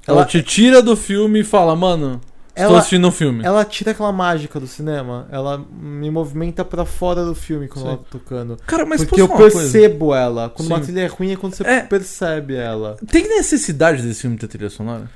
ela, 0.07 0.19
Ela- 0.19 0.27
te 0.27 0.43
tira 0.43 0.83
do 0.83 0.95
filme 0.97 1.41
e 1.41 1.45
fala, 1.45 1.75
mano, 1.75 2.21
estou 2.51 2.65
Ela- 2.67 2.79
assistindo 2.79 3.09
um 3.09 3.11
filme. 3.13 3.43
Ela 3.43 3.65
tira 3.65 3.93
aquela 3.93 4.13
mágica 4.13 4.61
do 4.61 4.67
cinema. 4.67 5.27
Ela 5.33 5.65
me 5.81 6.11
movimenta 6.11 6.63
pra 6.63 6.85
fora 6.85 7.25
do 7.25 7.35
filme 7.35 7.69
quando 7.69 7.85
Sim. 7.85 7.89
ela 7.89 7.97
tá 7.97 8.05
tocando. 8.11 8.59
Cara, 8.67 8.85
mas 8.85 9.03
Porque 9.03 9.21
eu 9.23 9.27
uma 9.27 9.37
coisa? 9.37 9.57
percebo 9.59 10.15
ela. 10.15 10.51
Quando 10.51 10.69
uma 10.69 10.79
Sim. 10.79 10.85
trilha 10.85 11.01
é 11.01 11.07
ruim 11.07 11.33
é 11.33 11.37
quando 11.37 11.55
você 11.55 11.65
É. 11.67 11.81
percebe 11.81 12.55
ela. 12.55 12.97
Tem 13.11 13.27
necessidade 13.27 14.03
desse 14.03 14.21
filme 14.21 14.37
ter 14.37 14.47
trilha 14.49 14.69
sonora? 14.69 15.09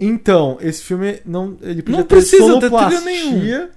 Então, 0.00 0.56
esse 0.60 0.82
filme 0.82 1.20
não. 1.26 1.56
Ele 1.60 1.82
podia 1.82 1.98
Não 2.00 2.06
precisa 2.06 2.58
ter 2.58 2.70
trilha 2.70 3.00
nenhuma. 3.02 3.68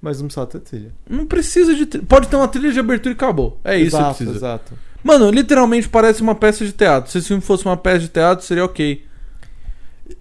Mas 0.00 0.18
não 0.20 0.26
precisava 0.26 0.46
ter 0.46 0.60
trilha. 0.60 0.92
Não 1.08 1.26
precisa 1.26 1.74
de 1.74 1.84
trilha. 1.86 2.06
Pode 2.08 2.28
ter 2.28 2.36
uma 2.36 2.48
trilha 2.48 2.72
de 2.72 2.78
abertura 2.80 3.12
e 3.12 3.16
acabou. 3.16 3.58
É 3.64 3.76
isso 3.78 3.96
exato, 3.96 4.10
que 4.12 4.24
precisa. 4.24 4.36
exato. 4.38 4.72
Mano, 5.04 5.30
literalmente 5.30 5.88
parece 5.88 6.22
uma 6.22 6.34
peça 6.34 6.64
de 6.64 6.72
teatro. 6.72 7.10
Se 7.10 7.18
esse 7.18 7.28
filme 7.28 7.42
fosse 7.42 7.64
uma 7.64 7.76
peça 7.76 8.00
de 8.00 8.08
teatro, 8.08 8.44
seria 8.44 8.64
ok. 8.64 9.04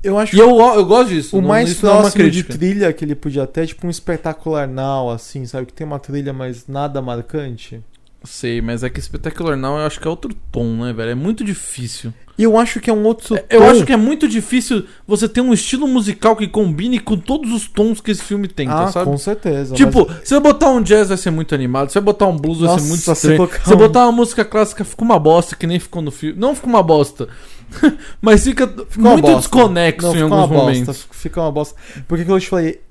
Eu 0.04 0.18
acho 0.18 0.36
E 0.36 0.40
eu, 0.40 0.50
eu 0.60 0.86
gosto 0.86 1.10
disso. 1.10 1.38
O 1.38 1.42
não- 1.42 1.48
mais 1.50 1.70
isso 1.70 1.86
não 1.86 1.94
é 1.94 2.00
próximo 2.02 2.24
de 2.24 2.30
crítica. 2.44 2.54
trilha 2.58 2.92
que 2.94 3.06
ele 3.06 3.16
podia 3.16 3.46
ter 3.48 3.62
é 3.64 3.66
tipo 3.68 3.86
um 3.86 3.90
espetacular 3.90 4.68
now, 4.68 5.10
assim, 5.12 5.46
sabe? 5.46 5.68
Que 5.68 5.74
tem 5.74 5.86
uma 5.86 6.00
trilha, 6.00 6.34
mas 6.34 6.68
nada 6.68 7.02
marcante. 7.02 7.82
Sei, 8.26 8.62
mas 8.62 8.84
é 8.84 8.90
que 8.90 9.02
Spectacular 9.02 9.56
Now 9.58 9.78
eu 9.80 9.86
acho 9.86 10.00
que 10.00 10.08
é 10.08 10.10
outro 10.10 10.34
tom, 10.52 10.84
né, 10.86 10.94
velho? 10.94 11.12
É 11.12 11.16
muito 11.16 11.44
difícil. 11.44 12.14
E 12.38 12.44
eu 12.44 12.58
acho 12.58 12.82
que 12.82 12.90
é 12.90 12.94
um 12.94 13.04
outro 13.06 13.38
Eu 13.50 13.60
tom. 13.62 13.70
acho 13.70 13.86
que 13.86 13.94
é 13.94 13.98
muito 13.98 14.28
difícil 14.28 14.86
você 15.08 15.30
ter 15.30 15.40
um 15.40 15.54
estilo 15.54 15.88
musical 15.88 16.36
que 16.36 16.48
combine 16.48 17.00
com 17.00 17.16
todos 17.18 17.52
os 17.54 17.66
tons 17.68 18.02
que 18.02 18.12
esse 18.12 18.22
filme 18.24 18.48
tem, 18.50 18.68
tá, 18.68 18.84
Ah, 18.86 18.92
sabe? 18.92 19.06
com 19.06 19.18
certeza. 19.18 19.74
Tipo, 19.74 20.06
se 20.22 20.30
você 20.36 20.40
botar 20.42 20.70
um 20.70 20.82
jazz 20.82 21.08
vai 21.08 21.18
ser 21.18 21.32
muito 21.32 21.56
animado, 21.56 21.88
se 21.88 21.94
você 21.94 22.02
botar 22.02 22.28
um 22.28 22.36
blues 22.38 22.60
vai 22.60 22.68
Nossa, 22.70 22.82
ser 22.84 22.88
muito 22.90 23.02
se 23.04 23.12
estranho. 23.12 23.50
Se 23.50 23.60
você 23.70 23.74
um- 23.74 23.78
botar 23.78 24.04
uma 24.04 24.12
música 24.12 24.44
clássica 24.44 24.84
fica 24.84 25.02
uma 25.04 25.18
bosta, 25.18 25.56
que 25.56 25.66
nem 25.66 25.80
ficou 25.80 26.02
no 26.02 26.12
filme. 26.12 26.38
Não 26.38 26.54
fica 26.54 26.68
uma 26.68 26.84
bosta, 26.84 27.30
mas 28.22 28.44
fica 28.44 28.68
muito 28.98 29.34
desconexo 29.38 30.08
Não, 30.08 30.16
em 30.16 30.22
alguns 30.24 30.38
uma 30.38 30.48
bosta, 30.48 30.62
momentos. 30.64 31.08
Fica 31.12 31.40
uma 31.42 31.52
bosta. 31.52 31.76
Porque, 32.06 32.26
como 32.26 32.36
eu 32.36 32.42
te 32.42 32.50
falei, 32.50 32.82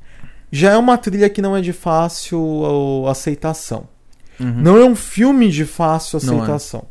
já 0.51 0.72
é 0.72 0.76
uma 0.78 0.97
trilha 0.97 1.28
que 1.28 1.43
não 1.43 1.55
é 1.55 1.61
de 1.61 1.72
fácil 1.74 2.41
ó, 2.41 3.09
aceitação. 3.11 3.93
Uhum. 4.39 4.62
Não 4.62 4.76
é 4.76 4.85
um 4.85 4.97
filme 4.97 5.51
de 5.51 5.64
fácil 5.64 6.16
é. 6.16 6.22
aceitação. 6.22 6.85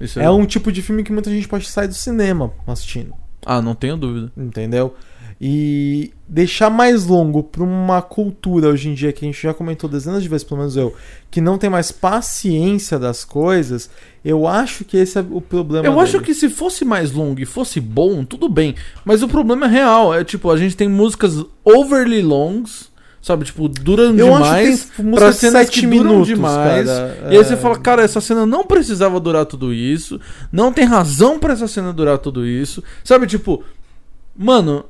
Isso 0.00 0.20
É 0.20 0.30
um 0.30 0.46
tipo 0.46 0.70
de 0.70 0.80
filme 0.82 1.02
que 1.02 1.12
muita 1.12 1.30
gente 1.30 1.48
pode 1.48 1.66
sair 1.66 1.88
do 1.88 1.94
cinema 1.94 2.52
assistindo. 2.66 3.12
Ah, 3.44 3.60
não 3.60 3.74
tenho 3.74 3.96
dúvida. 3.96 4.32
Entendeu? 4.36 4.94
E 5.40 6.12
deixar 6.28 6.68
mais 6.68 7.06
longo 7.06 7.44
pra 7.44 7.62
uma 7.62 8.02
cultura 8.02 8.68
hoje 8.68 8.88
em 8.88 8.94
dia 8.94 9.12
que 9.12 9.24
a 9.24 9.28
gente 9.28 9.40
já 9.40 9.54
comentou 9.54 9.88
dezenas 9.88 10.22
de 10.22 10.28
vezes, 10.28 10.42
pelo 10.42 10.58
menos 10.58 10.76
eu, 10.76 10.92
que 11.30 11.40
não 11.40 11.56
tem 11.56 11.70
mais 11.70 11.92
paciência 11.92 12.98
das 12.98 13.24
coisas, 13.24 13.88
eu 14.24 14.48
acho 14.48 14.84
que 14.84 14.96
esse 14.96 15.16
é 15.16 15.24
o 15.30 15.40
problema. 15.40 15.86
Eu 15.86 16.00
acho 16.00 16.14
dele. 16.14 16.24
que 16.24 16.34
se 16.34 16.48
fosse 16.48 16.84
mais 16.84 17.12
longo 17.12 17.40
e 17.40 17.46
fosse 17.46 17.80
bom, 17.80 18.24
tudo 18.24 18.48
bem. 18.48 18.74
Mas 19.04 19.22
o 19.22 19.28
problema 19.28 19.66
é 19.66 19.68
real. 19.68 20.12
É 20.12 20.24
tipo, 20.24 20.50
a 20.50 20.56
gente 20.56 20.76
tem 20.76 20.88
músicas 20.88 21.44
overly 21.64 22.20
longs, 22.20 22.90
sabe? 23.28 23.44
Tipo, 23.44 23.68
duram 23.68 24.06
eu 24.06 24.12
demais. 24.34 24.90
acho 24.98 25.10
pra 25.14 25.32
cenas 25.32 25.66
7 25.66 25.80
que 25.80 25.86
duram 25.86 26.04
minutos, 26.10 26.26
demais. 26.28 26.86
cara. 26.88 27.18
E 27.24 27.26
aí 27.28 27.36
É, 27.36 27.44
você 27.44 27.56
fala, 27.56 27.78
cara, 27.78 28.02
essa 28.02 28.20
cena 28.20 28.44
não 28.44 28.64
precisava 28.64 29.20
durar 29.20 29.46
tudo 29.46 29.72
isso. 29.72 30.20
Não 30.50 30.72
tem 30.72 30.84
razão 30.84 31.38
pra 31.38 31.52
essa 31.52 31.68
cena 31.68 31.92
durar 31.92 32.18
tudo 32.18 32.44
isso. 32.46 32.82
Sabe, 33.04 33.26
tipo, 33.26 33.62
mano, 34.36 34.84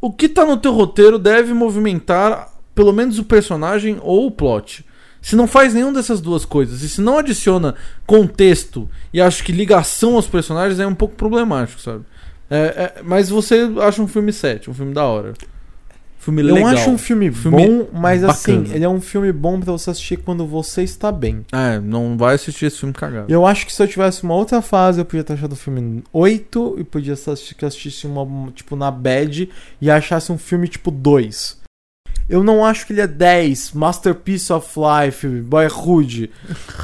o 0.00 0.12
que 0.12 0.28
tá 0.28 0.44
no 0.44 0.56
teu 0.56 0.72
roteiro 0.72 1.18
deve 1.18 1.54
movimentar 1.54 2.52
pelo 2.74 2.92
menos 2.92 3.18
o 3.18 3.24
personagem 3.24 3.98
ou 4.02 4.26
o 4.26 4.30
plot. 4.30 4.84
Se 5.22 5.36
não 5.36 5.46
faz 5.46 5.72
nenhum 5.72 5.92
dessas 5.92 6.20
duas 6.20 6.44
coisas, 6.44 6.82
e 6.82 6.88
se 6.88 7.00
não 7.00 7.16
adiciona 7.18 7.74
contexto 8.06 8.90
e 9.12 9.20
acho 9.22 9.42
que 9.42 9.52
ligação 9.52 10.16
aos 10.16 10.26
personagens 10.26 10.78
é 10.78 10.86
um 10.86 10.94
pouco 10.94 11.14
problemático, 11.14 11.80
sabe? 11.80 12.04
É, 12.50 12.58
é- 12.98 13.02
mas 13.02 13.30
você 13.30 13.70
acha 13.80 14.02
um 14.02 14.06
filme 14.06 14.32
7, 14.34 14.68
um 14.68 14.74
filme 14.74 14.92
da 14.92 15.04
hora. 15.04 15.32
Filme 16.24 16.40
Eu 16.42 16.54
legal. 16.54 16.70
acho 16.70 16.88
um 16.90 16.96
filme, 16.96 17.30
Filme 17.30 17.66
bom, 17.66 17.88
mas 17.92 18.24
assim, 18.24 18.56
bacana. 18.60 18.74
ele 18.76 18.84
é 18.84 18.88
um 18.88 19.00
filme 19.00 19.30
bom 19.30 19.60
pra 19.60 19.72
você 19.72 19.90
assistir 19.90 20.16
quando 20.16 20.46
você 20.46 20.82
está 20.82 21.12
bem. 21.12 21.44
É, 21.52 21.78
não 21.78 22.16
vai 22.16 22.34
assistir 22.34 22.64
esse 22.64 22.78
filme 22.78 22.94
cagado. 22.94 23.30
Eu 23.30 23.44
acho 23.46 23.66
que 23.66 23.72
se 23.74 23.82
eu 23.82 23.86
tivesse 23.86 24.22
uma 24.22 24.34
outra 24.34 24.62
fase, 24.62 24.98
eu 25.00 25.04
podia 25.04 25.22
ter 25.22 25.34
achado 25.34 25.52
o 25.52 25.56
filme 25.56 26.02
8 26.12 26.76
e 26.78 26.84
podia 26.84 27.12
assistir, 27.12 27.54
que 27.54 27.64
assistisse 27.66 28.06
uma, 28.06 28.26
tipo, 28.52 28.74
na 28.74 28.90
bad 28.90 29.50
e 29.80 29.90
achasse 29.90 30.32
um 30.32 30.38
filme 30.38 30.66
tipo 30.66 30.90
2. 30.90 31.62
Eu 32.26 32.42
não 32.42 32.64
acho 32.64 32.86
que 32.86 32.94
ele 32.94 33.02
é 33.02 33.06
10, 33.06 33.72
Masterpiece 33.72 34.50
of 34.50 34.66
Life, 34.80 35.28
Boyhood. 35.28 36.30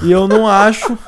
E 0.03 0.13
eu 0.13 0.29
não 0.29 0.47
acho. 0.47 0.99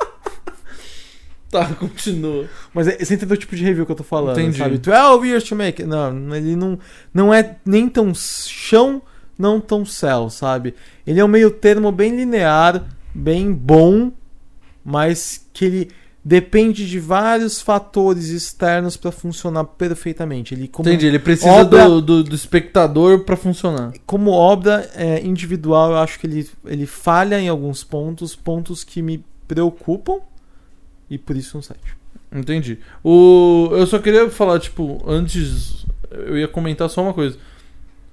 Tá, 1.53 1.65
continua. 1.79 2.45
Mas 2.73 2.87
é- 2.87 2.97
você 2.97 3.13
entendeu 3.13 3.35
o 3.35 3.39
tipo 3.39 3.55
de 3.55 3.63
review 3.63 3.85
que 3.85 3.91
eu 3.91 3.95
tô 3.95 4.03
falando, 4.03 4.39
Entendi. 4.39 4.57
sabe? 4.57 4.77
12 4.77 5.27
years 5.27 5.43
to 5.43 5.55
make. 5.55 5.83
Não, 5.83 6.35
ele 6.35 6.55
não, 6.55 6.77
não 7.13 7.33
é 7.33 7.57
nem 7.65 7.87
tão 7.87 8.11
chão, 8.13 9.01
não 9.37 9.61
tão 9.61 9.85
céu, 9.85 10.29
sabe? 10.29 10.73
Ele 11.07 11.19
é 11.19 11.25
um 11.25 11.27
meio 11.27 11.49
termo 11.51 11.91
bem 11.91 12.15
linear, 12.15 12.83
bem 13.13 13.51
bom, 13.53 14.11
mas 14.83 15.45
que 15.53 15.65
ele 15.65 15.91
depende 16.25 16.87
de 16.89 16.99
vários 16.99 17.61
fatores 17.61 18.29
externos 18.29 18.95
pra 18.95 19.11
funcionar 19.11 19.65
perfeitamente. 19.65 20.53
Ele 20.53 20.67
como 20.69 20.87
Entendi, 20.87 21.05
ele 21.07 21.19
precisa 21.19 21.51
obra- 21.51 21.85
do, 21.87 22.01
do, 22.01 22.23
do 22.23 22.35
espectador 22.35 23.19
pra 23.25 23.35
funcionar. 23.35 23.91
como 24.05 24.31
obra 24.31 24.89
é, 24.95 25.21
individual, 25.25 25.91
eu 25.91 25.97
acho 25.97 26.17
que 26.19 26.25
ele, 26.27 26.49
ele 26.65 26.85
falha 26.85 27.39
em 27.39 27.49
alguns 27.49 27.83
pontos, 27.83 28.35
pontos 28.35 28.83
que 28.85 29.01
me 29.01 29.23
preocupam, 29.47 30.19
e 31.09 31.17
por 31.17 31.35
isso 31.35 31.57
um 31.57 31.61
7. 31.61 31.79
Entendi. 32.31 32.79
O, 33.03 33.69
eu 33.73 33.85
só 33.85 33.99
queria 33.99 34.29
falar, 34.29 34.59
tipo, 34.59 35.03
antes. 35.07 35.85
Eu 36.11 36.37
ia 36.37 36.47
comentar 36.47 36.89
só 36.89 37.01
uma 37.01 37.13
coisa. 37.13 37.37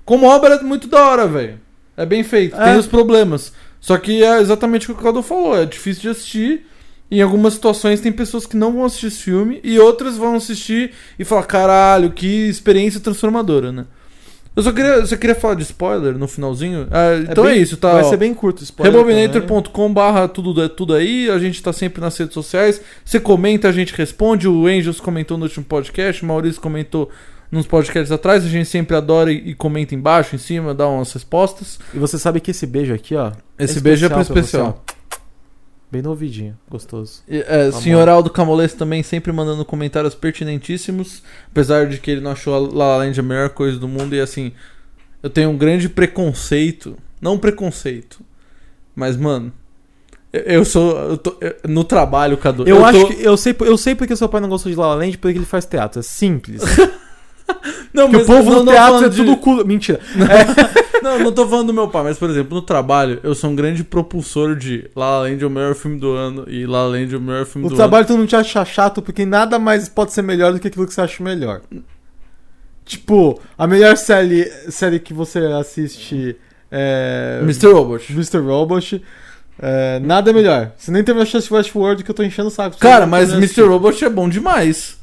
Como 0.05 0.27
obra 0.27 0.55
é 0.55 0.63
muito 0.63 0.89
da 0.89 1.07
hora, 1.09 1.27
velho. 1.27 1.61
É 1.97 2.05
bem 2.05 2.23
feito, 2.23 2.57
É. 2.57 2.65
tem 2.71 2.79
os 2.79 2.87
problemas. 2.87 3.53
Só 3.81 3.97
que 3.97 4.23
é 4.23 4.41
exatamente 4.41 4.91
o 4.91 4.95
que 4.95 5.01
o 5.01 5.05
Caldo 5.05 5.23
falou. 5.23 5.57
É 5.57 5.65
difícil 5.65 6.03
de 6.03 6.09
assistir. 6.11 6.67
Em 7.11 7.21
algumas 7.23 7.55
situações 7.55 8.01
tem 8.01 8.13
pessoas 8.13 8.47
que 8.47 8.57
não 8.57 8.73
vão 8.73 8.85
assistir 8.85 9.07
esse 9.09 9.23
filme 9.23 9.61
e 9.65 9.79
outras 9.81 10.17
vão 10.17 10.37
assistir 10.37 10.93
e 11.19 11.25
falar, 11.25 11.43
caralho, 11.43 12.13
que 12.13 12.27
experiência 12.49 13.01
transformadora, 13.01 13.73
né? 13.73 13.85
Eu 14.57 14.63
só 14.65 14.73
queria, 14.73 15.07
só 15.07 15.17
queria 15.17 15.35
falar 15.37 15.55
de 15.55 15.63
spoiler 15.63 16.19
no 16.19 16.27
finalzinho. 16.27 16.89
Ah, 16.91 17.17
então 17.31 17.47
é, 17.47 17.53
bem- 17.53 17.63
isso, 17.63 17.77
tá? 17.77 17.93
Vai 17.93 18.03
ó. 18.03 18.09
ser 18.11 18.17
bem 18.17 18.35
curto 18.35 18.61
o 18.61 18.65
spoiler. 18.65 18.93
também. 19.01 19.17
Rebobinator.com 19.17 19.93
barra 19.93 20.27
tudo, 20.29 20.69
tudo 20.69 20.93
aí, 20.95 21.31
a 21.31 21.39
gente 21.39 21.63
tá 21.63 21.73
sempre 21.73 22.01
nas 22.01 22.17
redes 22.17 22.35
sociais. 22.35 22.81
Você 23.05 23.21
comenta, 23.21 23.69
a 23.69 23.73
gente 23.73 23.95
responde. 23.95 24.49
O 24.49 24.67
Angels 24.67 25.01
comentou 25.01 25.39
no 25.39 25.45
último 25.45 25.65
podcast, 25.65 26.23
o 26.23 26.27
Maurício 26.27 26.61
comentou 26.61 27.09
nos 27.51 27.67
podcasts 27.67 28.11
atrás. 28.11 28.45
A 28.45 28.49
gente 28.49 28.69
sempre 28.69 28.97
adora 28.97 29.33
e, 29.33 29.51
e 29.51 29.55
comenta 29.55 29.95
embaixo, 29.95 30.35
em 30.35 30.39
cima, 30.39 30.75
dá 30.75 30.87
umas 30.89 31.13
respostas. 31.13 31.79
E 31.95 31.99
você 31.99 32.19
sabe 32.19 32.41
que 32.41 32.51
esse 32.51 32.67
beijo 32.67 32.93
aqui, 32.93 33.15
ó. 33.15 33.31
Esse 33.59 33.81
beijo 33.81 34.05
é 34.05 34.09
pra 34.09 34.17
pra 34.19 34.25
você, 34.25 34.33
especial. 34.33 34.83
ó. 34.87 35.00
Bem 35.93 36.03
no 36.03 36.11
ouvidinho, 36.11 36.57
gostoso. 36.71 37.21
E, 37.29 37.39
é, 37.49 37.73
senhor 37.73 38.09
Aldo 38.09 38.31
Camolês 38.31 38.75
também 38.75 39.03
sempre 39.03 39.33
mandando 39.33 39.65
comentários 39.65 40.15
pertinentíssimos. 40.15 41.23
Apesar 41.51 41.89
de 41.89 41.99
que 41.99 42.11
ele 42.11 42.21
não 42.21 42.31
achou 42.31 42.55
a 42.55 42.59
La 42.61 42.87
La 42.87 42.97
Land 42.99 43.19
a 43.19 43.23
melhor 43.23 43.49
coisa 43.51 43.77
do 43.79 43.89
mundo. 43.89 44.15
E 44.15 44.21
assim, 44.21 44.53
eu 45.23 45.29
tenho 45.29 45.51
um 45.51 45.57
grande 45.59 45.89
preconceito. 45.89 46.97
Não 47.21 47.37
preconceito. 47.39 48.21
Mas, 48.95 49.17
mano. 49.17 49.53
eu- 50.33 50.41
Eu 50.43 50.65
sou. 50.65 50.97
eu 50.97 51.19
tô- 51.19 51.37
eu- 51.41 51.57
no 51.69 51.83
trabalho, 51.83 52.37
Cadu. 52.39 52.63
Eu, 52.69 52.77
tô- 52.77 52.85
acho 52.85 53.07
que 53.09 53.23
eu 53.25 53.37
sei, 53.37 53.57
eu 53.61 53.77
sei 53.77 53.95
porque 53.97 54.15
seu 54.15 54.29
pai 54.29 54.41
não 54.41 54.49
gostou 54.49 54.71
de 54.71 54.79
La 54.79 54.87
La 54.89 54.95
Land, 54.95 55.19
porque 55.19 55.37
ele 55.39 55.45
faz 55.45 55.65
teatro. 55.65 55.99
É 55.99 56.03
simples. 56.05 56.63
Não, 57.93 58.09
Porque 58.11 58.17
o 58.17 58.19
mas 58.19 58.27
povo 58.27 58.51
não 58.51 58.65
no 58.65 58.71
teatro 58.71 59.05
é 59.05 59.09
de- 59.09 59.17
tudo 59.17 59.37
culo. 59.37 59.65
Mentira. 59.67 60.01
Não, 61.03 61.19
não 61.19 61.33
tô 61.33 61.49
falando 61.49 61.69
do 61.69 61.73
meu 61.73 61.89
pai, 61.89 62.03
mas 62.03 62.19
por 62.19 62.29
exemplo, 62.29 62.55
no 62.55 62.61
trabalho, 62.61 63.21
eu 63.23 63.35
sou 63.35 63.49
um 63.49 63.57
grande 63.57 63.83
propulsor 63.83 64.55
de 64.55 64.91
La 64.95 65.13
La 65.13 65.19
Land 65.21 65.43
é 65.43 65.47
o 65.47 65.51
melhor 65.51 65.75
filme 65.75 65.99
do 65.99 66.13
ano 66.13 66.45
e 66.47 66.67
La 66.67 66.83
La 66.83 66.89
Land 66.89 67.15
é 67.15 67.17
o 67.17 67.21
melhor 67.21 67.47
filme 67.47 67.67
O 67.67 67.71
do 67.71 67.75
trabalho 67.77 68.07
todo 68.07 68.19
mundo 68.19 68.29
te 68.29 68.37
acha 68.37 68.63
chato 68.67 69.01
porque 69.01 69.25
nada 69.25 69.59
mais 69.59 69.89
pode 69.89 70.13
ser 70.13 70.21
melhor 70.21 70.53
do 70.53 70.61
que 70.61 70.69
aquilo 70.69 70.87
que 70.87 70.93
você 70.93 71.01
acha 71.01 71.25
melhor. 71.25 71.63
Tipo, 72.85 73.41
a 73.57 73.67
melhor 73.67 73.97
série, 73.97 74.45
série 74.69 74.99
que 75.01 75.15
você 75.15 75.39
assiste 75.39 76.37
é. 76.71 77.39
ano. 77.41 77.45
Mr. 77.51 77.69
Robot. 77.73 78.13
Mr. 78.13 78.39
Robot. 78.39 79.03
É, 79.63 80.01
nada 80.01 80.31
é 80.31 80.35
melhor. 80.35 80.73
Você 80.77 80.91
nem 80.91 81.03
teve 81.03 81.19
a 81.21 81.25
chance 81.25 81.49
de 81.49 81.55
Westworld 81.55 82.05
que 82.05 82.11
eu 82.11 82.15
tô 82.15 82.23
enchendo 82.23 82.49
o 82.49 82.51
saco. 82.51 82.77
Cara, 82.79 83.07
mas 83.07 83.31
não 83.31 83.39
Mr. 83.39 83.63
Robot 83.63 84.05
é 84.05 84.09
bom 84.11 84.29
demais. 84.29 84.99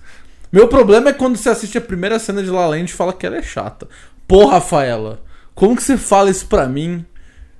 Meu 0.51 0.67
problema 0.67 1.09
é 1.09 1.13
quando 1.13 1.35
você 1.37 1.49
assiste 1.49 1.77
a 1.77 1.81
primeira 1.81 2.19
cena 2.19 2.41
de 2.43 2.49
La 2.49 2.61
La 2.61 2.67
Land 2.67 2.85
e 2.91 2.95
fala 2.95 3.13
que 3.13 3.25
ela 3.25 3.37
é 3.37 3.41
chata. 3.43 3.87
Pô, 4.27 4.45
Rafaela, 4.45 5.19
como 5.55 5.75
que 5.75 5.83
você 5.83 5.97
fala 5.97 6.29
isso 6.29 6.45
pra 6.47 6.67
mim? 6.67 7.05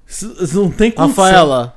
Isso 0.07 0.33
não 0.61 0.71
tem 0.71 0.91
condição. 0.91 1.23
Rafaela, 1.25 1.75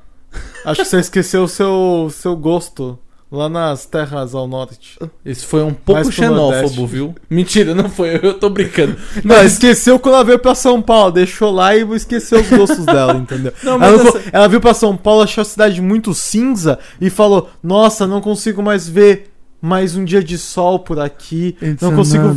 acho 0.64 0.82
que 0.82 0.88
você 0.88 0.98
esqueceu 1.00 1.44
o 1.44 1.48
seu, 1.48 2.08
seu 2.12 2.36
gosto 2.36 2.98
lá 3.30 3.48
nas 3.48 3.86
terras 3.86 4.34
ao 4.34 4.46
norte. 4.48 4.98
Esse 5.24 5.44
foi 5.46 5.62
um 5.62 5.72
pouco 5.72 6.02
Mais 6.02 6.12
xenófobo, 6.14 6.86
viu? 6.86 7.14
Mentira, 7.28 7.74
não 7.74 7.88
foi. 7.88 8.18
Eu 8.22 8.34
tô 8.38 8.48
brincando. 8.50 8.96
Não, 9.24 9.42
esqueceu 9.44 9.98
quando 10.00 10.14
ela 10.16 10.24
veio 10.24 10.38
pra 10.38 10.54
São 10.54 10.82
Paulo, 10.82 11.12
deixou 11.12 11.50
lá 11.52 11.74
e 11.76 11.82
esqueceu 11.94 12.40
os 12.40 12.48
gostos 12.50 12.84
dela, 12.86 13.14
entendeu? 13.14 13.52
Não, 13.62 13.72
ela, 13.74 13.78
mas 13.78 14.02
não 14.02 14.08
essa- 14.08 14.22
ela 14.32 14.48
veio 14.48 14.60
pra 14.60 14.74
São 14.74 14.96
Paulo, 14.96 15.22
achou 15.22 15.42
a 15.42 15.44
cidade 15.44 15.80
muito 15.80 16.12
cinza 16.14 16.78
e 17.00 17.08
falou: 17.08 17.48
Nossa, 17.62 18.04
não 18.06 18.20
consigo 18.20 18.62
mais 18.62 18.88
ver 18.88 19.29
mais 19.60 19.96
um 19.96 20.04
dia 20.04 20.22
de 20.22 20.38
sol 20.38 20.78
por 20.78 20.98
aqui. 20.98 21.56
não 21.82 21.90
consigo. 21.96 22.24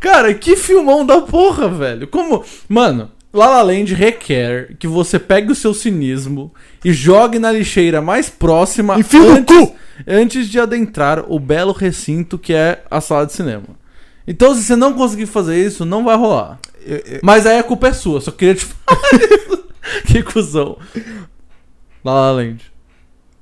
Cara, 0.00 0.32
que 0.34 0.56
filmão 0.56 1.04
da 1.04 1.20
porra, 1.20 1.68
velho. 1.68 2.06
Como. 2.08 2.44
Mano, 2.68 3.10
La 3.32 3.46
La 3.48 3.62
Land 3.62 3.94
requer 3.94 4.76
que 4.78 4.86
você 4.86 5.18
pegue 5.18 5.52
o 5.52 5.54
seu 5.54 5.74
cinismo 5.74 6.52
e 6.84 6.92
jogue 6.92 7.38
na 7.38 7.50
lixeira 7.52 8.00
mais 8.00 8.28
próxima 8.30 8.96
antes, 9.28 9.72
antes 10.06 10.48
de 10.48 10.58
adentrar 10.60 11.24
o 11.28 11.38
belo 11.38 11.72
recinto 11.72 12.38
que 12.38 12.54
é 12.54 12.82
a 12.90 13.00
sala 13.00 13.26
de 13.26 13.32
cinema. 13.32 13.64
Então, 14.26 14.54
se 14.54 14.62
você 14.62 14.76
não 14.76 14.94
conseguir 14.94 15.26
fazer 15.26 15.62
isso, 15.66 15.84
não 15.84 16.04
vai 16.04 16.16
rolar. 16.16 16.58
Eu- 16.86 16.96
eu- 17.04 17.20
Mas 17.22 17.44
aí 17.46 17.58
a 17.58 17.62
culpa 17.62 17.88
é 17.88 17.92
sua, 17.92 18.20
só 18.22 18.30
queria 18.30 18.54
te 18.54 18.64
falar 18.86 19.00
isso. 19.12 19.64
que 20.06 20.22
cuzão. 20.22 20.78
La 22.04 22.14
La 22.14 22.30
Land. 22.32 22.72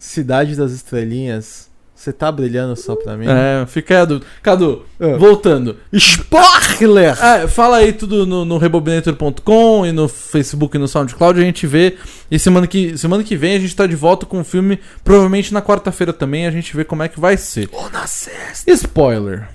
Cidade 0.05 0.57
das 0.57 0.73
Estrelinhas 0.73 1.71
Você 1.95 2.13
tá 2.13 2.33
brilhando 2.33 2.75
só 2.75 2.97
pra 2.97 3.17
mim? 3.17 3.27
É, 3.29 3.65
fica 3.67 3.95
aí 3.95 4.01
a 4.01 4.05
dúvida. 4.05 4.27
Cadu, 4.43 4.85
É. 4.99 5.17
voltando. 5.17 5.77
Spoiler! 5.93 7.17
É, 7.25 7.47
fala 7.47 7.77
aí 7.77 7.93
tudo 7.93 8.27
no, 8.27 8.45
no 8.45 8.59
rebobinator.com 8.59 9.87
e 9.87 9.93
no 9.93 10.09
Facebook 10.09 10.77
e 10.77 10.81
no 10.81 10.89
SoundCloud, 10.89 11.39
a 11.41 11.45
gente 11.45 11.65
vê. 11.69 11.97
E 12.29 12.37
semana 12.41 12.67
que, 12.67 12.99
semana 12.99 13.23
que 13.23 13.37
vem 13.37 13.55
a 13.55 13.61
gente 13.61 13.77
tá 13.77 13.87
de 13.87 13.95
volta 13.95 14.27
com 14.27 14.41
o 14.41 14.45
filme, 14.45 14.81
provavelmente 15.05 15.55
na 15.55 15.63
quarta-feira 15.63 16.13
também, 16.13 16.47
a 16.49 16.51
gente 16.51 16.75
vê 16.77 16.83
como 16.85 17.05
é 17.05 17.09
que 17.09 17.21
vai 17.21 17.37
ser. 17.37 17.69
Ou 17.71 17.89
na 17.91 18.05
sexta. 18.09 18.69
Spoiler. 18.73 19.49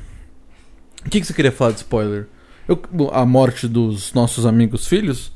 O 1.06 1.10
que, 1.10 1.20
que 1.20 1.28
você 1.28 1.34
queria 1.34 1.52
falar 1.52 1.72
de 1.72 1.80
spoiler? 1.80 2.28
Eu- 2.66 2.82
a 3.12 3.26
morte 3.26 3.68
dos 3.68 4.14
nossos 4.14 4.46
amigos 4.46 4.88
filhos? 4.88 5.36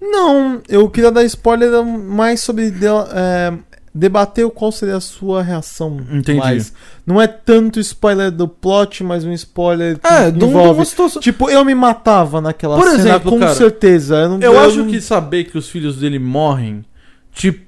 Não, 0.00 0.60
eu 0.68 0.88
queria 0.90 1.10
dar 1.10 1.24
spoiler 1.24 1.82
mais 1.84 2.40
sobre 2.40 2.66
é, 3.12 3.52
debater 3.96 4.48
qual 4.50 4.70
seria 4.70 4.96
a 4.96 5.00
sua 5.00 5.42
reação. 5.42 5.98
Entendi. 6.12 6.66
Não 7.06 7.20
é 7.20 7.26
tanto 7.26 7.80
spoiler 7.80 8.30
do 8.30 8.46
plot, 8.46 9.02
mas 9.02 9.24
um 9.24 9.32
spoiler 9.32 9.98
que 9.98 10.06
É, 10.06 10.28
envolve. 10.28 10.84
situação. 10.84 11.20
Tipo, 11.22 11.48
eu 11.48 11.64
me 11.64 11.74
matava 11.74 12.40
naquela 12.40 12.76
Por 12.76 12.84
cena, 12.88 12.98
exemplo, 12.98 13.30
com 13.32 13.38
cara, 13.38 13.54
certeza. 13.54 14.16
Eu, 14.16 14.28
não, 14.28 14.40
Eu 14.40 14.58
acho 14.60 14.78
não- 14.78 14.88
que 14.88 15.00
saber 15.00 15.44
que 15.44 15.56
os 15.56 15.68
filhos 15.68 15.96
dele 15.96 16.18
morrem 16.18 16.84
te 17.32 17.62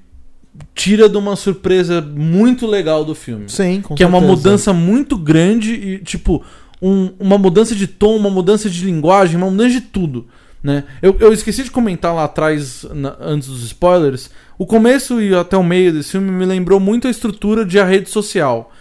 tira 0.75 1.07
de 1.07 1.17
uma 1.17 1.35
surpresa 1.35 2.01
muito 2.01 2.67
legal 2.67 3.03
do 3.05 3.15
filme. 3.15 3.45
Sim, 3.49 3.81
com 3.81 3.95
que 3.95 4.03
é 4.03 4.07
uma 4.07 4.19
certeza. 4.19 4.37
mudança 4.37 4.73
muito 4.73 5.17
grande 5.17 5.73
e, 5.73 5.97
tipo, 5.99 6.43
um- 6.81 7.11
uma 7.19 7.37
mudança 7.37 7.73
de 7.73 7.87
tom, 7.87 8.15
uma 8.17 8.29
mudança 8.29 8.69
de 8.69 8.83
linguagem, 8.85 9.37
uma 9.37 9.49
mudança 9.49 9.69
de 9.71 9.81
tudo. 9.81 10.27
Né? 10.61 10.83
Eu, 11.01 11.15
eu 11.19 11.31
esqueci 11.31 11.63
de 11.63 11.71
comentar 11.71 12.13
lá 12.13 12.25
atrás, 12.25 12.85
na- 12.93 13.15
antes 13.21 13.47
dos 13.47 13.63
spoilers, 13.63 14.29
o 14.57 14.65
começo 14.65 15.21
e 15.21 15.33
até 15.33 15.55
o 15.55 15.63
meio 15.63 15.93
desse 15.93 16.11
filme 16.11 16.29
me 16.31 16.45
lembrou 16.45 16.79
muito 16.79 17.07
a 17.07 17.11
estrutura 17.11 17.65
de 17.65 17.79
a 17.79 17.85
rede 17.85 18.09
social. 18.09 18.71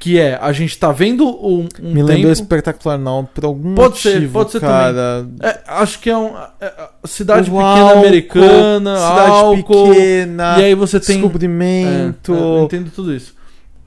Que 0.00 0.16
é, 0.16 0.38
a 0.40 0.52
gente 0.52 0.78
tá 0.78 0.92
vendo 0.92 1.26
um, 1.26 1.66
um 1.82 1.92
Me 1.92 2.04
lembrou 2.04 2.30
espetacular, 2.32 2.96
não, 2.96 3.24
por 3.24 3.44
algum 3.44 3.74
Pode 3.74 3.98
ser, 3.98 4.14
motivo, 4.14 4.32
pode 4.32 4.52
ser 4.52 4.60
cara. 4.60 5.26
É, 5.40 5.58
acho 5.66 5.98
que 5.98 6.08
é 6.08 6.16
um... 6.16 6.36
é, 6.60 6.66
é, 6.66 6.88
cidade 7.04 7.50
pequena 7.50 7.64
álcool, 7.66 7.98
americana, 7.98 8.96
cidade 8.96 9.30
álcool, 9.30 9.88
pequena, 9.90 10.56
e 10.60 10.64
aí 10.64 10.74
você 10.76 11.00
tem... 11.00 11.16
descobrimento. 11.20 12.32
É, 12.32 12.60
é, 12.60 12.62
entendo 12.62 12.90
tudo 12.94 13.12
isso. 13.12 13.34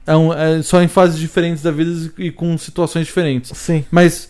É, 0.06 0.14
um- 0.14 0.34
é 0.34 0.60
só 0.62 0.82
em 0.82 0.88
fases 0.88 1.18
diferentes 1.18 1.62
da 1.62 1.70
vida 1.70 2.12
e 2.18 2.30
com 2.30 2.58
situações 2.58 3.06
diferentes. 3.06 3.50
Sim. 3.56 3.82
Mas 3.90 4.28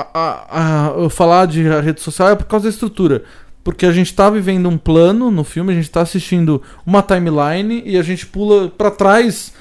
a, 0.00 0.08
a- 0.14 1.04
a- 1.06 1.10
falar 1.10 1.46
de 1.46 1.62
rede 1.62 2.00
social 2.00 2.30
é 2.30 2.34
por 2.36 2.46
causa 2.46 2.64
da 2.64 2.70
estrutura. 2.70 3.24
Porque 3.64 3.84
a 3.84 3.90
gente 3.92 4.14
tá 4.14 4.30
vivendo 4.30 4.68
um 4.68 4.78
plano 4.78 5.30
no 5.30 5.42
filme, 5.42 5.72
a 5.72 5.76
gente 5.76 5.90
tá 5.90 6.00
assistindo 6.00 6.62
uma 6.86 7.02
timeline 7.02 7.82
e 7.84 7.98
a 7.98 8.02
gente 8.02 8.24
pula 8.26 8.68
pra 8.68 8.90
trás 8.92 9.52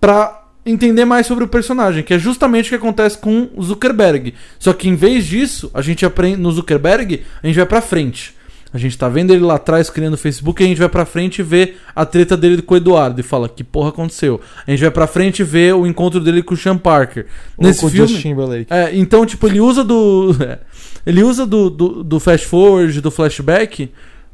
pra 0.00 0.44
entender 0.64 1.04
mais 1.04 1.26
sobre 1.26 1.44
o 1.44 1.48
personagem, 1.48 2.02
que 2.02 2.14
é 2.14 2.18
justamente 2.18 2.66
o 2.66 2.68
que 2.70 2.74
acontece 2.76 3.18
com 3.18 3.48
o 3.54 3.62
Zuckerberg. 3.62 4.34
Só 4.58 4.72
que 4.72 4.88
em 4.88 4.94
vez 4.94 5.26
disso, 5.26 5.70
a 5.74 5.82
gente 5.82 6.06
aprende 6.06 6.36
no 6.38 6.50
Zuckerberg, 6.52 7.22
a 7.42 7.46
gente 7.46 7.56
vai 7.56 7.66
pra 7.66 7.80
frente. 7.82 8.34
A 8.72 8.78
gente 8.78 8.96
tá 8.96 9.08
vendo 9.08 9.32
ele 9.32 9.42
lá 9.42 9.56
atrás 9.56 9.90
criando 9.90 10.14
o 10.14 10.18
Facebook 10.18 10.62
e 10.62 10.64
a 10.64 10.68
gente 10.68 10.78
vai 10.78 10.88
pra 10.88 11.04
frente 11.04 11.40
e 11.40 11.42
vê 11.42 11.74
a 11.94 12.06
treta 12.06 12.36
dele 12.36 12.62
com 12.62 12.74
o 12.74 12.76
Eduardo 12.76 13.20
e 13.20 13.24
fala 13.24 13.48
que 13.48 13.64
porra 13.64 13.88
aconteceu. 13.88 14.40
A 14.64 14.70
gente 14.70 14.80
vai 14.80 14.90
pra 14.90 15.08
frente 15.08 15.40
e 15.40 15.44
vê 15.44 15.72
o 15.72 15.86
encontro 15.86 16.20
dele 16.20 16.40
com 16.42 16.54
o 16.54 16.56
Sean 16.56 16.78
Parker. 16.78 17.26
Ou 17.56 17.66
Nesse 17.66 17.80
filme, 17.80 17.96
Justin 17.96 18.28
Timberlake. 18.30 18.66
é, 18.70 18.96
então, 18.96 19.26
tipo, 19.26 19.46
ele 19.48 19.60
usa 19.60 19.82
do. 19.82 20.36
é, 20.40 20.58
ele 21.04 21.22
usa 21.22 21.44
do, 21.44 21.68
do, 21.68 22.04
do 22.04 22.20
fast 22.20 22.46
forward, 22.46 23.00
do 23.00 23.10
flashback, 23.10 23.90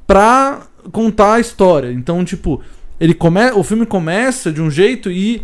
pra 0.06 0.66
contar 0.92 1.34
a 1.34 1.40
história. 1.40 1.90
Então, 1.90 2.22
tipo, 2.22 2.62
ele 3.00 3.14
come... 3.14 3.50
o 3.52 3.62
filme 3.62 3.86
começa 3.86 4.52
de 4.52 4.60
um 4.60 4.70
jeito 4.70 5.10
e 5.10 5.42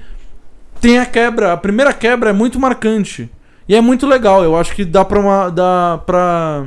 tem 0.83 0.99
a 0.99 1.07
quebra. 1.07 1.55
A 1.55 1.57
primeira 1.57 1.95
quebra 1.95 2.29
é 2.31 2.33
muito 2.33 2.61
marcante. 2.61 3.31
E 3.67 3.75
é 3.75 3.81
muito 3.81 4.07
legal. 4.07 4.45
Eu 4.45 4.55
acho 4.55 4.75
que 4.75 4.85
dá 4.85 5.03
pra, 5.03 5.19
uma, 5.19 5.49
dá 5.49 6.01
pra 6.05 6.67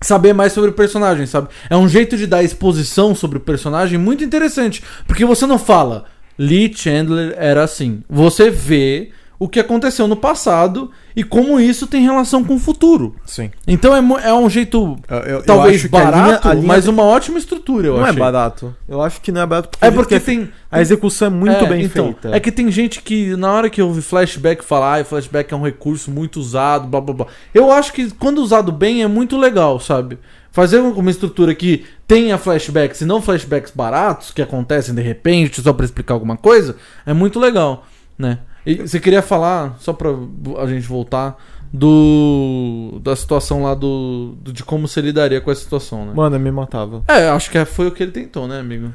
saber 0.00 0.32
mais 0.32 0.52
sobre 0.52 0.70
o 0.70 0.74
personagem, 0.74 1.26
sabe? 1.26 1.48
É 1.68 1.76
um 1.76 1.88
jeito 1.88 2.16
de 2.16 2.26
dar 2.26 2.42
exposição 2.42 3.14
sobre 3.14 3.38
o 3.38 3.40
personagem 3.40 3.98
muito 3.98 4.24
interessante. 4.24 4.82
Porque 5.06 5.24
você 5.24 5.46
não 5.46 5.58
fala, 5.58 6.04
Lee 6.38 6.72
Chandler 6.74 7.34
era 7.36 7.62
assim. 7.62 8.02
Você 8.08 8.50
vê 8.50 9.10
o 9.40 9.48
que 9.48 9.58
aconteceu 9.58 10.06
no 10.06 10.14
passado 10.14 10.90
e 11.16 11.24
como 11.24 11.58
isso 11.58 11.86
tem 11.86 12.02
relação 12.02 12.44
com 12.44 12.56
o 12.56 12.58
futuro. 12.58 13.16
Sim. 13.24 13.50
Então 13.66 13.96
é, 13.96 14.28
é 14.28 14.34
um 14.34 14.50
jeito 14.50 14.98
Eu, 15.08 15.16
eu- 15.18 15.42
talvez 15.42 15.76
eu 15.76 15.76
acho 15.80 15.88
que 15.88 15.96
a 15.96 16.00
linha- 16.10 16.10
barato, 16.26 16.48
a 16.48 16.54
linha 16.54 16.66
mas 16.66 16.86
uma 16.86 17.02
ótima 17.02 17.38
estrutura, 17.38 17.86
eu 17.88 17.96
não 17.96 18.04
achei. 18.04 18.16
é 18.16 18.18
barato. 18.18 18.76
Eu 18.86 19.00
acho 19.00 19.18
que 19.22 19.32
não 19.32 19.40
é 19.40 19.46
barato 19.46 19.70
É 19.80 19.90
porque 19.90 20.20
tem... 20.20 20.44
tem 20.44 20.52
a 20.70 20.80
execução 20.80 21.28
é 21.28 21.30
muito 21.30 21.64
é, 21.64 21.66
bem 21.66 21.84
então, 21.84 22.04
feita. 22.12 22.36
É 22.36 22.38
que 22.38 22.52
tem 22.52 22.70
gente 22.70 23.00
que, 23.02 23.34
na 23.34 23.50
hora 23.50 23.70
que 23.70 23.80
ouve 23.82 24.02
flashback, 24.02 24.62
fala, 24.62 25.00
ah, 25.00 25.04
flashback 25.04 25.52
é 25.52 25.56
um 25.56 25.62
recurso 25.64 26.10
muito 26.10 26.38
usado, 26.38 26.86
blá 26.86 27.00
blá 27.00 27.14
blá. 27.14 27.26
Eu 27.54 27.72
acho 27.72 27.92
que 27.94 28.10
quando 28.10 28.38
usado 28.38 28.70
bem 28.70 29.02
é 29.02 29.08
muito 29.08 29.36
legal, 29.38 29.80
sabe? 29.80 30.18
Fazer 30.52 30.78
uma 30.80 31.10
estrutura 31.10 31.54
que 31.54 31.86
tenha 32.06 32.36
flashbacks 32.36 33.00
e 33.00 33.04
não 33.06 33.22
flashbacks 33.22 33.72
baratos, 33.74 34.32
que 34.32 34.42
acontecem 34.42 34.94
de 34.94 35.00
repente, 35.00 35.62
só 35.62 35.72
pra 35.72 35.84
explicar 35.84 36.12
alguma 36.14 36.36
coisa, 36.36 36.76
é 37.06 37.12
muito 37.14 37.40
legal, 37.40 37.86
né? 38.18 38.38
E 38.66 38.74
você 38.76 39.00
queria 39.00 39.22
falar, 39.22 39.76
só 39.80 39.92
pra 39.92 40.10
a 40.58 40.66
gente 40.66 40.86
voltar, 40.86 41.36
do 41.72 43.00
da 43.02 43.14
situação 43.16 43.62
lá 43.62 43.74
do, 43.74 44.34
do- 44.40 44.52
de 44.52 44.62
como 44.62 44.86
você 44.86 45.00
lidaria 45.00 45.40
com 45.40 45.50
essa 45.50 45.62
situação, 45.62 46.04
né? 46.06 46.12
Mano, 46.14 46.36
eu 46.36 46.40
me 46.40 46.50
matava. 46.50 47.02
É, 47.08 47.28
acho 47.28 47.50
que 47.50 47.64
foi 47.64 47.86
o 47.88 47.92
que 47.92 48.02
ele 48.02 48.12
tentou, 48.12 48.46
né, 48.46 48.58
amigo? 48.60 48.92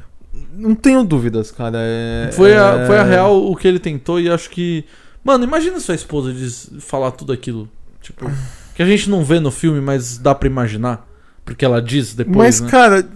Não 0.52 0.74
tenho 0.74 1.02
dúvidas, 1.02 1.50
cara. 1.50 1.78
É, 1.80 2.30
Foi 2.32 2.56
a, 2.56 2.80
é- 2.82 2.86
foi 2.86 2.98
a 2.98 3.02
real 3.04 3.50
o 3.50 3.56
que 3.56 3.66
ele 3.66 3.78
tentou 3.78 4.20
e 4.20 4.28
acho 4.30 4.50
que. 4.50 4.84
Mano, 5.24 5.44
imagina 5.44 5.80
sua 5.80 5.94
esposa 5.94 6.32
diz, 6.32 6.70
falar 6.80 7.10
tudo 7.12 7.32
aquilo. 7.32 7.68
Tipo, 8.00 8.30
que 8.74 8.82
a 8.82 8.86
gente 8.86 9.10
não 9.10 9.24
vê 9.24 9.40
no 9.40 9.50
filme, 9.50 9.80
mas 9.80 10.18
dá 10.18 10.34
pra 10.34 10.46
imaginar. 10.48 11.04
Porque 11.44 11.64
ela 11.64 11.80
diz 11.82 12.14
depois. 12.14 12.36
Mas, 12.36 12.60
né? 12.60 12.70
cara, 12.70 13.08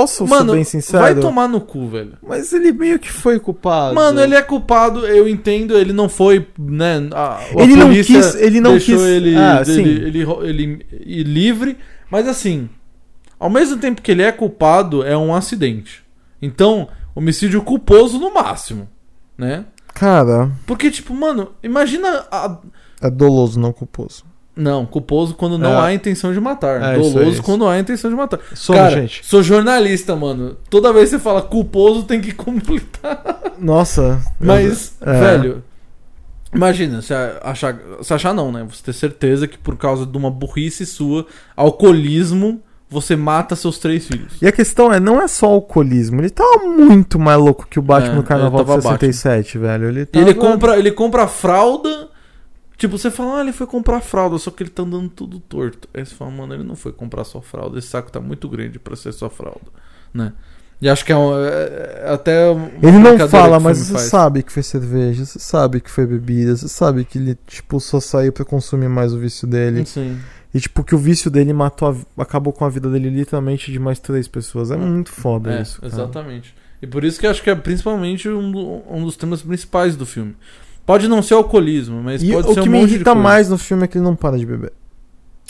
posso 0.00 0.26
Mano, 0.26 0.50
ser 0.50 0.56
bem 0.56 0.64
sincero? 0.64 1.02
vai 1.02 1.14
tomar 1.14 1.48
no 1.48 1.60
cu, 1.60 1.88
velho. 1.88 2.12
Mas 2.22 2.52
ele 2.52 2.72
meio 2.72 2.98
que 2.98 3.10
foi 3.10 3.38
culpado. 3.40 3.94
Mano, 3.94 4.20
ele 4.20 4.34
é 4.34 4.42
culpado, 4.42 5.06
eu 5.06 5.28
entendo, 5.28 5.76
ele 5.76 5.92
não 5.92 6.08
foi, 6.08 6.46
né? 6.58 7.08
A, 7.12 7.36
a 7.38 7.42
Ele 7.62 7.74
não 7.76 7.90
quis- 7.90 8.34
ele 8.34 8.60
não 8.60 8.72
deixou 8.72 8.96
quis- 8.98 9.06
ele, 9.06 9.36
Ah, 9.36 9.62
ele, 9.66 9.90
ele, 10.06 10.26
ele- 10.44 10.86
ele 10.92 11.22
livre, 11.22 11.76
mas 12.10 12.28
assim, 12.28 12.68
ao 13.38 13.48
mesmo 13.50 13.76
tempo 13.78 14.02
que 14.02 14.10
ele 14.10 14.22
é 14.22 14.32
culpado, 14.32 15.02
é 15.04 15.16
um 15.16 15.34
acidente. 15.34 16.04
Então, 16.42 16.88
homicídio 17.14 17.62
culposo 17.62 18.18
no 18.18 18.32
máximo, 18.34 18.88
né? 19.38 19.64
Cara, 19.94 20.50
Porque, 20.66 20.90
tipo, 20.90 21.14
mano, 21.14 21.52
imagina 21.62 22.26
a. 22.30 22.58
é 23.00 23.10
doloso, 23.10 23.58
não 23.58 23.72
culposo. 23.72 24.24
Não, 24.56 24.86
culposo 24.86 25.34
quando 25.34 25.58
não 25.58 25.74
É. 25.74 25.86
há 25.88 25.92
intenção 25.92 26.32
de 26.32 26.40
matar. 26.40 26.80
É, 26.82 26.98
isso 26.98 27.10
Doloso 27.10 27.28
é 27.28 27.32
isso. 27.32 27.42
quando 27.42 27.68
há 27.68 27.78
intenção 27.78 28.10
de 28.10 28.16
matar. 28.16 28.40
Somos, 28.54 28.80
Cara, 28.80 29.00
gente. 29.02 29.20
sou 29.26 29.42
jornalista, 29.42 30.16
mano. 30.16 30.56
Toda 30.70 30.94
vez 30.94 31.10
que 31.10 31.16
você 31.16 31.22
fala 31.22 31.42
culposo, 31.42 32.04
tem 32.04 32.22
que 32.22 32.32
completar. 32.34 33.52
Nossa. 33.58 34.18
Mas, 34.40 34.94
é. 35.02 35.20
velho, 35.20 35.62
imagina, 36.54 37.02
você 37.02 37.12
achar, 37.42 37.78
você 37.98 38.14
achar 38.14 38.32
não, 38.32 38.50
né? 38.50 38.66
Você 38.70 38.82
ter 38.82 38.92
certeza 38.94 39.46
que 39.46 39.58
por 39.58 39.76
causa 39.76 40.06
de 40.06 40.16
uma 40.16 40.30
burrice 40.30 40.86
sua, 40.86 41.26
alcoolismo, 41.54 42.62
você 42.88 43.14
mata 43.16 43.54
seus 43.56 43.78
três 43.78 44.06
filhos. 44.06 44.34
E 44.40 44.46
a 44.46 44.52
questão 44.52 44.92
é, 44.92 44.98
não 44.98 45.20
é 45.20 45.28
só 45.28 45.46
alcoolismo. 45.46 46.20
Ele 46.20 46.30
tava 46.30 46.64
muito 46.64 47.18
mais 47.18 47.38
louco 47.38 47.66
que 47.68 47.78
o 47.78 47.82
Batman 47.82 48.12
É, 48.12 48.16
no 48.16 48.22
Carnaval 48.22 48.64
de 48.64 48.72
67, 48.82 49.58
velho. 49.58 49.88
Ele 49.88 50.06
tava... 50.06 50.24
ele 50.24 50.34
compra, 50.34 50.78
ele 50.78 50.92
compra 50.92 51.26
fralda. 51.26 52.08
Tipo, 52.76 52.98
você 52.98 53.10
fala, 53.10 53.38
ah, 53.38 53.40
ele 53.40 53.52
foi 53.52 53.66
comprar 53.66 54.00
fralda, 54.02 54.36
só 54.38 54.50
que 54.50 54.62
ele 54.62 54.70
tá 54.70 54.82
andando 54.82 55.08
tudo 55.08 55.40
torto. 55.40 55.88
Aí 55.94 56.04
você 56.04 56.14
fala, 56.14 56.30
mano, 56.30 56.52
ele 56.54 56.64
não 56.64 56.76
foi 56.76 56.92
comprar 56.92 57.24
sua 57.24 57.40
fralda, 57.40 57.78
esse 57.78 57.88
saco 57.88 58.12
tá 58.12 58.20
muito 58.20 58.48
grande 58.48 58.78
pra 58.78 58.94
ser 58.94 59.12
sua 59.12 59.30
fralda, 59.30 59.66
né? 60.12 60.32
E 60.78 60.90
acho 60.90 61.02
que 61.06 61.10
é, 61.10 61.16
um, 61.16 61.32
é- 61.42 62.02
é 62.04 62.10
até 62.12 62.50
Ele 62.82 62.98
não 62.98 63.28
fala, 63.30 63.58
mas 63.58 63.78
você 63.78 63.92
faz. 63.94 64.04
sabe 64.04 64.42
que 64.42 64.52
foi 64.52 64.62
cerveja, 64.62 65.24
você 65.24 65.38
sabe 65.38 65.80
que 65.80 65.90
foi 65.90 66.06
bebida, 66.06 66.54
você 66.54 66.68
sabe 66.68 67.02
que 67.06 67.16
ele, 67.16 67.38
tipo, 67.46 67.80
só 67.80 67.98
saiu 67.98 68.30
pra 68.30 68.44
consumir 68.44 68.88
mais 68.90 69.14
o 69.14 69.18
vício 69.18 69.48
dele. 69.48 69.86
Sim. 69.86 70.18
E, 70.52 70.60
tipo, 70.60 70.84
que 70.84 70.94
o 70.94 70.98
vício 70.98 71.30
dele 71.30 71.54
matou, 71.54 71.88
a- 72.18 72.22
acabou 72.22 72.52
com 72.52 72.66
a 72.66 72.68
vida 72.68 72.90
dele 72.90 73.08
literalmente 73.08 73.72
de 73.72 73.78
mais 73.78 73.98
três 73.98 74.28
pessoas. 74.28 74.70
É 74.70 74.76
muito 74.76 75.10
foda 75.12 75.50
É, 75.58 75.62
isso. 75.62 75.80
cara. 75.80 75.90
exatamente. 75.94 76.54
E 76.82 76.86
por 76.86 77.04
isso 77.04 77.18
que 77.18 77.26
eu 77.26 77.30
acho 77.30 77.42
que 77.42 77.48
é 77.48 77.54
principalmente 77.54 78.28
um, 78.28 78.82
um 78.90 79.02
dos 79.02 79.16
temas 79.16 79.40
principais 79.40 79.96
do 79.96 80.04
filme. 80.04 80.36
Pode 80.86 81.08
não 81.08 81.20
ser 81.20 81.34
alcoolismo, 81.34 82.00
mas 82.00 82.22
E 82.22 82.32
pode 82.32 82.48
o 82.48 82.54
ser 82.54 82.62
que 82.62 82.68
um 82.68 82.72
me 82.72 82.78
monte 82.78 82.88
de 82.90 82.94
irrita 82.94 83.14
mais 83.14 83.48
no 83.48 83.58
filme 83.58 83.82
é 83.84 83.86
que 83.88 83.98
ele 83.98 84.04
não 84.04 84.14
para 84.14 84.38
de 84.38 84.46
beber. 84.46 84.72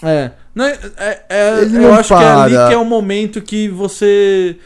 É. 0.03 0.31
Não 0.55 0.65
é, 0.65 0.79
é- 0.97 1.23
é- 1.29 1.63
Ele 1.63 1.77
eu 1.85 1.95
acho 1.95 2.17
que 2.17 2.23
é 2.23 2.27
ali 2.27 2.55
para. 2.55 2.69
que 2.69 2.75
é 2.75 2.77
o 2.79 2.85
momento 2.85 3.43
que 3.43 3.69
você 3.69 4.57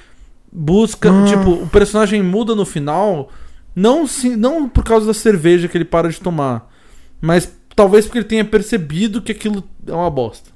busca. 0.50 1.10
Ah. 1.10 1.24
Tipo, 1.24 1.50
o 1.50 1.68
personagem 1.68 2.22
muda 2.22 2.54
no 2.54 2.64
final. 2.64 3.30
Não, 3.74 4.06
se, 4.06 4.36
não 4.36 4.68
por 4.68 4.84
causa 4.84 5.06
da 5.06 5.14
cerveja 5.14 5.66
que 5.68 5.76
ele 5.76 5.84
para 5.84 6.08
de 6.08 6.20
tomar. 6.20 6.70
Mas 7.20 7.50
talvez 7.74 8.06
porque 8.06 8.18
ele 8.18 8.24
tenha 8.26 8.44
percebido 8.44 9.20
que 9.20 9.32
aquilo 9.32 9.64
é 9.86 9.92
uma 9.92 10.10
bosta. 10.10 10.50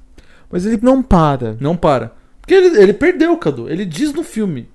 Mas 0.49 0.65
ele 0.65 0.79
não 0.81 1.03
para. 1.03 1.57
Não 1.59 1.75
para. 1.75 2.13
Porque 2.39 2.53
ele, 2.53 2.77
ele 2.81 2.93
perdeu, 2.93 3.35
Cadu. 3.37 3.69
Ele 3.69 3.85
diz 3.85 4.13
no 4.13 4.23
filme: 4.23 4.69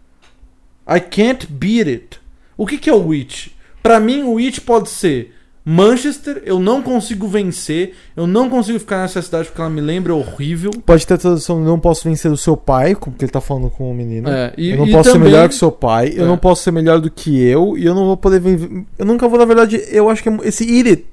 I 0.88 1.00
can't 1.00 1.46
beat 1.46 1.86
it. 1.86 2.20
O 2.56 2.66
que, 2.66 2.76
que 2.76 2.90
é 2.90 2.92
o 2.92 3.06
Witch? 3.06 3.48
Pra 3.82 3.98
mim, 4.00 4.22
o 4.22 4.38
It 4.38 4.60
pode 4.60 4.88
ser 4.90 5.34
Manchester, 5.64 6.42
eu 6.46 6.58
não 6.58 6.80
consigo 6.82 7.28
vencer, 7.28 7.94
eu 8.16 8.26
não 8.26 8.48
consigo 8.48 8.78
ficar 8.78 9.02
nessa 9.02 9.20
cidade 9.20 9.48
porque 9.48 9.60
ela 9.60 9.68
me 9.70 9.80
lembra 9.80 10.14
horrível. 10.14 10.70
Pode 10.84 11.06
ter 11.06 11.14
a 11.14 11.18
tradução, 11.18 11.60
não 11.60 11.78
posso 11.78 12.08
vencer 12.08 12.30
o 12.32 12.36
seu 12.36 12.56
pai, 12.56 12.94
porque 12.96 13.24
ele 13.26 13.30
tá 13.32 13.40
falando 13.40 13.68
com 13.70 13.90
o 13.90 13.94
menino. 13.94 14.28
É, 14.28 14.52
e, 14.56 14.70
eu 14.70 14.78
não 14.78 14.88
posso 14.90 15.12
também- 15.12 15.28
ser 15.28 15.32
melhor 15.34 15.48
que 15.48 15.54
seu 15.54 15.70
pai, 15.70 16.12
eu 16.16 16.24
É. 16.24 16.26
não 16.26 16.38
posso 16.38 16.62
ser 16.62 16.70
melhor 16.72 16.98
do 17.00 17.10
que 17.10 17.38
eu, 17.40 17.76
e 17.76 17.84
eu 17.84 17.94
não 17.94 18.06
vou 18.06 18.16
poder 18.16 18.40
ver. 18.40 18.84
Eu 18.98 19.04
nunca 19.04 19.28
vou, 19.28 19.38
na 19.38 19.44
verdade, 19.44 19.82
eu 19.90 20.08
acho 20.08 20.22
que 20.22 20.28
é 20.30 20.36
esse 20.44 20.64
It. 20.64 21.04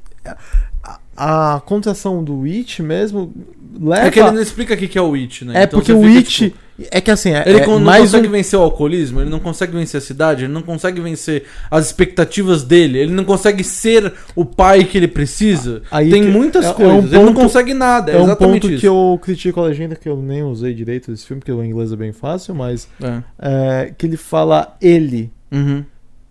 A, 1.15 1.55
a 1.55 1.59
contração 1.61 2.23
do 2.23 2.43
It 2.45 2.81
mesmo 2.81 3.33
leva. 3.79 4.07
É 4.07 4.11
que 4.11 4.19
ele 4.19 4.31
não 4.31 4.41
explica 4.41 4.73
o 4.73 4.77
que 4.77 4.97
é 4.97 5.01
o 5.01 5.13
It, 5.13 5.43
né? 5.45 5.59
É 5.59 5.63
Então 5.63 5.79
porque 5.79 5.91
o 5.93 6.03
It. 6.05 6.23
tipo, 6.45 6.57
É 6.91 7.01
que 7.01 7.09
assim, 7.09 7.31
é, 7.31 7.43
Ele 7.47 7.59
é 7.61 7.65
não 7.67 7.83
consegue 7.83 8.27
um. 8.27 8.31
vencer 8.31 8.59
o 8.59 8.61
alcoolismo, 8.61 9.19
ele 9.19 9.29
não 9.31 9.39
consegue 9.39 9.71
vencer 9.73 9.97
a 9.97 10.01
cidade, 10.01 10.43
ele 10.43 10.53
não 10.53 10.61
consegue 10.61 11.01
vencer 11.01 11.43
as 11.71 11.87
expectativas 11.87 12.63
dele, 12.63 12.99
ele 12.99 13.11
não 13.13 13.23
consegue 13.23 13.63
ser 13.63 14.13
o 14.35 14.45
pai 14.45 14.83
que 14.83 14.95
ele 14.97 15.07
precisa. 15.07 15.81
Aí 15.89 16.11
Tem 16.11 16.23
muitas 16.23 16.65
é- 16.65 16.67
é 16.67 16.71
um 16.71 16.73
coisas, 16.75 17.13
ele 17.13 17.23
não 17.23 17.33
ponto- 17.33 17.41
consegue 17.43 17.73
nada, 17.73 18.11
é, 18.11 18.15
É 18.15 18.19
um 18.19 18.23
exatamente 18.25 18.61
ponto 18.61 18.71
isso. 18.73 18.81
que 18.81 18.87
eu 18.87 19.19
critico 19.21 19.59
a 19.59 19.63
legenda, 19.63 19.95
que 19.95 20.07
eu 20.07 20.15
nem 20.17 20.43
usei 20.43 20.73
direito 20.73 21.09
desse 21.09 21.25
filme, 21.25 21.39
porque 21.39 21.51
o 21.51 21.63
inglês 21.63 21.91
é 21.91 21.95
bem 21.95 22.11
fácil, 22.13 22.53
mas. 22.53 22.87
É. 23.01 23.23
é, 23.39 23.93
que 23.97 24.05
ele 24.05 24.17
fala 24.17 24.75
ele. 24.79 25.31
Uhum. 25.51 25.83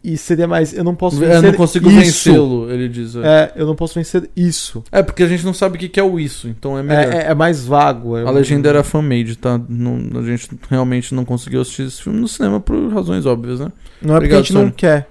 E 0.04 0.16
seria 0.16 0.46
mais. 0.46 0.72
Eu 0.72 0.84
não 0.84 0.94
posso 0.94 1.16
Eu 1.16 1.28
vencer. 1.28 1.42
não 1.42 1.52
consigo 1.54 1.90
vencê-lo, 1.90 2.70
ele 2.70 2.88
diz. 2.88 3.16
É. 3.16 3.20
É, 3.20 3.52
eu 3.56 3.66
não 3.66 3.74
posso 3.74 3.94
vencer 3.94 4.30
isso. 4.36 4.84
É, 4.92 5.02
porque 5.02 5.22
a 5.24 5.26
gente 5.26 5.44
não 5.44 5.52
sabe 5.52 5.76
o 5.76 5.78
que 5.90 5.98
é 5.98 6.02
o 6.02 6.20
isso, 6.20 6.46
então 6.48 6.78
é 6.78 6.82
melhor. 6.82 7.12
É, 7.12 7.16
é- 7.24 7.30
é 7.30 7.34
mais 7.34 7.64
vago. 7.66 8.16
é 8.16 8.22
A 8.22 8.30
legenda 8.30 8.68
era 8.68 8.84
fan-made, 8.84 9.36
tá? 9.36 9.60
Não- 9.68 10.20
a 10.20 10.22
gente 10.22 10.48
realmente 10.70 11.12
não 11.12 11.24
conseguiu 11.24 11.60
assistir 11.60 11.82
esse 11.88 12.02
filme 12.02 12.20
no 12.20 12.28
cinema 12.28 12.60
por 12.60 12.76
razões 12.92 13.26
óbvias, 13.26 13.58
né? 13.58 13.72
Não 14.00 14.14
é 14.14 14.18
porque 14.20 14.34
Obrigado, 14.34 14.38
a 14.38 14.42
gente 14.42 14.52
não 14.54 14.60
Sônia. 14.60 14.74
quer. 14.76 15.08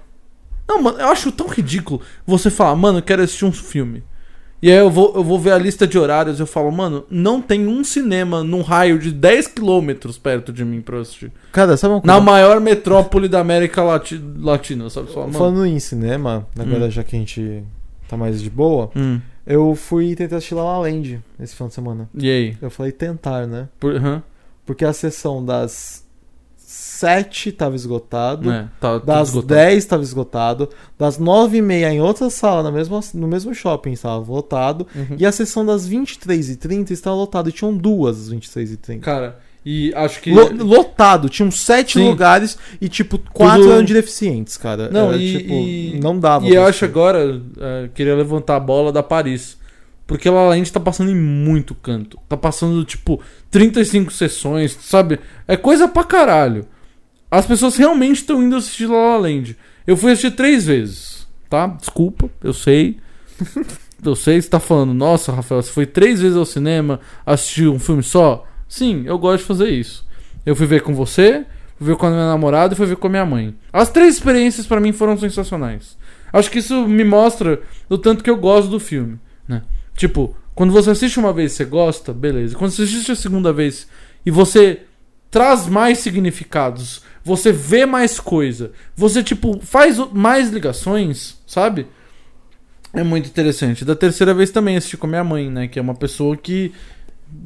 Não, 0.66 0.82
mano, 0.82 0.98
eu 0.98 1.08
acho 1.08 1.30
tão 1.30 1.46
ridículo 1.46 2.00
você 2.26 2.48
falar, 2.50 2.74
mano, 2.74 2.98
eu 2.98 3.02
quero 3.02 3.22
assistir 3.22 3.44
um 3.44 3.52
filme. 3.52 4.02
E 4.62 4.70
aí 4.70 4.78
eu 4.78 4.90
vou, 4.90 5.12
eu 5.14 5.22
vou 5.22 5.38
ver 5.38 5.52
a 5.52 5.58
lista 5.58 5.86
de 5.86 5.98
horários 5.98 6.38
e 6.38 6.42
eu 6.42 6.46
falo, 6.46 6.70
mano, 6.72 7.04
não 7.10 7.42
tem 7.42 7.66
um 7.68 7.84
cinema 7.84 8.42
num 8.42 8.62
raio 8.62 8.98
de 8.98 9.12
10 9.12 9.48
quilômetros 9.48 10.16
perto 10.16 10.50
de 10.52 10.64
mim 10.64 10.80
pra 10.80 10.98
assistir. 11.00 11.30
Cara, 11.52 11.76
sabe 11.76 11.92
uma 11.94 12.00
coisa? 12.00 12.14
Na 12.16 12.20
maior 12.20 12.58
metrópole 12.60 13.28
da 13.28 13.38
América 13.40 13.82
Lati- 13.82 14.20
Latina, 14.38 14.88
sabe? 14.88 15.10
Só. 15.12 15.28
Falando 15.28 15.66
em 15.66 15.78
cinema, 15.78 16.46
agora 16.58 16.86
Hum. 16.86 16.90
já 16.90 17.04
que 17.04 17.14
a 17.14 17.18
gente 17.18 17.62
tá 18.08 18.16
mais 18.16 18.40
de 18.40 18.48
boa, 18.48 18.90
Hum, 18.96 19.20
eu 19.46 19.74
fui 19.74 20.14
tentar 20.16 20.36
assistir 20.36 20.54
La 20.54 20.64
La 20.64 20.78
Land 20.78 21.20
esse 21.38 21.54
final 21.54 21.68
de 21.68 21.74
semana. 21.74 22.08
e 22.16 22.28
aí? 22.30 22.56
Eu 22.62 22.70
falei 22.70 22.92
tentar, 22.92 23.46
né? 23.46 23.68
Por? 23.78 23.92
Porque 24.64 24.84
a 24.86 24.92
sessão 24.94 25.44
das 25.44 26.02
7 26.70 27.52
tava 27.52 27.76
esgotado. 27.76 28.50
É, 28.50 28.68
tá 28.80 28.98
Das 28.98 29.28
esgotado. 29.28 29.54
10 29.54 29.78
estava 29.78 30.02
esgotado. 30.02 30.68
Das 30.98 31.16
9 31.16 31.58
e 31.58 31.62
meia 31.62 31.92
em 31.92 32.00
outra 32.00 32.28
sala, 32.28 32.62
na 32.64 32.72
mesma, 32.72 32.98
no 33.14 33.28
mesmo 33.28 33.54
shopping, 33.54 33.92
estava 33.92 34.18
lotado. 34.30 34.84
Uhum. 34.94 35.16
E 35.16 35.24
a 35.24 35.30
sessão 35.30 35.64
das 35.64 35.86
23 35.86 36.50
e 36.50 36.56
30 36.56 36.92
estava 36.92 37.14
lotada. 37.14 37.48
E 37.48 37.52
tinham 37.52 37.72
duas 37.76 38.18
às 38.22 38.28
23 38.30 38.72
e 38.72 38.76
30. 38.76 39.00
Cara, 39.04 39.38
e 39.64 39.92
acho 39.94 40.20
que. 40.20 40.32
Lo- 40.32 40.64
lotado, 40.64 41.28
tinham 41.28 41.52
sete 41.52 42.00
Sim. 42.00 42.08
lugares 42.08 42.58
e, 42.80 42.88
tipo, 42.88 43.16
quatro 43.32 43.62
Tudo- 43.62 43.72
eram 43.72 43.84
de 43.84 43.94
deficientes, 43.94 44.56
cara. 44.56 44.90
Não, 44.90 45.08
Era, 45.12 45.16
e, 45.22 45.38
tipo, 45.38 45.52
e- 45.54 46.00
não 46.02 46.18
dava. 46.18 46.46
E 46.46 46.50
eu 46.52 46.62
acho 46.62 46.70
assistir. 46.70 46.84
agora, 46.86 47.40
é, 47.60 47.88
queria 47.94 48.16
levantar 48.16 48.56
a 48.56 48.60
bola 48.60 48.90
da 48.92 49.04
Paris. 49.04 49.56
Porque 50.08 50.30
lá 50.30 50.48
a 50.50 50.56
gente 50.56 50.72
tá 50.72 50.78
passando 50.78 51.10
em 51.10 51.16
muito 51.16 51.74
canto. 51.74 52.16
Tá 52.28 52.36
passando, 52.36 52.84
tipo, 52.84 53.20
35 53.56 54.12
sessões, 54.12 54.76
sabe? 54.82 55.18
É 55.48 55.56
coisa 55.56 55.88
pra 55.88 56.04
caralho. 56.04 56.66
As 57.30 57.46
pessoas 57.46 57.74
realmente 57.74 58.16
estão 58.16 58.42
indo 58.42 58.54
assistir 58.54 58.86
La 58.86 58.98
La 58.98 59.16
Land. 59.16 59.56
Eu 59.86 59.96
fui 59.96 60.12
assistir 60.12 60.32
três 60.32 60.66
vezes, 60.66 61.26
tá? 61.48 61.66
Desculpa, 61.66 62.28
eu 62.44 62.52
sei. 62.52 62.98
eu 64.04 64.14
sei 64.14 64.42
você 64.42 64.50
tá 64.50 64.60
falando, 64.60 64.92
nossa, 64.92 65.32
Rafael, 65.32 65.62
você 65.62 65.72
foi 65.72 65.86
três 65.86 66.20
vezes 66.20 66.36
ao 66.36 66.44
cinema 66.44 67.00
assistir 67.24 67.66
um 67.66 67.78
filme 67.78 68.02
só? 68.02 68.46
Sim, 68.68 69.04
eu 69.06 69.18
gosto 69.18 69.38
de 69.38 69.48
fazer 69.48 69.70
isso. 69.70 70.06
Eu 70.44 70.54
fui 70.54 70.66
ver 70.66 70.82
com 70.82 70.94
você, 70.94 71.46
fui 71.78 71.86
ver 71.86 71.96
com 71.96 72.04
a 72.04 72.10
minha 72.10 72.26
namorada 72.26 72.74
e 72.74 72.76
fui 72.76 72.84
ver 72.84 72.96
com 72.96 73.06
a 73.06 73.10
minha 73.10 73.24
mãe. 73.24 73.56
As 73.72 73.88
três 73.88 74.16
experiências 74.16 74.66
pra 74.66 74.80
mim 74.80 74.92
foram 74.92 75.16
sensacionais. 75.16 75.96
Acho 76.30 76.50
que 76.50 76.58
isso 76.58 76.86
me 76.86 77.04
mostra 77.04 77.62
o 77.88 77.96
tanto 77.96 78.22
que 78.22 78.28
eu 78.28 78.36
gosto 78.36 78.68
do 78.68 78.78
filme, 78.78 79.18
né? 79.48 79.62
Tipo, 79.96 80.36
quando 80.56 80.72
você 80.72 80.90
assiste 80.90 81.18
uma 81.20 81.32
vez 81.32 81.52
e 81.52 81.54
você 81.56 81.64
gosta, 81.64 82.12
beleza. 82.12 82.56
Quando 82.56 82.72
você 82.72 82.82
assiste 82.82 83.12
a 83.12 83.16
segunda 83.16 83.52
vez 83.52 83.86
e 84.24 84.30
você 84.30 84.80
traz 85.30 85.68
mais 85.68 85.98
significados, 85.98 87.02
você 87.22 87.52
vê 87.52 87.86
mais 87.86 88.18
coisa, 88.18 88.72
você 88.96 89.22
tipo 89.22 89.60
faz 89.62 89.98
mais 90.12 90.50
ligações, 90.50 91.36
sabe? 91.46 91.86
É 92.92 93.04
muito 93.04 93.28
interessante. 93.28 93.84
Da 93.84 93.94
terceira 93.94 94.32
vez 94.32 94.50
também 94.50 94.76
assisti 94.76 94.96
com 94.96 95.06
a 95.06 95.10
minha 95.10 95.24
mãe, 95.24 95.50
né, 95.50 95.68
que 95.68 95.78
é 95.78 95.82
uma 95.82 95.94
pessoa 95.94 96.36
que 96.36 96.72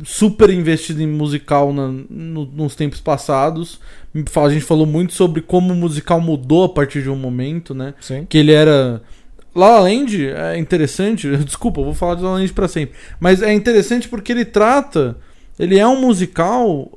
super 0.05 0.51
investida 0.51 1.03
em 1.03 1.07
musical 1.07 1.73
na- 1.73 1.89
no- 1.89 2.45
nos 2.47 2.75
tempos 2.77 3.01
passados. 3.01 3.81
A 4.15 4.49
gente 4.51 4.65
falou 4.65 4.87
muito 4.87 5.15
sobre 5.15 5.41
como 5.41 5.73
o 5.73 5.77
musical 5.77 6.21
mudou 6.21 6.65
a 6.65 6.69
partir 6.69 7.03
de 7.03 7.09
um 7.11 7.17
momento, 7.17 7.75
né? 7.75 7.95
Sim. 8.01 8.27
que 8.29 8.39
ele 8.39 8.53
era. 8.53 9.03
La 9.55 9.71
La 9.71 9.81
Land 9.81 10.27
é 10.27 10.59
interessante, 10.59 11.29
desculpa, 11.45 11.81
eu 11.81 11.85
vou 11.85 11.95
falar 11.95 12.15
de 12.15 12.23
La 12.23 12.31
La 12.31 12.35
Land 12.37 12.53
pra 12.53 12.69
sempre, 12.69 12.95
mas 13.19 13.43
é 13.43 13.53
interessante 13.53 14.09
porque 14.09 14.31
ele 14.33 14.45
trata, 14.45 15.17
ele 15.59 15.79
é 15.79 15.87
um 15.87 16.01
musical 16.01 16.91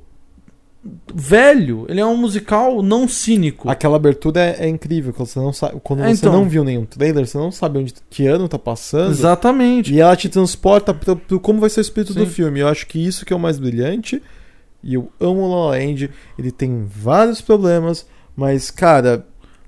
velho, 1.13 1.85
ele 1.87 2.01
é 2.01 2.05
um 2.05 2.17
musical 2.17 2.83
não 2.83 3.07
cínico. 3.07 3.69
Aquela 3.69 3.95
abertura 3.95 4.41
é, 4.41 4.65
é 4.65 4.67
incrível, 4.67 5.13
quando 5.13 5.27
você 5.29 5.39
não 5.39 5.53
sabe. 5.53 5.79
Quando 5.81 6.03
É, 6.03 6.07
você 6.13 6.25
então. 6.27 6.33
não 6.33 6.47
viu 6.49 6.63
nenhum 6.63 6.85
trailer, 6.85 7.25
você 7.25 7.37
não 7.37 7.51
sabe 7.51 7.79
onde 7.79 7.93
que 8.09 8.27
ano 8.27 8.47
tá 8.49 8.59
passando. 8.59 9.11
Exatamente. 9.11 9.93
E 9.93 10.01
ela 10.01 10.15
te 10.15 10.27
transporta 10.27 10.93
pro, 10.93 11.15
pro 11.15 11.39
como 11.39 11.61
vai 11.61 11.69
ser 11.69 11.79
o 11.79 11.81
espírito 11.81 12.13
do 12.13 12.25
Sim. 12.25 12.31
filme. 12.31 12.59
Eu 12.59 12.67
acho 12.67 12.85
que 12.87 12.99
isso 13.03 13.25
que 13.25 13.31
é 13.31 13.35
o 13.35 13.39
mais 13.39 13.57
brilhante. 13.57 14.21
E 14.83 14.93
eu 14.95 15.09
amo 15.21 15.47
La 15.49 15.67
La 15.67 15.77
Land. 15.77 16.09
Ele 16.37 16.51
tem 16.51 16.85
vários 16.85 17.39
problemas, 17.39 18.05
mas, 18.35 18.69
cara, 18.69 19.25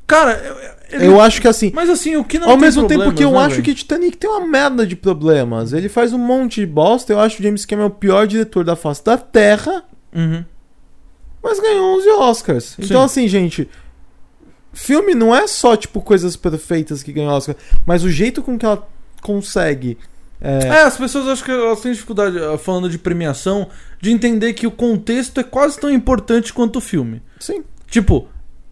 Cara, 0.07 0.33
eu, 0.33 0.55
ele- 0.91 1.07
eu 1.07 1.19
acho 1.21 1.41
que 1.41 1.47
assim. 1.47 1.71
mas 1.73 1.89
assim, 1.89 2.15
o 2.15 2.23
que 2.23 2.37
não 2.39 2.49
Ao 2.49 2.57
mesmo 2.57 2.87
tempo 2.87 3.11
que 3.13 3.23
eu 3.23 3.31
né, 3.31 3.37
acho 3.39 3.49
velho? 3.51 3.63
que 3.63 3.73
Titanic 3.75 4.17
tem 4.17 4.29
uma 4.29 4.45
merda 4.47 4.85
de 4.85 4.95
problemas. 4.95 5.73
Ele 5.73 5.89
faz 5.89 6.13
um 6.13 6.17
monte 6.17 6.61
de 6.61 6.65
bosta. 6.67 7.11
Eu 7.13 7.19
acho 7.19 7.37
que 7.37 7.43
James 7.43 7.65
Cameron 7.65 7.87
é 7.87 7.91
o 7.91 7.95
pior 7.95 8.27
diretor 8.27 8.63
da 8.63 8.75
face 8.75 9.03
da 9.03 9.17
Terra, 9.17 9.83
Uhum. 10.13 10.43
mas 11.43 11.59
ganhou 11.59 11.97
11 11.97 12.09
Oscars. 12.09 12.75
Então, 12.79 12.99
Sim. 13.01 13.05
assim, 13.23 13.27
gente. 13.27 13.69
Filme 14.73 15.15
não 15.15 15.33
é 15.33 15.47
só, 15.47 15.75
tipo, 15.77 16.01
coisas 16.01 16.35
perfeitas 16.35 17.01
que 17.01 17.13
ganham 17.13 17.31
Oscar, 17.31 17.55
mas 17.85 18.03
o 18.03 18.09
jeito 18.09 18.41
com 18.43 18.57
que 18.57 18.65
ela 18.65 18.85
consegue. 19.21 19.97
é, 20.41 20.67
É, 20.67 20.81
as 20.81 20.97
pessoas 20.97 21.27
acho 21.29 21.43
que 21.45 21.49
elas 21.51 21.79
têm 21.79 21.93
dificuldade, 21.93 22.37
eh, 22.37 22.57
falando 22.57 22.89
de 22.89 22.99
premiação, 22.99 23.69
de 24.01 24.11
entender 24.11 24.51
que 24.53 24.67
o 24.67 24.71
contexto 24.71 25.39
é 25.39 25.43
quase 25.43 25.79
tão 25.79 25.89
importante 25.89 26.51
quanto 26.53 26.75
o 26.75 26.81
filme. 26.81 27.21
Sim. 27.39 27.63
Tipo, 27.87 28.27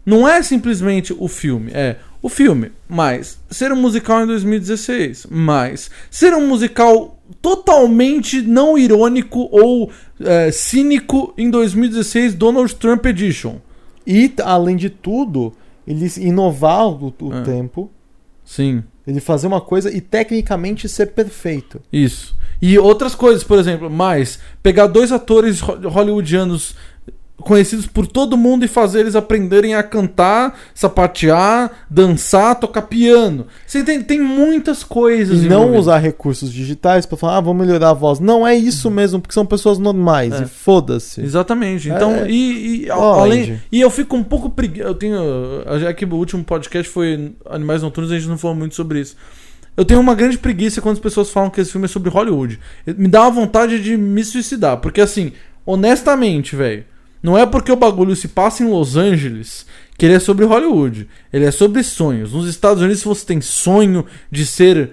não 0.05 0.27
é 0.27 0.41
simplesmente 0.43 1.15
o 1.17 1.27
filme, 1.27 1.71
é 1.73 1.97
o 2.21 2.29
filme, 2.29 2.71
mas 2.87 3.37
ser 3.49 3.71
um 3.71 3.75
musical 3.75 4.23
em 4.23 4.27
2016, 4.27 5.27
mas 5.29 5.89
ser 6.09 6.33
um 6.33 6.47
musical 6.47 7.19
totalmente 7.41 8.41
não 8.41 8.77
irônico 8.77 9.47
ou 9.51 9.91
é, 10.19 10.51
cínico 10.51 11.33
em 11.37 11.49
2016 11.49 12.33
Donald 12.33 12.73
Trump 12.75 13.05
Edition. 13.05 13.57
E, 14.05 14.31
além 14.43 14.75
de 14.75 14.89
tudo, 14.89 15.53
ele 15.87 16.09
inovar 16.17 16.87
o, 16.87 17.13
o 17.21 17.33
É. 17.33 17.41
tempo, 17.41 17.89
Sim, 18.45 18.83
ele 19.07 19.19
fazer 19.21 19.47
uma 19.47 19.61
coisa 19.61 19.89
e 19.95 20.01
tecnicamente 20.01 20.87
ser 20.89 21.07
perfeito. 21.07 21.81
isso. 21.91 22.35
E 22.61 22.77
outras 22.79 23.13
coisas, 23.15 23.43
por 23.43 23.57
exemplo, 23.59 23.89
mais 23.89 24.39
pegar 24.61 24.87
dois 24.87 25.11
atores 25.11 25.61
ho- 25.61 25.89
hollywoodianos 25.89 26.75
conhecidos 27.43 27.85
por 27.85 28.07
todo 28.07 28.37
mundo 28.37 28.65
e 28.65 28.67
fazer 28.67 29.01
eles 29.01 29.15
aprenderem 29.15 29.75
a 29.75 29.83
cantar, 29.83 30.57
sapatear, 30.73 31.71
dançar, 31.89 32.55
tocar 32.59 32.83
piano. 32.83 33.45
Você 33.65 33.83
tem, 33.83 34.01
tem 34.01 34.19
muitas 34.19 34.83
coisas. 34.83 35.43
E 35.43 35.47
não 35.49 35.75
usar 35.75 35.97
recursos 35.99 36.51
digitais 36.51 37.05
pra 37.05 37.17
falar, 37.17 37.37
ah, 37.37 37.41
vamos 37.41 37.65
melhorar 37.65 37.89
a 37.89 37.93
voz. 37.93 38.19
Não 38.19 38.45
é 38.47 38.55
isso 38.55 38.89
mesmo, 38.89 39.19
porque 39.19 39.33
são 39.33 39.45
pessoas 39.45 39.77
normais. 39.77 40.33
É. 40.33 40.43
E 40.43 40.47
foda-se. 40.47 41.21
Exatamente. 41.21 41.89
Então, 41.89 42.11
É, 42.15 42.29
e, 42.29 42.85
e, 42.85 42.91
Ó, 42.91 43.19
além, 43.21 43.41
Andy. 43.43 43.61
e 43.71 43.81
eu 43.81 43.89
fico 43.89 44.15
um 44.15 44.23
pouco 44.23 44.49
preguiçoso. 44.49 44.89
Eu 44.89 44.95
tenho. 44.95 45.19
Já 45.79 45.93
que 45.93 46.05
o 46.05 46.15
último 46.15 46.43
podcast 46.43 46.91
foi 46.91 47.33
Animais 47.49 47.81
Noturnos, 47.81 48.11
a 48.11 48.15
gente 48.17 48.27
não 48.27 48.37
falou 48.37 48.55
muito 48.55 48.75
sobre 48.75 48.99
isso. 49.01 49.15
Eu 49.75 49.83
tenho 49.83 49.99
uma 49.99 50.13
grande 50.13 50.37
preguiça 50.37 50.81
quando 50.81 50.93
as 50.95 51.01
pessoas 51.01 51.31
falam 51.31 51.49
que 51.49 51.59
esse 51.59 51.71
filme 51.71 51.85
é 51.85 51.87
sobre 51.87 52.09
Hollywood. 52.09 52.59
Me 52.85 53.07
dá 53.07 53.23
uma 53.23 53.31
vontade 53.31 53.81
de 53.81 53.97
me 53.97 54.23
suicidar. 54.23 54.77
Porque, 54.77 55.01
assim, 55.01 55.31
honestamente, 55.65 56.55
velho, 56.55 56.85
não 57.23 57.37
é 57.37 57.45
porque 57.45 57.71
o 57.71 57.75
bagulho 57.77 58.15
se 58.15 58.27
passa 58.27 58.61
em 58.63 58.69
Los 58.69 58.95
Angeles 58.97 59.65
que 59.97 60.05
ele 60.05 60.15
é 60.15 60.19
sobre 60.19 60.43
Hollywood. 60.45 61.07
Ele 61.31 61.45
é 61.45 61.51
sobre 61.51 61.81
sonhos. 61.83 62.33
Nos 62.33 62.47
Estados 62.47 62.81
Unidos, 62.81 62.99
se 62.99 63.05
você 63.07 63.25
tem 63.25 63.39
sonho 63.41 64.05
de 64.29 64.45
ser 64.45 64.91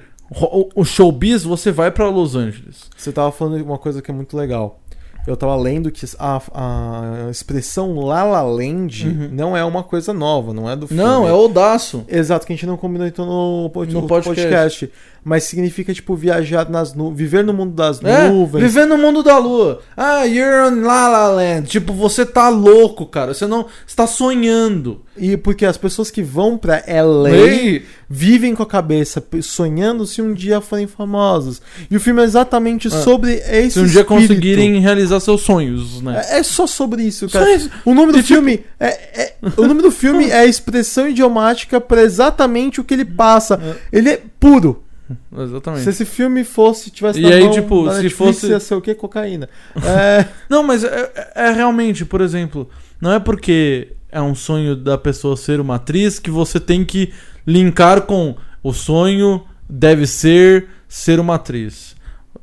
o 0.75 0.85
showbiz, 0.85 1.43
você 1.43 1.73
vai 1.73 1.91
pra 1.91 2.09
Los 2.09 2.37
Angeles. 2.37 2.83
Você 2.97 3.11
tava 3.11 3.33
falando 3.33 3.57
de 3.57 3.63
uma 3.65 3.79
coisa 3.79 4.01
que 4.01 4.11
é 4.11 4.15
muito 4.15 4.37
legal. 4.37 4.81
eu 5.27 5.37
tava 5.37 5.55
lendo 5.57 5.91
que 5.91 6.07
a, 6.19 6.41
a 6.55 7.31
expressão 7.31 7.99
La 8.01 8.23
La 8.25 8.43
Land 8.43 9.07
Uhum. 9.07 9.29
não 9.33 9.57
é 9.57 9.65
uma 9.65 9.83
coisa 9.83 10.13
nova, 10.15 10.53
não 10.55 10.69
é 10.71 10.77
do 10.77 10.87
filme. 10.87 11.03
Não, 11.03 11.27
é 11.29 11.33
odaço. 11.33 12.05
Exato, 12.09 12.47
que 12.47 12.53
a 12.53 12.57
gente 12.57 12.67
não 12.67 12.77
combinou 12.77 13.07
então 13.07 13.27
no, 13.27 13.71
pod- 13.71 13.93
No 13.93 14.03
no 14.03 14.07
podcast. 14.07 14.41
podcast. 14.41 14.91
Mas 15.23 15.45
significa, 15.45 15.93
tipo, 15.93 16.15
viajar 16.17 16.69
nas 16.71 16.95
nuvens, 16.95 17.19
viver 17.19 17.45
no 17.45 17.53
mundo 17.53 17.75
das 17.75 18.03
É, 18.03 18.29
nuvens. 18.29 18.63
viver 18.65 18.87
no 18.87 18.97
mundo 18.97 19.23
da 19.23 19.37
lua. 19.39 19.81
Ah, 19.97 20.25
you're 20.25 20.67
on 20.71 20.81
La 20.83 21.09
La 21.09 21.29
Land. 21.29 21.69
Tipo, 21.69 21.93
você 21.93 22.25
tá 22.25 22.49
louco, 22.49 23.05
cara. 23.07 23.35
Você 23.35 23.47
não. 23.47 23.67
Você 23.87 23.95
tá 23.97 24.07
sonhando. 24.07 25.03
E 25.17 25.37
porque 25.37 25.67
as 25.67 25.77
pessoas 25.77 26.11
que 26.11 26.23
vão 26.23 26.57
pra 26.57 26.83
LA 26.87 27.31
Ei, 27.31 27.85
vivem 28.09 28.55
com 28.55 28.63
a 28.63 28.67
cabeça 28.67 29.23
sonhando 29.43 30.07
se 30.07 30.23
um 30.23 30.33
dia 30.33 30.61
forem 30.63 30.87
famosos. 30.87 31.61
E 31.91 31.97
o 31.97 32.01
filme 32.01 32.23
é 32.23 32.25
exatamente 32.25 32.89
sobre 32.89 33.35
esse 33.35 33.73
se 33.73 33.81
um 33.81 33.83
dia 33.83 34.01
espírito. 34.01 34.07
conseguirem 34.07 34.81
realizar 34.81 35.21
seus 35.21 35.43
sonhos, 35.43 36.01
né? 36.01 36.23
É, 36.31 36.39
é 36.39 36.43
só 36.43 36.67
sobre 36.67 37.03
isso, 37.03 37.29
cara. 37.29 37.53
isso. 37.53 37.71
O 37.85 37.93
nome 37.95 38.13
do 38.13 38.19
E, 38.19 38.23
tipo- 38.23 38.35
filme 38.35 38.65
é, 38.79 38.87
é- 39.23 39.35
o 39.59 39.67
nome 39.67 39.83
do 39.83 39.91
filme 39.91 40.25
é 40.31 40.39
a 40.39 40.47
expressão 40.47 41.07
idiomática 41.09 41.79
pra 41.81 42.03
exatamente 42.03 42.81
o 42.81 42.85
que 42.85 42.95
ele 42.95 43.05
passa. 43.05 43.61
Ele 43.93 44.09
é 44.09 44.23
puro. 44.39 44.83
Exatamente. 45.37 45.83
Se 45.85 45.91
esse 45.91 46.05
filme 46.05 46.45
fosse 46.45 46.91
tivesse 46.91 47.19
E 47.19 47.23
na 47.23 47.29
aí, 47.31 47.43
mão 47.45 47.51
tipo, 47.53 47.85
da 47.85 47.93
se 47.97 48.03
Netflix, 48.03 48.37
fosse- 48.41 48.49
ia 48.51 48.61
ser 48.61 48.75
o 48.75 48.81
quê? 48.81 48.95
Cocaína. 48.95 49.49
É, 49.77 50.25
Não, 50.49 50.63
mas 50.63 50.85
é, 50.85 51.11
é- 51.15 51.49
é 51.49 51.53
realmente, 51.53 52.05
por 52.05 52.21
exemplo, 52.21 52.69
não 53.01 53.13
é 53.13 53.19
porque 53.19 53.93
é 54.11 54.21
um 54.21 54.35
sonho 54.35 54.75
da 54.77 54.97
pessoa 54.99 55.37
ser 55.37 55.61
uma 55.61 55.77
atriz 55.77 56.19
que 56.19 56.31
você 56.31 56.59
tem 56.61 56.85
que 56.85 57.13
linkar 57.47 58.03
com 58.03 58.37
o 58.63 58.73
sonho 58.73 59.43
deve 59.69 60.07
ser 60.07 60.69
ser 60.89 61.19
uma 61.21 61.37
atriz. 61.37 61.95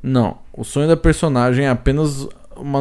Não, 0.01 0.37
o 0.53 0.63
sonho 0.63 0.87
da 0.87 0.95
personagem 0.97 1.65
é 1.65 1.69
apenas 1.69 2.27
uma, 2.55 2.79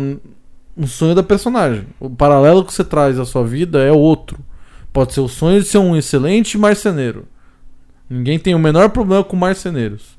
um 0.76 0.86
sonho 0.86 1.14
da 1.14 1.22
personagem. 1.22 1.86
O 1.98 2.08
paralelo 2.08 2.64
que 2.64 2.72
você 2.72 2.84
traz 2.84 3.18
à 3.18 3.24
sua 3.24 3.44
vida 3.44 3.82
é 3.82 3.90
outro. 3.92 4.38
Pode 4.92 5.12
ser 5.12 5.20
o 5.20 5.28
sonho 5.28 5.60
de 5.60 5.66
ser 5.68 5.78
um 5.78 5.96
excelente 5.96 6.56
marceneiro. 6.56 7.26
Ninguém 8.08 8.38
tem 8.38 8.54
o 8.54 8.58
menor 8.58 8.90
problema 8.90 9.24
com 9.24 9.36
marceneiros. 9.36 10.16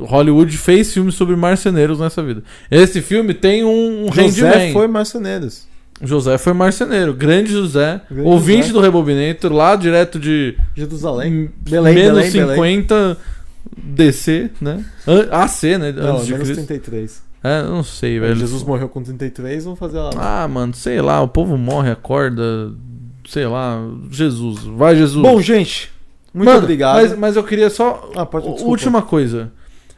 Hollywood 0.00 0.56
fez 0.56 0.92
filmes 0.92 1.14
sobre 1.14 1.36
marceneiros 1.36 2.00
nessa 2.00 2.22
vida. 2.22 2.42
Esse 2.70 3.00
filme 3.00 3.32
tem 3.32 3.64
um, 3.64 4.06
um 4.06 4.12
José 4.12 4.72
foi 4.72 4.88
Marceneiros. 4.88 5.68
José 6.02 6.38
foi 6.38 6.52
marceneiro. 6.52 7.12
Grande 7.12 7.52
José. 7.52 8.00
Grande 8.10 8.28
ouvinte 8.28 8.62
José. 8.62 8.72
do 8.72 8.80
Rebobinator, 8.80 9.52
lá 9.52 9.76
direto 9.76 10.18
de 10.18 10.56
Jerusalém. 10.74 11.50
Belém, 11.58 11.94
Belém, 11.94 11.94
menos 11.94 12.32
Belém, 12.32 12.56
50 12.56 13.18
DC, 13.76 14.50
né? 14.60 14.84
AC, 15.30 15.62
né? 15.78 15.92
Não, 15.92 16.14
Antes 16.14 16.26
de 16.26 16.32
menos 16.32 16.48
Cristo. 16.48 16.66
33. 16.66 17.22
É, 17.42 17.62
não 17.62 17.82
sei, 17.82 18.18
velho. 18.18 18.36
Jesus 18.36 18.62
morreu 18.62 18.88
com 18.88 19.02
33, 19.02 19.64
vamos 19.64 19.78
fazer 19.78 19.98
lá. 19.98 20.10
Ah, 20.16 20.48
mano, 20.48 20.74
sei 20.74 21.00
lá, 21.00 21.22
o 21.22 21.28
povo 21.28 21.56
morre, 21.56 21.90
acorda, 21.90 22.72
sei 23.28 23.46
lá, 23.46 23.78
Jesus. 24.10 24.64
Vai, 24.64 24.96
Jesus. 24.96 25.22
Bom, 25.22 25.40
gente, 25.40 25.90
muito 26.32 26.48
Mano, 26.48 26.62
obrigado. 26.62 26.96
Mas, 26.96 27.16
mas 27.16 27.36
eu 27.36 27.44
queria 27.44 27.70
só. 27.70 28.10
Ah, 28.14 28.24
pode- 28.26 28.46
desculpa. 28.46 28.70
Última 28.70 29.02
coisa. 29.02 29.52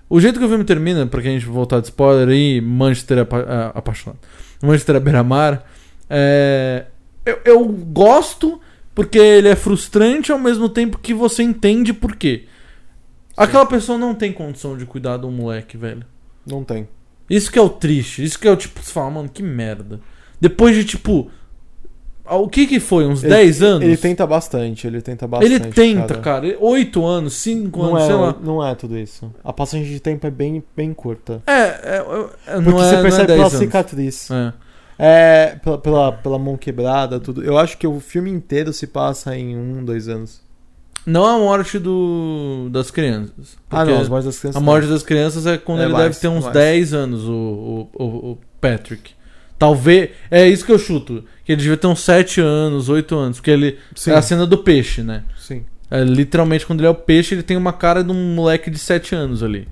O 0.08 0.20
jeito 0.20 0.38
que 0.38 0.44
o 0.44 0.48
filme 0.48 0.64
termina, 0.64 1.06
pra 1.06 1.22
que 1.22 1.28
a 1.28 1.30
gente 1.30 1.46
voltar 1.46 1.80
de 1.80 1.86
spoiler 1.86 2.28
aí, 2.28 2.60
Manchester 2.60 3.20
apa 3.20 3.46
ah, 3.48 3.72
apaixonado. 3.74 4.18
Manchester 4.62 5.00
beira-mar. 5.00 5.64
É, 6.08 6.84
eu, 7.24 7.38
eu 7.44 7.64
gosto 7.68 8.60
porque 8.94 9.18
ele 9.18 9.48
é 9.48 9.56
frustrante 9.56 10.30
ao 10.30 10.38
mesmo 10.38 10.68
tempo 10.68 10.98
que 10.98 11.14
você 11.14 11.42
entende 11.42 11.92
por 11.92 12.14
quê. 12.16 12.44
Aquela 13.36 13.64
pessoa 13.64 13.96
não 13.96 14.14
tem 14.14 14.32
condição 14.32 14.76
de 14.76 14.84
cuidar 14.84 15.16
de 15.16 15.24
um 15.26 15.30
moleque, 15.30 15.76
velho. 15.76 16.04
Não 16.46 16.62
tem. 16.62 16.86
Isso 17.30 17.50
que 17.50 17.58
é 17.58 17.62
o 17.62 17.68
triste. 17.70 18.22
Isso 18.22 18.38
que 18.38 18.46
é 18.46 18.50
o 18.50 18.56
tipo, 18.56 18.82
você 18.82 18.92
fala, 18.92 19.10
mano, 19.10 19.28
que 19.28 19.42
merda. 19.42 20.00
Depois 20.40 20.76
de 20.76 20.84
tipo. 20.84 21.30
O 22.30 22.48
que 22.48 22.66
que 22.66 22.78
foi? 22.78 23.04
Uns 23.06 23.22
Ele- 23.24 23.34
10 23.34 23.62
anos? 23.62 23.82
Ele 23.84 23.96
tenta 23.96 24.26
bastante, 24.26 24.86
ele 24.86 25.02
tenta 25.02 25.26
bastante. 25.26 25.52
Ele 25.52 25.72
tenta, 25.72 26.14
cara. 26.18 26.56
8 26.60 27.04
anos, 27.04 27.34
5 27.34 27.82
Não 27.82 27.88
anos, 27.90 28.02
é, 28.02 28.06
sei 28.06 28.14
lá. 28.14 28.36
não 28.42 28.64
é 28.66 28.74
tudo 28.74 28.96
isso. 28.96 29.32
A 29.42 29.52
passagem 29.52 29.86
de 29.86 29.98
tempo 30.00 30.26
é 30.26 30.30
bem, 30.30 30.62
bem 30.76 30.94
curta. 30.94 31.42
É, 31.46 31.52
é, 31.52 31.96
é, 32.46 32.52
Porque 32.54 32.70
não 32.70 32.82
é, 32.82 32.88
você 32.88 32.94
é 32.94 33.02
percebe 33.02 33.26
10 33.26 33.36
pela 33.38 33.46
anos. 33.48 33.58
cicatriz. 33.58 34.30
É. 34.30 34.52
É, 34.98 35.56
pela, 35.64 35.78
pela, 35.78 36.12
pela 36.12 36.38
mão 36.38 36.56
quebrada, 36.56 37.18
tudo. 37.18 37.42
Eu 37.42 37.58
acho 37.58 37.76
que 37.76 37.86
o 37.86 37.98
filme 37.98 38.30
inteiro 38.30 38.72
se 38.72 38.86
passa 38.86 39.36
em 39.36 39.56
um, 39.56 39.84
dois 39.84 40.06
anos. 40.08 40.40
Não 41.04 41.26
a 41.26 41.36
morte 41.36 41.80
do, 41.80 42.68
das 42.70 42.88
crianças. 42.92 43.56
Ah, 43.68 43.78
Porque 43.78 43.90
não, 43.92 44.00
as 44.00 44.08
mortes 44.08 44.26
das 44.26 44.38
crianças. 44.38 44.62
A 44.62 44.64
morte 44.64 44.86
das 44.86 45.02
crianças 45.02 45.46
é 45.46 45.58
quando 45.58 45.80
É 45.80 45.84
ele 45.86 45.92
mais, 45.92 46.04
deve 46.04 46.20
ter 46.20 46.28
uns 46.28 46.44
mais. 46.44 46.54
10 46.54 46.94
anos, 46.94 47.24
o, 47.24 47.88
o, 47.94 48.04
o 48.04 48.38
Patrick. 48.60 49.10
Talvez. 49.62 50.10
É 50.28 50.48
isso 50.48 50.66
que 50.66 50.72
eu 50.72 50.78
chuto. 50.78 51.22
Que 51.44 51.52
ele 51.52 51.62
devia 51.62 51.76
ter 51.76 51.86
uns 51.86 52.00
7 52.00 52.40
anos, 52.40 52.88
8 52.88 53.16
anos. 53.16 53.36
Porque 53.38 53.52
ele. 53.52 53.78
Sim, 53.94 54.10
É 54.10 54.14
a 54.14 54.20
cena 54.20 54.44
do 54.44 54.58
peixe, 54.58 55.04
né? 55.04 55.22
sim. 55.38 55.64
É, 55.88 56.02
literalmente, 56.02 56.66
quando 56.66 56.80
ele 56.80 56.88
é 56.88 56.90
o 56.90 56.94
peixe, 56.94 57.34
ele 57.34 57.44
tem 57.44 57.56
uma 57.56 57.72
cara 57.72 58.02
de 58.02 58.10
um 58.10 58.34
moleque 58.34 58.70
de 58.70 58.78
7 58.78 59.14
anos 59.14 59.40
ali. 59.40 59.68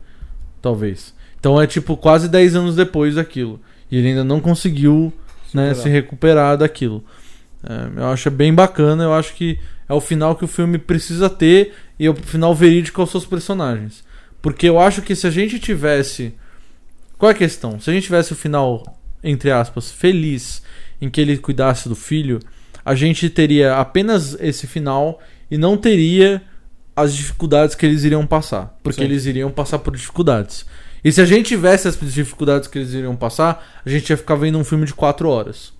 Talvez. 0.62 1.12
Então 1.40 1.60
é 1.60 1.66
tipo 1.66 1.96
quase 1.96 2.28
10 2.28 2.54
anos 2.54 2.76
depois 2.76 3.16
daquilo. 3.16 3.58
E 3.90 3.96
ele 3.96 4.08
ainda 4.08 4.22
não 4.22 4.38
conseguiu 4.38 5.12
né, 5.52 5.74
se 5.74 5.88
recuperar 5.88 6.56
daquilo. 6.56 7.02
É, 7.64 8.00
eu 8.00 8.06
acho 8.10 8.30
bem 8.30 8.54
bacana, 8.54 9.02
eu 9.02 9.12
acho 9.12 9.34
que 9.34 9.58
é 9.88 9.92
o 9.92 10.00
final 10.00 10.36
que 10.36 10.44
o 10.44 10.48
filme 10.48 10.78
precisa 10.78 11.28
ter 11.28 11.72
e 11.98 12.06
é 12.06 12.10
o 12.10 12.14
final 12.14 12.54
verídico 12.54 13.00
aos 13.00 13.10
seus 13.10 13.24
personagens. 13.24 14.04
Porque 14.40 14.68
eu 14.68 14.78
acho 14.78 15.02
que 15.02 15.16
se 15.16 15.26
a 15.26 15.30
gente 15.30 15.58
tivesse. 15.58 16.32
Qual 17.18 17.28
é 17.28 17.34
a 17.34 17.36
questão? 17.36 17.80
Se 17.80 17.90
a 17.90 17.92
gente 17.92 18.04
tivesse 18.04 18.32
o 18.32 18.36
final, 18.36 18.99
entre 19.22 19.50
aspas, 19.50 19.90
feliz 19.90 20.62
em 21.00 21.08
que 21.10 21.20
ele 21.20 21.36
cuidasse 21.38 21.88
do 21.88 21.96
filho, 21.96 22.40
a 22.84 22.94
gente 22.94 23.28
teria 23.30 23.76
apenas 23.76 24.34
esse 24.40 24.66
final 24.66 25.20
e 25.50 25.56
não 25.58 25.76
teria 25.76 26.42
as 26.94 27.14
dificuldades 27.14 27.74
que 27.74 27.86
eles 27.86 28.04
iriam 28.04 28.26
passar. 28.26 28.78
Porque 28.82 29.00
Sim. 29.00 29.04
eles 29.06 29.24
iriam 29.26 29.50
passar 29.50 29.78
por 29.78 29.94
dificuldades. 29.96 30.66
E 31.02 31.10
se 31.10 31.20
a 31.20 31.24
gente 31.24 31.46
tivesse 31.48 31.88
as 31.88 31.98
dificuldades 31.98 32.68
que 32.68 32.78
eles 32.78 32.92
iriam 32.92 33.16
passar, 33.16 33.80
a 33.84 33.88
gente 33.88 34.10
ia 34.10 34.16
ficar 34.16 34.34
vendo 34.34 34.58
um 34.58 34.64
filme 34.64 34.84
de 34.84 34.92
4 34.92 35.28
horas. 35.28 35.72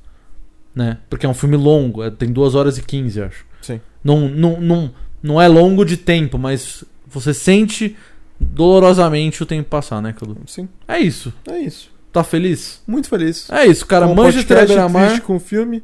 Né? 0.75 0.99
Porque 1.11 1.27
é 1.27 1.29
um 1.29 1.35
filme 1.35 1.57
longo, 1.57 2.03
é- 2.03 2.11
tem 2.11 2.33
2 2.33 2.55
horas 2.55 2.79
e 2.79 2.83
15, 2.83 3.21
acho. 3.23 3.45
Sim. 3.61 3.81
Não, 4.03 4.29
não, 4.29 4.61
não, 4.61 4.95
não 5.23 5.43
é 5.43 5.47
longo 5.49 5.85
de 5.85 5.97
tempo, 5.97 6.39
mas 6.39 6.85
você 7.07 7.35
sente 7.35 7.97
dolorosamente 8.39 9.43
o 9.43 9.47
tempo 9.47 9.69
passar, 9.69 10.01
né, 10.01 10.13
Cadu? 10.13 10.37
Sim, 10.47 10.69
É 10.89 10.99
isso. 10.99 11.33
é 11.49 11.59
isso. 11.59 11.90
Tá 12.13 12.25
feliz? 12.25 12.81
Muito 12.87 13.09
feliz. 13.09 13.49
É 13.51 13.67
isso, 13.67 13.87
cara. 13.87 14.07
Um 14.07 14.15
podcast 14.17 14.67
beira-mar. 14.67 15.21
com 15.21 15.37
o 15.37 15.41
filme. 15.41 15.83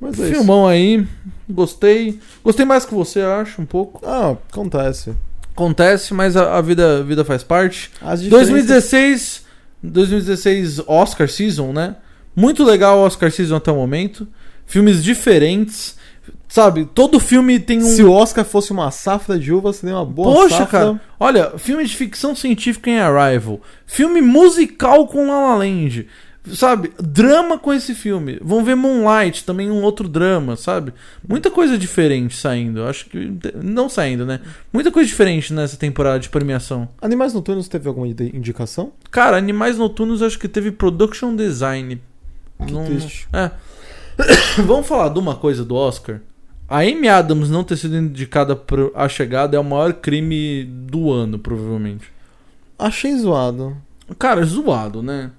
Mas 0.00 0.18
é 0.20 0.24
isso. 0.24 0.34
Filmão 0.34 0.66
aí. 0.66 1.06
Gostei. 1.48 2.18
Gostei 2.44 2.64
mais 2.64 2.84
que 2.84 2.94
você, 2.94 3.20
acho, 3.20 3.60
um 3.62 3.66
pouco. 3.66 4.00
Ah, 4.06 4.36
acontece. 4.50 5.14
Acontece, 5.52 6.12
mas 6.12 6.36
a, 6.36 6.56
a 6.56 6.60
vida, 6.60 6.98
a 6.98 7.02
vida 7.02 7.24
faz 7.24 7.42
parte. 7.42 7.90
As 8.00 8.20
diferenças- 8.22 8.48
2016, 8.50 9.44
2016 9.82 10.80
Oscar 10.86 11.28
Season, 11.28 11.72
né? 11.72 11.96
Muito 12.34 12.62
legal 12.64 12.98
o 12.98 13.02
Oscar 13.02 13.30
Season 13.32 13.56
até 13.56 13.70
o 13.72 13.76
momento. 13.76 14.26
Filmes 14.66 15.02
diferentes. 15.02 15.96
Sabe, 16.48 16.84
todo 16.84 17.18
filme 17.18 17.58
tem 17.58 17.78
um. 17.82 17.86
Se 17.86 18.02
o 18.04 18.12
Oscar 18.12 18.44
fosse 18.44 18.70
uma 18.72 18.90
safra 18.90 19.38
de 19.38 19.52
uva, 19.52 19.72
seria 19.72 19.96
uma 19.96 20.04
boa 20.04 20.32
Poxa, 20.32 20.58
safra. 20.58 20.66
cara. 20.66 21.00
Olha, 21.18 21.58
filme 21.58 21.84
de 21.84 21.94
ficção 21.94 22.36
científica 22.36 22.88
em 22.88 22.98
Arrival. 23.00 23.60
Filme 23.84 24.20
musical 24.22 25.06
com 25.08 25.26
La 25.26 25.40
La 25.40 25.56
Land. 25.56 26.06
Sabe? 26.54 26.92
Drama 27.02 27.58
com 27.58 27.74
esse 27.74 27.92
filme. 27.92 28.38
Vão 28.40 28.62
ver 28.62 28.76
Moonlight, 28.76 29.42
também 29.44 29.68
um 29.68 29.82
outro 29.82 30.08
drama, 30.08 30.54
sabe? 30.54 30.94
Muita 31.28 31.50
coisa 31.50 31.76
diferente 31.76 32.36
saindo. 32.36 32.84
Acho 32.84 33.06
que. 33.06 33.32
Não 33.60 33.88
saindo, 33.88 34.24
né? 34.24 34.38
Muita 34.72 34.92
coisa 34.92 35.08
diferente 35.08 35.52
nessa 35.52 35.76
temporada 35.76 36.20
de 36.20 36.28
premiação. 36.28 36.88
Animais 37.02 37.34
Noturnos 37.34 37.66
teve 37.66 37.88
alguma 37.88 38.06
indicação? 38.06 38.92
Cara, 39.10 39.36
Animais 39.36 39.76
Noturnos 39.76 40.22
acho 40.22 40.38
que 40.38 40.46
teve 40.46 40.70
production 40.70 41.34
design. 41.34 42.00
Que 42.64 42.72
Não- 42.72 42.84
triste. 42.84 43.26
É. 43.32 43.50
Vamos 44.62 44.86
falar 44.86 45.08
de 45.08 45.18
uma 45.18 45.34
coisa 45.34 45.64
do 45.64 45.74
Oscar. 45.74 46.20
A 46.68 46.80
Amy 46.80 47.08
Adams 47.08 47.48
não 47.48 47.62
ter 47.62 47.76
sido 47.76 47.96
indicada 47.96 48.60
A 48.94 49.08
Chegada 49.08 49.56
é 49.56 49.60
o 49.60 49.64
maior 49.64 49.92
crime 49.92 50.64
do 50.64 51.12
ano, 51.12 51.38
provavelmente. 51.38 52.10
Achei 52.78 53.16
zoado. 53.16 53.76
Cara, 54.18 54.44
zoado, 54.44 55.02
né? 55.02 55.30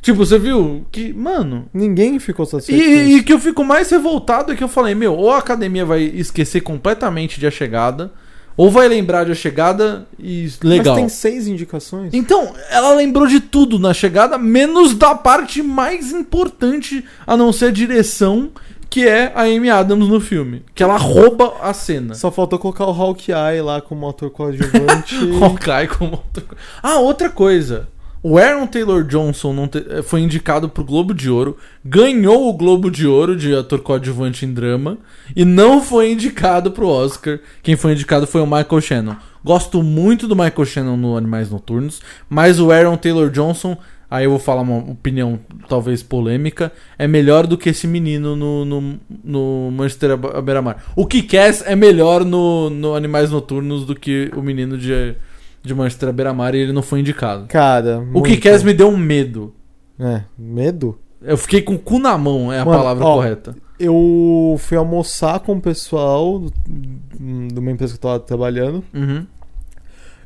Tipo, 0.00 0.18
você 0.26 0.38
viu 0.38 0.84
que. 0.90 1.12
Mano. 1.12 1.66
Ninguém 1.72 2.18
ficou 2.18 2.44
E, 2.44 2.48
satisfeito 2.48 2.82
e 2.82 3.14
isso. 3.16 3.24
que 3.24 3.32
eu 3.32 3.38
fico 3.38 3.62
mais 3.62 3.88
revoltado 3.90 4.52
é 4.52 4.56
que 4.56 4.64
eu 4.64 4.68
falei, 4.68 4.94
meu, 4.94 5.14
ou 5.14 5.30
a 5.30 5.38
academia 5.38 5.84
vai 5.84 6.02
esquecer 6.02 6.60
completamente 6.60 7.38
de 7.38 7.46
A 7.46 7.50
Chegada, 7.52 8.12
ou 8.56 8.68
vai 8.68 8.88
lembrar 8.88 9.24
de 9.24 9.30
A 9.30 9.34
Chegada 9.34 10.06
e 10.18 10.50
legal. 10.64 10.94
Mas 10.94 11.02
tem 11.02 11.08
seis 11.08 11.46
indicações. 11.46 12.12
Então, 12.12 12.52
ela 12.70 12.94
lembrou 12.94 13.28
de 13.28 13.38
tudo 13.38 13.78
na 13.78 13.94
chegada, 13.94 14.36
menos 14.36 14.94
da 14.94 15.14
parte 15.14 15.62
mais 15.62 16.10
importante, 16.10 17.04
a 17.24 17.36
não 17.36 17.52
ser 17.52 17.66
a 17.66 17.70
direção, 17.70 18.50
que 18.92 19.08
é 19.08 19.32
a 19.34 19.44
Amy 19.44 19.70
Adams 19.70 20.06
no 20.06 20.20
filme. 20.20 20.62
Que 20.74 20.82
ela 20.82 20.98
rouba 20.98 21.54
a 21.62 21.72
cena. 21.72 22.14
Só 22.14 22.30
faltou 22.30 22.58
colocar 22.58 22.84
o 22.84 22.90
Hawkeye 22.92 23.62
lá 23.62 23.80
como 23.80 24.06
ator 24.06 24.28
coadjuvante. 24.28 25.14
Hawkeye 25.42 25.88
como 25.88 26.12
outro... 26.12 26.44
Ah, 26.82 26.98
outra 26.98 27.30
coisa. 27.30 27.88
O 28.22 28.36
Aaron 28.36 28.66
Taylor 28.66 29.02
Johnson 29.02 29.54
não 29.54 29.66
te- 29.66 30.02
foi 30.02 30.20
indicado 30.20 30.68
pro 30.68 30.84
Globo 30.84 31.14
de 31.14 31.30
Ouro, 31.30 31.56
ganhou 31.82 32.50
o 32.50 32.52
Globo 32.52 32.90
de 32.90 33.06
Ouro 33.06 33.34
de 33.34 33.56
ator 33.56 33.80
coadjuvante 33.80 34.44
em 34.44 34.52
drama 34.52 34.98
e 35.34 35.42
não 35.42 35.80
foi 35.80 36.12
indicado 36.12 36.70
pro 36.70 36.86
Oscar. 36.86 37.40
Quem 37.62 37.74
foi 37.76 37.92
indicado 37.92 38.26
foi 38.26 38.42
o 38.42 38.46
Michael 38.46 38.80
Shannon. 38.82 39.16
Gosto 39.42 39.82
muito 39.82 40.28
do 40.28 40.36
Michael 40.36 40.66
Shannon 40.66 40.96
no 40.98 41.16
Animais 41.16 41.50
Noturnos, 41.50 42.02
mas 42.28 42.60
o 42.60 42.70
Aaron 42.70 42.96
Taylor 42.98 43.30
Johnson, 43.30 43.76
aí 44.14 44.24
eu 44.24 44.30
vou 44.30 44.38
falar 44.38 44.62
uma 44.62 44.78
opinião 44.90 45.38
talvez 45.68 46.02
polêmica, 46.02 46.70
é 46.98 47.06
melhor 47.08 47.46
do 47.46 47.56
que 47.56 47.70
esse 47.70 47.86
menino 47.86 48.36
no, 48.36 48.64
no, 48.64 48.94
no 49.24 49.70
Manchester 49.72 50.12
à 50.12 50.40
beira-mar. 50.42 50.84
O 50.94 51.06
Kikaz 51.06 51.62
é 51.66 51.74
melhor 51.74 52.24
no, 52.24 52.68
no 52.70 52.94
Animais 52.94 53.30
Noturnos 53.30 53.84
do 53.86 53.94
que 53.94 54.30
o 54.36 54.42
menino 54.42 54.76
de, 54.76 55.14
de 55.62 55.74
Manchester 55.74 56.10
à 56.10 56.12
beira-mar 56.12 56.54
e 56.54 56.58
ele 56.58 56.72
não 56.72 56.82
foi 56.82 57.00
indicado. 57.00 57.46
Cara, 57.48 58.06
O. 58.12 58.22
Kikaz 58.22 58.62
me 58.62 58.74
deu 58.74 58.88
um 58.88 58.96
medo. 58.96 59.54
É, 59.98 60.22
medo? 60.38 60.98
Eu 61.22 61.36
fiquei 61.38 61.62
com 61.62 61.74
o 61.74 61.78
cu 61.78 61.98
na 61.98 62.18
mão, 62.18 62.52
é 62.52 62.58
a 62.60 62.64
Mano, 62.64 62.76
palavra 62.78 63.04
ó, 63.04 63.14
correta. 63.14 63.54
Eu 63.78 64.56
fui 64.58 64.76
almoçar 64.76 65.38
com 65.40 65.52
o 65.54 65.60
pessoal 65.60 66.38
do- 66.38 66.52
de 66.68 67.58
uma 67.58 67.70
empresa 67.70 67.92
que 67.92 67.98
eu 67.98 68.10
tava 68.10 68.20
trabalhando 68.20 68.82
Uhum. 68.92 69.24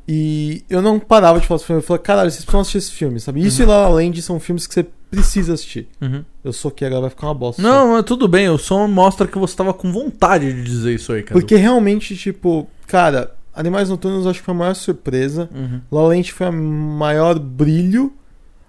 E 0.09 0.63
eu 0.71 0.81
não 0.81 0.99
parava 1.01 1.41
de 1.41 1.47
falar 1.47 1.57
esse 1.57 1.67
filme. 1.67 1.81
Eu 1.83 1.87
falei, 1.87 2.03
caralho, 2.03 2.31
vocês 2.31 2.45
precisam 2.45 2.61
assistir 2.61 2.79
esse 2.79 2.93
filme, 2.93 3.19
sabe? 3.21 3.45
Isso 3.45 3.63
Uhum. 3.63 3.69
e 3.69 3.71
La 3.71 3.83
La 3.83 3.89
Land 3.89 4.23
são 4.23 4.39
filmes 4.39 4.67
que 4.67 4.75
você 4.75 4.87
precisa 5.11 5.55
assistir. 5.55 5.89
Uhum. 6.01 6.25
Eu 6.45 6.53
sou 6.53 6.71
que 6.71 6.85
agora 6.85 7.03
vai 7.03 7.11
ficar 7.11 7.27
uma 7.27 7.35
bosta. 7.35 7.61
Não, 7.61 7.93
mas 7.93 8.05
tudo 8.05 8.29
bem, 8.29 8.49
o 8.49 8.59
som 8.59 8.87
mostra 8.87 9.27
que 9.27 9.39
você 9.39 9.57
tava 9.57 9.75
com 9.75 9.93
vontade 9.93 10.53
de 10.53 10.63
dizer 10.63 10.95
isso 10.95 11.13
aí, 11.13 11.23
cara. 11.23 11.39
Porque 11.41 11.57
realmente, 11.57 12.17
tipo, 12.17 12.69
cara, 12.87 13.33
Animais 13.55 13.89
Noturnos 13.89 14.27
acho 14.27 14.39
que 14.41 14.45
foi 14.45 14.55
a 14.55 14.59
maior 14.59 14.75
surpresa. 14.75 15.49
Uhum. 15.55 15.81
La 15.91 16.03
La 16.03 16.09
Land 16.09 16.33
foi 16.33 16.47
a 16.47 16.53
maior 16.53 17.39
brilho. 17.39 18.13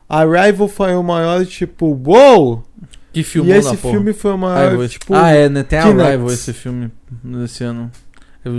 Arrival 0.09 0.67
foi 0.69 0.95
o 0.95 1.03
maior, 1.03 1.45
tipo, 1.45 1.99
uou! 2.07 2.63
Que 3.11 3.23
filme 3.23 3.51
e 3.51 3.53
esse 3.53 3.75
filme 3.77 4.13
foi 4.13 4.31
o 4.31 4.37
maior, 4.37 4.67
Arrival, 4.67 4.87
tipo... 4.87 5.13
ah, 5.13 5.31
é, 5.31 5.49
né? 5.49 5.63
Tem 5.63 5.81
Peanuts. 5.81 6.05
Arrival 6.05 6.31
esse 6.31 6.53
filme 6.53 6.91
desse 7.23 7.63
ano. 7.63 7.91
Eu, 8.45 8.53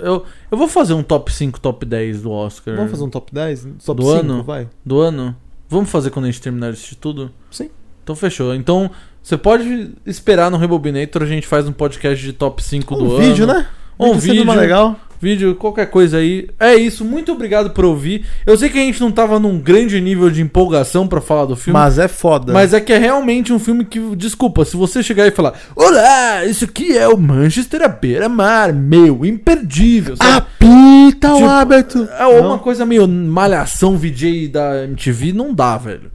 eu, 0.00 0.24
eu, 0.50 0.58
vou 0.58 0.68
fazer 0.68 0.94
um 0.94 1.02
top 1.02 1.32
5, 1.32 1.58
top 1.60 1.84
10 1.84 2.22
do 2.22 2.30
Oscar. 2.30 2.76
Vamos 2.76 2.90
fazer 2.90 3.04
um 3.04 3.10
top 3.10 3.32
10? 3.34 3.68
Top 3.84 4.00
Do 4.00 4.06
5, 4.08 4.18
ano? 4.20 4.42
vai. 4.42 4.68
Do 4.84 5.00
ano? 5.00 5.34
Vamos 5.68 5.90
fazer 5.90 6.10
quando 6.10 6.26
a 6.26 6.30
gente 6.30 6.40
terminar 6.40 6.68
de 6.68 6.74
assistir 6.74 6.96
tudo? 6.96 7.30
Sim. 7.50 7.70
Então 8.02 8.14
fechou. 8.16 8.54
Então, 8.54 8.90
você 9.22 9.36
pode 9.36 9.92
esperar 10.06 10.50
no 10.50 10.56
Rebobinator, 10.56 11.22
a 11.22 11.26
gente 11.26 11.46
faz 11.46 11.66
um 11.66 11.72
podcast 11.72 12.24
de 12.24 12.32
top 12.32 12.62
5 12.62 12.94
do 12.96 13.04
Um 13.04 13.10
ano. 13.12 13.18
vídeo, 13.18 13.46
né? 13.46 13.66
Um 13.98 14.06
Vídeo 14.06 14.20
sempre 14.20 14.32
vídeo. 14.32 14.46
mais 14.46 14.60
legal. 14.60 15.00
Vídeo, 15.20 15.54
qualquer 15.54 15.90
coisa 15.90 16.16
aí. 16.16 16.48
É 16.58 16.74
isso, 16.74 17.04
muito 17.04 17.30
obrigado 17.32 17.70
por 17.70 17.84
ouvir. 17.84 18.24
Eu 18.46 18.56
sei 18.56 18.70
que 18.70 18.78
a 18.78 18.82
gente 18.82 19.00
não 19.00 19.10
tava 19.12 19.38
num 19.38 19.58
grande 19.58 20.00
nível 20.00 20.30
de 20.30 20.40
empolgação 20.40 21.06
pra 21.06 21.20
falar 21.20 21.44
do 21.44 21.54
filme. 21.56 21.78
Mas 21.78 21.98
é 21.98 22.08
foda. 22.08 22.52
Mas 22.54 22.72
é 22.72 22.80
que 22.80 22.90
é 22.92 22.96
realmente 22.98 23.52
um 23.52 23.58
filme 23.58 23.84
que, 23.84 24.00
desculpa, 24.16 24.64
se 24.64 24.76
você 24.78 25.02
chegar 25.02 25.26
e 25.26 25.30
falar, 25.30 25.52
olá, 25.76 26.44
isso 26.46 26.64
aqui 26.64 26.96
é 26.96 27.06
o 27.06 27.18
Manchester 27.18 27.82
à 27.82 27.88
beira-mar, 27.88 28.72
meu, 28.72 29.24
imperdível. 29.26 30.16
sabe? 30.16 30.38
Apita 30.38 31.32
o 31.32 31.36
Tipo, 31.36 31.48
hábito. 31.48 32.08
É 32.18 32.24
uma 32.26 32.58
coisa 32.58 32.86
meio 32.86 33.06
malhação 33.06 33.98
VJ 33.98 34.48
da 34.48 34.84
MTV, 34.84 35.32
não 35.34 35.52
dá, 35.52 35.76
velho. 35.76 36.10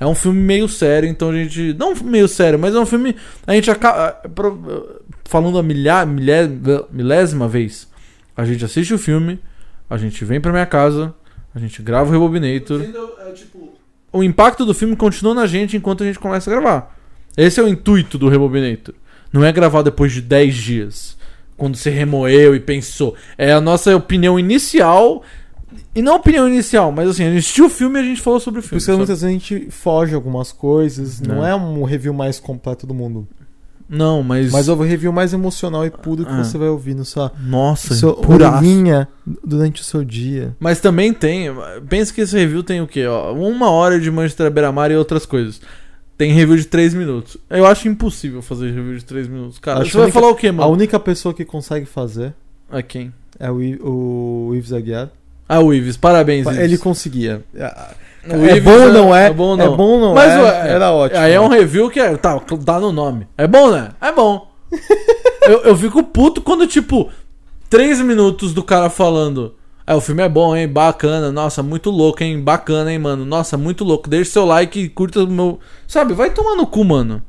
É 0.00 0.06
um 0.06 0.14
filme 0.14 0.40
meio 0.40 0.68
sério, 0.68 1.08
então 1.08 1.30
a 1.30 1.32
gente. 1.34 1.74
Não 1.78 1.94
meio 1.94 2.28
sério, 2.28 2.58
mas 2.58 2.74
é 2.74 2.78
um 2.78 2.84
filme. 2.86 3.16
A 3.46 3.52
gente 3.54 3.70
acaba. 3.70 4.16
Falando 5.24 5.58
a 5.58 5.62
milhar, 5.62 6.06
milé- 6.06 6.48
milésima 6.92 7.48
vez, 7.48 7.88
a 8.36 8.44
gente 8.44 8.64
assiste 8.64 8.92
o 8.92 8.98
filme, 8.98 9.38
a 9.88 9.96
gente 9.96 10.24
vem 10.24 10.40
pra 10.40 10.52
minha 10.52 10.66
casa, 10.66 11.14
a 11.54 11.58
gente 11.58 11.82
grava 11.82 12.08
o 12.08 12.12
Rebobinator. 12.12 12.80
O 14.12 14.22
impacto 14.22 14.64
do 14.64 14.74
filme 14.74 14.96
continua 14.96 15.34
na 15.34 15.46
gente 15.46 15.76
enquanto 15.76 16.02
a 16.02 16.06
gente 16.06 16.18
começa 16.18 16.50
a 16.50 16.52
gravar. 16.54 16.96
Esse 17.36 17.60
é 17.60 17.62
o 17.62 17.68
intuito 17.68 18.16
do 18.18 18.28
Rebobinator. 18.28 18.94
Não 19.32 19.44
é 19.44 19.52
gravar 19.52 19.82
depois 19.82 20.12
de 20.12 20.22
10 20.22 20.54
dias. 20.54 21.16
Quando 21.56 21.76
você 21.76 21.90
remoeu 21.90 22.54
e 22.54 22.60
pensou. 22.60 23.14
É 23.36 23.52
a 23.52 23.60
nossa 23.60 23.94
opinião 23.96 24.38
inicial. 24.38 25.22
E 25.94 26.00
não 26.02 26.16
opinião 26.16 26.46
inicial, 26.48 26.92
mas 26.92 27.08
assim, 27.08 27.24
a 27.24 27.28
gente 27.28 27.38
assistiu 27.40 27.66
o 27.66 27.70
filme 27.70 27.98
e 27.98 28.02
a 28.02 28.04
gente 28.04 28.20
falou 28.20 28.38
sobre 28.38 28.60
o 28.60 28.62
filme. 28.62 28.76
isso 28.76 28.86
que 28.86 28.92
sabe? 28.92 28.98
muitas 28.98 29.20
vezes 29.22 29.24
a 29.24 29.30
gente 29.30 29.70
foge 29.70 30.14
algumas 30.14 30.52
coisas. 30.52 31.20
Não, 31.20 31.36
Não. 31.36 31.46
é 31.46 31.54
um 31.54 31.82
review 31.84 32.12
mais 32.14 32.38
completo 32.38 32.86
do 32.86 32.94
mundo. 32.94 33.26
Não, 33.88 34.22
mas. 34.22 34.50
Mas 34.52 34.68
é 34.68 34.72
o 34.72 34.82
review 34.82 35.12
mais 35.12 35.32
emocional 35.32 35.86
e 35.86 35.90
puro 35.90 36.24
que 36.24 36.32
Ah. 36.32 36.42
você 36.42 36.58
vai 36.58 36.68
ouvir 36.68 36.94
no 36.94 37.04
seu, 37.04 37.30
Nossa, 37.40 37.94
puraço. 38.14 38.32
orelhinha 38.56 39.06
durante 39.44 39.80
o 39.80 39.84
seu 39.84 40.02
dia. 40.04 40.56
Mas 40.58 40.80
também 40.80 41.12
tem. 41.12 41.48
Pensa 41.88 42.12
que 42.12 42.20
esse 42.22 42.36
review 42.36 42.62
tem 42.62 42.80
o 42.80 42.86
quê? 42.86 43.06
Ó, 43.06 43.32
uma 43.32 43.70
hora 43.70 44.00
de 44.00 44.10
Manchester 44.10 44.50
beira-mar 44.50 44.90
e 44.90 44.96
outras 44.96 45.24
coisas. 45.24 45.60
Tem 46.18 46.32
review 46.32 46.56
de 46.56 46.64
3 46.64 46.94
minutos. 46.94 47.36
Eu 47.50 47.66
acho 47.66 47.86
impossível 47.88 48.40
fazer 48.42 48.72
review 48.72 48.96
de 48.96 49.04
3 49.04 49.28
minutos. 49.28 49.58
Cara, 49.58 49.80
Acho 49.82 49.90
você 49.90 49.96
vai 49.98 50.06
única- 50.06 50.18
falar 50.20 50.32
o 50.32 50.34
quê, 50.34 50.48
A 50.48 50.52
mano? 50.52 50.72
única 50.72 50.98
pessoa 50.98 51.34
que 51.34 51.44
consegue 51.44 51.84
fazer 51.86 52.32
A 52.70 52.80
quem? 52.82 53.12
é 53.38 53.50
o, 53.50 53.62
I- 53.62 53.78
o 53.82 54.52
Ives 54.54 54.72
Aguiar. 54.72 55.10
Ah, 55.48 55.60
o 55.60 55.72
Ives. 55.74 55.96
Parabéns, 55.96 56.44
Ives. 56.46 56.58
Ele 56.58 56.78
conseguia. 56.78 57.44
É 58.28 58.60
bom 58.60 58.72
ou 58.72 58.92
não 58.92 59.14
é? 59.14 59.26
É 59.26 59.32
bom 59.32 59.44
ou 59.44 59.56
não? 59.56 59.64
É 59.64 59.76
bom 59.76 60.00
não 60.00 60.14
Mas, 60.14 60.32
é? 60.32 60.72
Era 60.72 60.90
ótimo. 60.90 61.20
Aí 61.20 61.32
é 61.32 61.40
um 61.40 61.48
review 61.48 61.88
que 61.90 62.00
é, 62.00 62.16
tá, 62.16 62.40
dá 62.60 62.80
no 62.80 62.92
nome. 62.92 63.26
É 63.36 63.46
bom, 63.46 63.70
né? 63.70 63.90
É 64.00 64.12
bom. 64.12 64.50
eu, 65.42 65.62
eu 65.62 65.76
fico 65.76 66.02
puto 66.02 66.40
quando, 66.40 66.66
tipo, 66.66 67.08
três 67.70 68.00
minutos 68.00 68.52
do 68.52 68.62
cara 68.62 68.90
falando. 68.90 69.54
É, 69.86 69.94
o 69.94 70.00
filme 70.00 70.22
é 70.22 70.28
bom, 70.28 70.56
hein? 70.56 70.66
Bacana. 70.66 71.30
Nossa, 71.30 71.62
muito 71.62 71.90
louco, 71.90 72.22
hein? 72.24 72.40
Bacana, 72.40 72.92
hein, 72.92 72.98
mano? 72.98 73.24
Nossa, 73.24 73.56
muito 73.56 73.84
louco. 73.84 74.10
Deixa 74.10 74.32
seu 74.32 74.44
like 74.44 74.78
e 74.78 74.88
curta 74.88 75.22
o 75.22 75.28
meu. 75.28 75.60
Sabe, 75.86 76.12
vai 76.12 76.30
tomar 76.30 76.56
no 76.56 76.66
cu, 76.66 76.84
mano. 76.84 77.22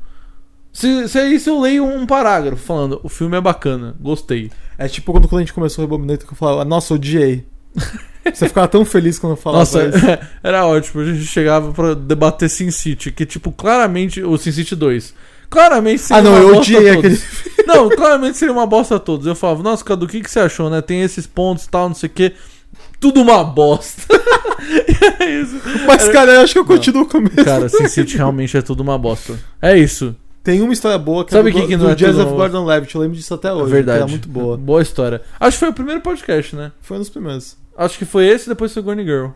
Se, 0.72 1.08
se 1.08 1.18
aí 1.18 1.40
se 1.40 1.48
eu 1.48 1.60
leio 1.60 1.84
um 1.84 2.06
parágrafo 2.06 2.62
falando, 2.62 3.00
o 3.02 3.08
filme 3.08 3.36
é 3.36 3.40
bacana, 3.40 3.96
gostei. 4.00 4.50
É 4.76 4.86
tipo 4.86 5.12
quando, 5.12 5.26
quando 5.26 5.40
a 5.40 5.42
gente 5.42 5.52
começou 5.52 5.82
o 5.82 5.86
Rebobinator 5.86 6.26
que 6.26 6.32
eu 6.32 6.36
falava, 6.36 6.64
nossa, 6.64 6.94
odiei. 6.94 7.46
Você 8.24 8.46
ficava 8.48 8.68
tão 8.68 8.84
feliz 8.84 9.18
quando 9.18 9.32
eu 9.32 9.36
falava 9.36 9.60
Nossa, 9.60 9.84
isso. 9.86 9.98
era 10.42 10.66
ótimo. 10.66 11.00
A 11.02 11.04
gente 11.06 11.24
chegava 11.24 11.72
pra 11.72 11.94
debater 11.94 12.48
Sin 12.50 12.70
City, 12.70 13.10
que, 13.10 13.24
tipo, 13.24 13.50
claramente. 13.52 14.22
O 14.22 14.36
Sin 14.36 14.52
City 14.52 14.76
2. 14.76 15.14
Claramente 15.50 16.02
seria 16.02 16.20
Ah, 16.20 16.22
não, 16.24 16.32
uma 16.32 16.40
eu 16.40 16.54
bosta 16.54 16.60
odiei 16.74 16.90
a 16.90 16.94
todos. 16.94 17.22
aquele. 17.22 17.66
Não, 17.66 17.88
claramente 17.88 18.36
seria 18.36 18.52
uma 18.52 18.66
bosta 18.66 18.96
a 18.96 18.98
todos. 18.98 19.26
Eu 19.26 19.34
falava, 19.34 19.62
nossa, 19.62 19.82
Cadu, 19.84 20.04
o 20.04 20.08
que, 20.08 20.20
que 20.20 20.30
você 20.30 20.40
achou, 20.40 20.68
né? 20.68 20.82
Tem 20.82 21.02
esses 21.02 21.26
pontos 21.26 21.64
e 21.64 21.70
tal, 21.70 21.88
não 21.88 21.94
sei 21.94 22.08
o 22.08 22.12
quê. 22.12 22.32
Tudo 23.00 23.20
uma 23.22 23.42
bosta. 23.44 24.02
É 25.20 25.40
isso. 25.40 25.56
Mas, 25.86 26.08
cara, 26.08 26.32
eu 26.32 26.40
acho 26.42 26.52
que 26.52 26.58
eu 26.58 26.64
continuo 26.64 27.06
com 27.06 27.18
o 27.18 27.22
mesmo. 27.22 27.42
Cara, 27.44 27.68
Sin 27.68 27.88
City 27.88 28.16
realmente 28.16 28.54
é 28.56 28.60
tudo 28.60 28.80
uma 28.82 28.98
bosta. 28.98 29.38
É 29.62 29.78
isso. 29.78 30.14
Tem 30.42 30.60
uma 30.60 30.72
história 30.72 30.98
boa 30.98 31.24
que 31.24 31.30
Sabe 31.32 31.48
é 31.50 31.52
do, 31.52 31.60
que 31.60 31.66
que 31.68 31.76
do 31.76 31.84
não 31.84 31.90
é 31.92 31.96
Joseph 31.96 32.24
tudo- 32.26 32.36
Gordon-Levitt. 32.36 32.94
Eu 32.94 33.00
lembro 33.00 33.16
disso 33.16 33.32
até 33.32 33.48
É 33.48 33.52
hoje. 33.52 33.70
verdade. 33.72 33.98
Que 33.98 34.02
era 34.02 34.10
muito 34.10 34.28
boa. 34.28 34.56
Boa 34.58 34.82
história. 34.82 35.22
Acho 35.40 35.56
que 35.56 35.60
foi 35.60 35.68
o 35.70 35.72
primeiro 35.72 36.00
podcast, 36.00 36.54
né? 36.56 36.72
Foi 36.82 36.96
um 36.96 37.00
dos 37.00 37.08
primeiros. 37.08 37.56
Acho 37.78 37.96
que 37.96 38.04
foi 38.04 38.26
esse 38.26 38.46
e 38.46 38.48
depois 38.48 38.74
foi 38.74 38.82
Gone 38.82 39.04
Girl. 39.04 39.28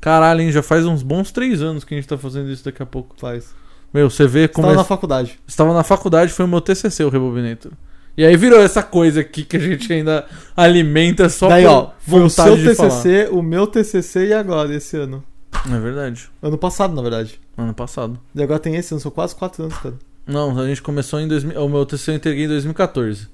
Caralho, 0.00 0.40
hein? 0.40 0.52
Já 0.52 0.62
faz 0.62 0.86
uns 0.86 1.02
bons 1.02 1.32
três 1.32 1.60
anos 1.60 1.82
que 1.82 1.92
a 1.92 1.96
gente 1.96 2.06
tá 2.06 2.16
fazendo 2.16 2.48
isso 2.50 2.64
daqui 2.64 2.80
a 2.82 2.86
pouco. 2.86 3.16
Faz. 3.18 3.52
Meu, 3.92 4.08
você 4.08 4.28
vê 4.28 4.46
como. 4.46 4.68
Tava 4.68 4.76
é- 4.76 4.78
na 4.78 4.84
faculdade. 4.84 5.40
Estava 5.46 5.74
na 5.74 5.82
faculdade, 5.82 6.32
foi 6.32 6.44
o 6.44 6.48
meu 6.48 6.60
TCC, 6.60 7.04
o 7.04 7.08
Rebobinator. 7.08 7.72
E 8.16 8.24
aí 8.24 8.36
virou 8.36 8.60
essa 8.60 8.82
coisa 8.82 9.22
aqui 9.22 9.42
que 9.42 9.56
a 9.56 9.60
gente 9.60 9.92
ainda 9.92 10.24
alimenta 10.56 11.28
só 11.28 11.48
Daí, 11.48 11.66
ó, 11.66 11.90
foi 11.98 12.22
o 12.22 12.30
seu 12.30 12.56
de 12.56 12.74
falar. 12.74 12.90
TCC, 12.90 13.28
o 13.32 13.42
meu 13.42 13.66
TCC 13.66 14.26
e 14.26 14.32
agora, 14.32 14.74
esse 14.74 14.96
ano. 14.96 15.24
É 15.68 15.78
verdade. 15.80 16.28
Ano 16.40 16.56
passado, 16.56 16.94
na 16.94 17.02
verdade. 17.02 17.40
Ano 17.56 17.74
passado. 17.74 18.18
E 18.34 18.42
agora 18.42 18.60
tem 18.60 18.76
esse 18.76 18.94
ano, 18.94 19.00
são 19.00 19.10
quase 19.10 19.34
4 19.34 19.64
anos, 19.64 19.78
cara. 19.78 19.94
Não, 20.26 20.58
a 20.58 20.66
gente 20.66 20.82
começou 20.82 21.20
em 21.20 21.26
2000. 21.26 21.64
O 21.64 21.68
meu 21.68 21.84
TCC 21.84 22.12
eu 22.12 22.14
entreguei 22.14 22.44
em 22.44 22.48
2014. 22.48 23.28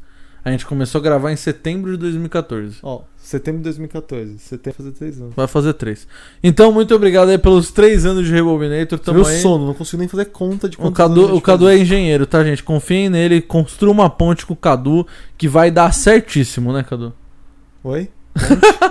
A 0.49 0.51
gente 0.51 0.65
começou 0.65 0.99
a 0.99 1.03
gravar 1.03 1.31
em 1.31 1.37
setembro 1.37 1.91
de 1.91 1.99
2014. 1.99 2.79
Ó, 2.83 3.03
setembro 3.19 3.59
de 3.59 3.65
2014. 3.65 4.39
Setembro 4.39 4.83
vai 4.83 4.87
fazer 4.87 4.93
3 4.93 5.21
anos. 5.21 5.35
Vai 5.35 5.47
fazer 5.47 5.73
três. 5.75 6.09
Então, 6.43 6.73
muito 6.73 6.95
obrigado 6.95 7.29
aí 7.29 7.37
pelos 7.37 7.71
três 7.71 8.07
anos 8.07 8.27
de 8.27 8.33
Rebobinator. 8.33 8.99
Tamo 8.99 9.23
viu 9.23 9.29
aí. 9.29 9.43
sono, 9.43 9.67
não 9.67 9.75
consigo 9.75 9.99
nem 9.99 10.09
fazer 10.09 10.25
conta 10.25 10.67
de 10.67 10.77
O 10.77 10.81
quantos 10.81 11.01
anos 11.01 11.19
a 11.19 11.23
Cadu, 11.27 11.37
o 11.37 11.41
Cadu 11.43 11.65
faz 11.67 11.79
é 11.79 11.83
engenheiro, 11.83 12.25
tá, 12.25 12.43
gente? 12.43 12.63
Confiem 12.63 13.11
nele, 13.11 13.43
construa 13.43 13.93
uma 13.93 14.09
ponte 14.09 14.47
com 14.47 14.55
o 14.55 14.57
Cadu 14.57 15.07
que 15.37 15.47
vai 15.47 15.71
dar 15.71 15.93
certíssimo, 15.93 16.73
né, 16.73 16.83
Cadu? 16.83 17.13
Oi? 17.85 18.09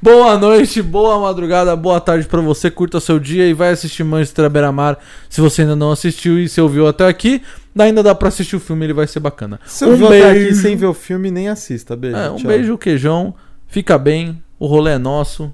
Boa 0.00 0.38
noite, 0.38 0.80
boa 0.82 1.18
madrugada, 1.20 1.74
boa 1.74 2.00
tarde 2.00 2.26
pra 2.26 2.40
você. 2.40 2.70
Curta 2.70 3.00
seu 3.00 3.18
dia 3.18 3.46
e 3.46 3.52
vai 3.52 3.70
assistir 3.70 4.04
Manchester 4.04 4.44
à 4.44 4.48
Beira-Mar. 4.48 4.98
Se 5.28 5.40
você 5.40 5.62
ainda 5.62 5.74
não 5.74 5.90
assistiu 5.90 6.38
e 6.38 6.48
se 6.48 6.60
ouviu 6.60 6.86
até 6.86 7.06
aqui, 7.06 7.42
ainda 7.78 8.02
dá 8.02 8.14
pra 8.14 8.28
assistir 8.28 8.56
o 8.56 8.60
filme, 8.60 8.84
ele 8.86 8.92
vai 8.92 9.06
ser 9.06 9.20
bacana. 9.20 9.60
Se 9.64 9.84
eu 9.84 9.90
Um 9.90 10.06
até 10.06 10.30
aqui 10.30 10.40
beijo. 10.40 10.62
sem 10.62 10.76
ver 10.76 10.86
o 10.86 10.94
filme, 10.94 11.30
nem 11.30 11.48
assista. 11.48 11.94
Beijo. 11.96 12.16
É, 12.16 12.30
um 12.30 12.36
tchau. 12.36 12.46
beijo, 12.48 12.78
queijão. 12.78 13.34
Fica 13.66 13.96
bem, 13.96 14.42
o 14.58 14.66
rolê 14.66 14.92
é 14.92 14.98
nosso. 14.98 15.52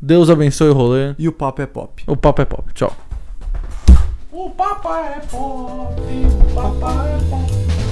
Deus 0.00 0.30
abençoe 0.30 0.68
o 0.68 0.74
rolê. 0.74 1.14
E 1.18 1.26
o 1.28 1.32
papo 1.32 1.62
é 1.62 1.66
pop. 1.66 2.02
O 2.06 2.16
papo 2.16 2.42
é 2.42 2.44
pop. 2.44 2.72
Tchau. 2.74 2.94
O 4.30 4.50
papai 4.50 5.14
é 5.14 5.20
pop, 5.26 5.94
o 6.00 6.54
papai 6.54 7.14
é 7.14 7.18
pop. 7.30 7.85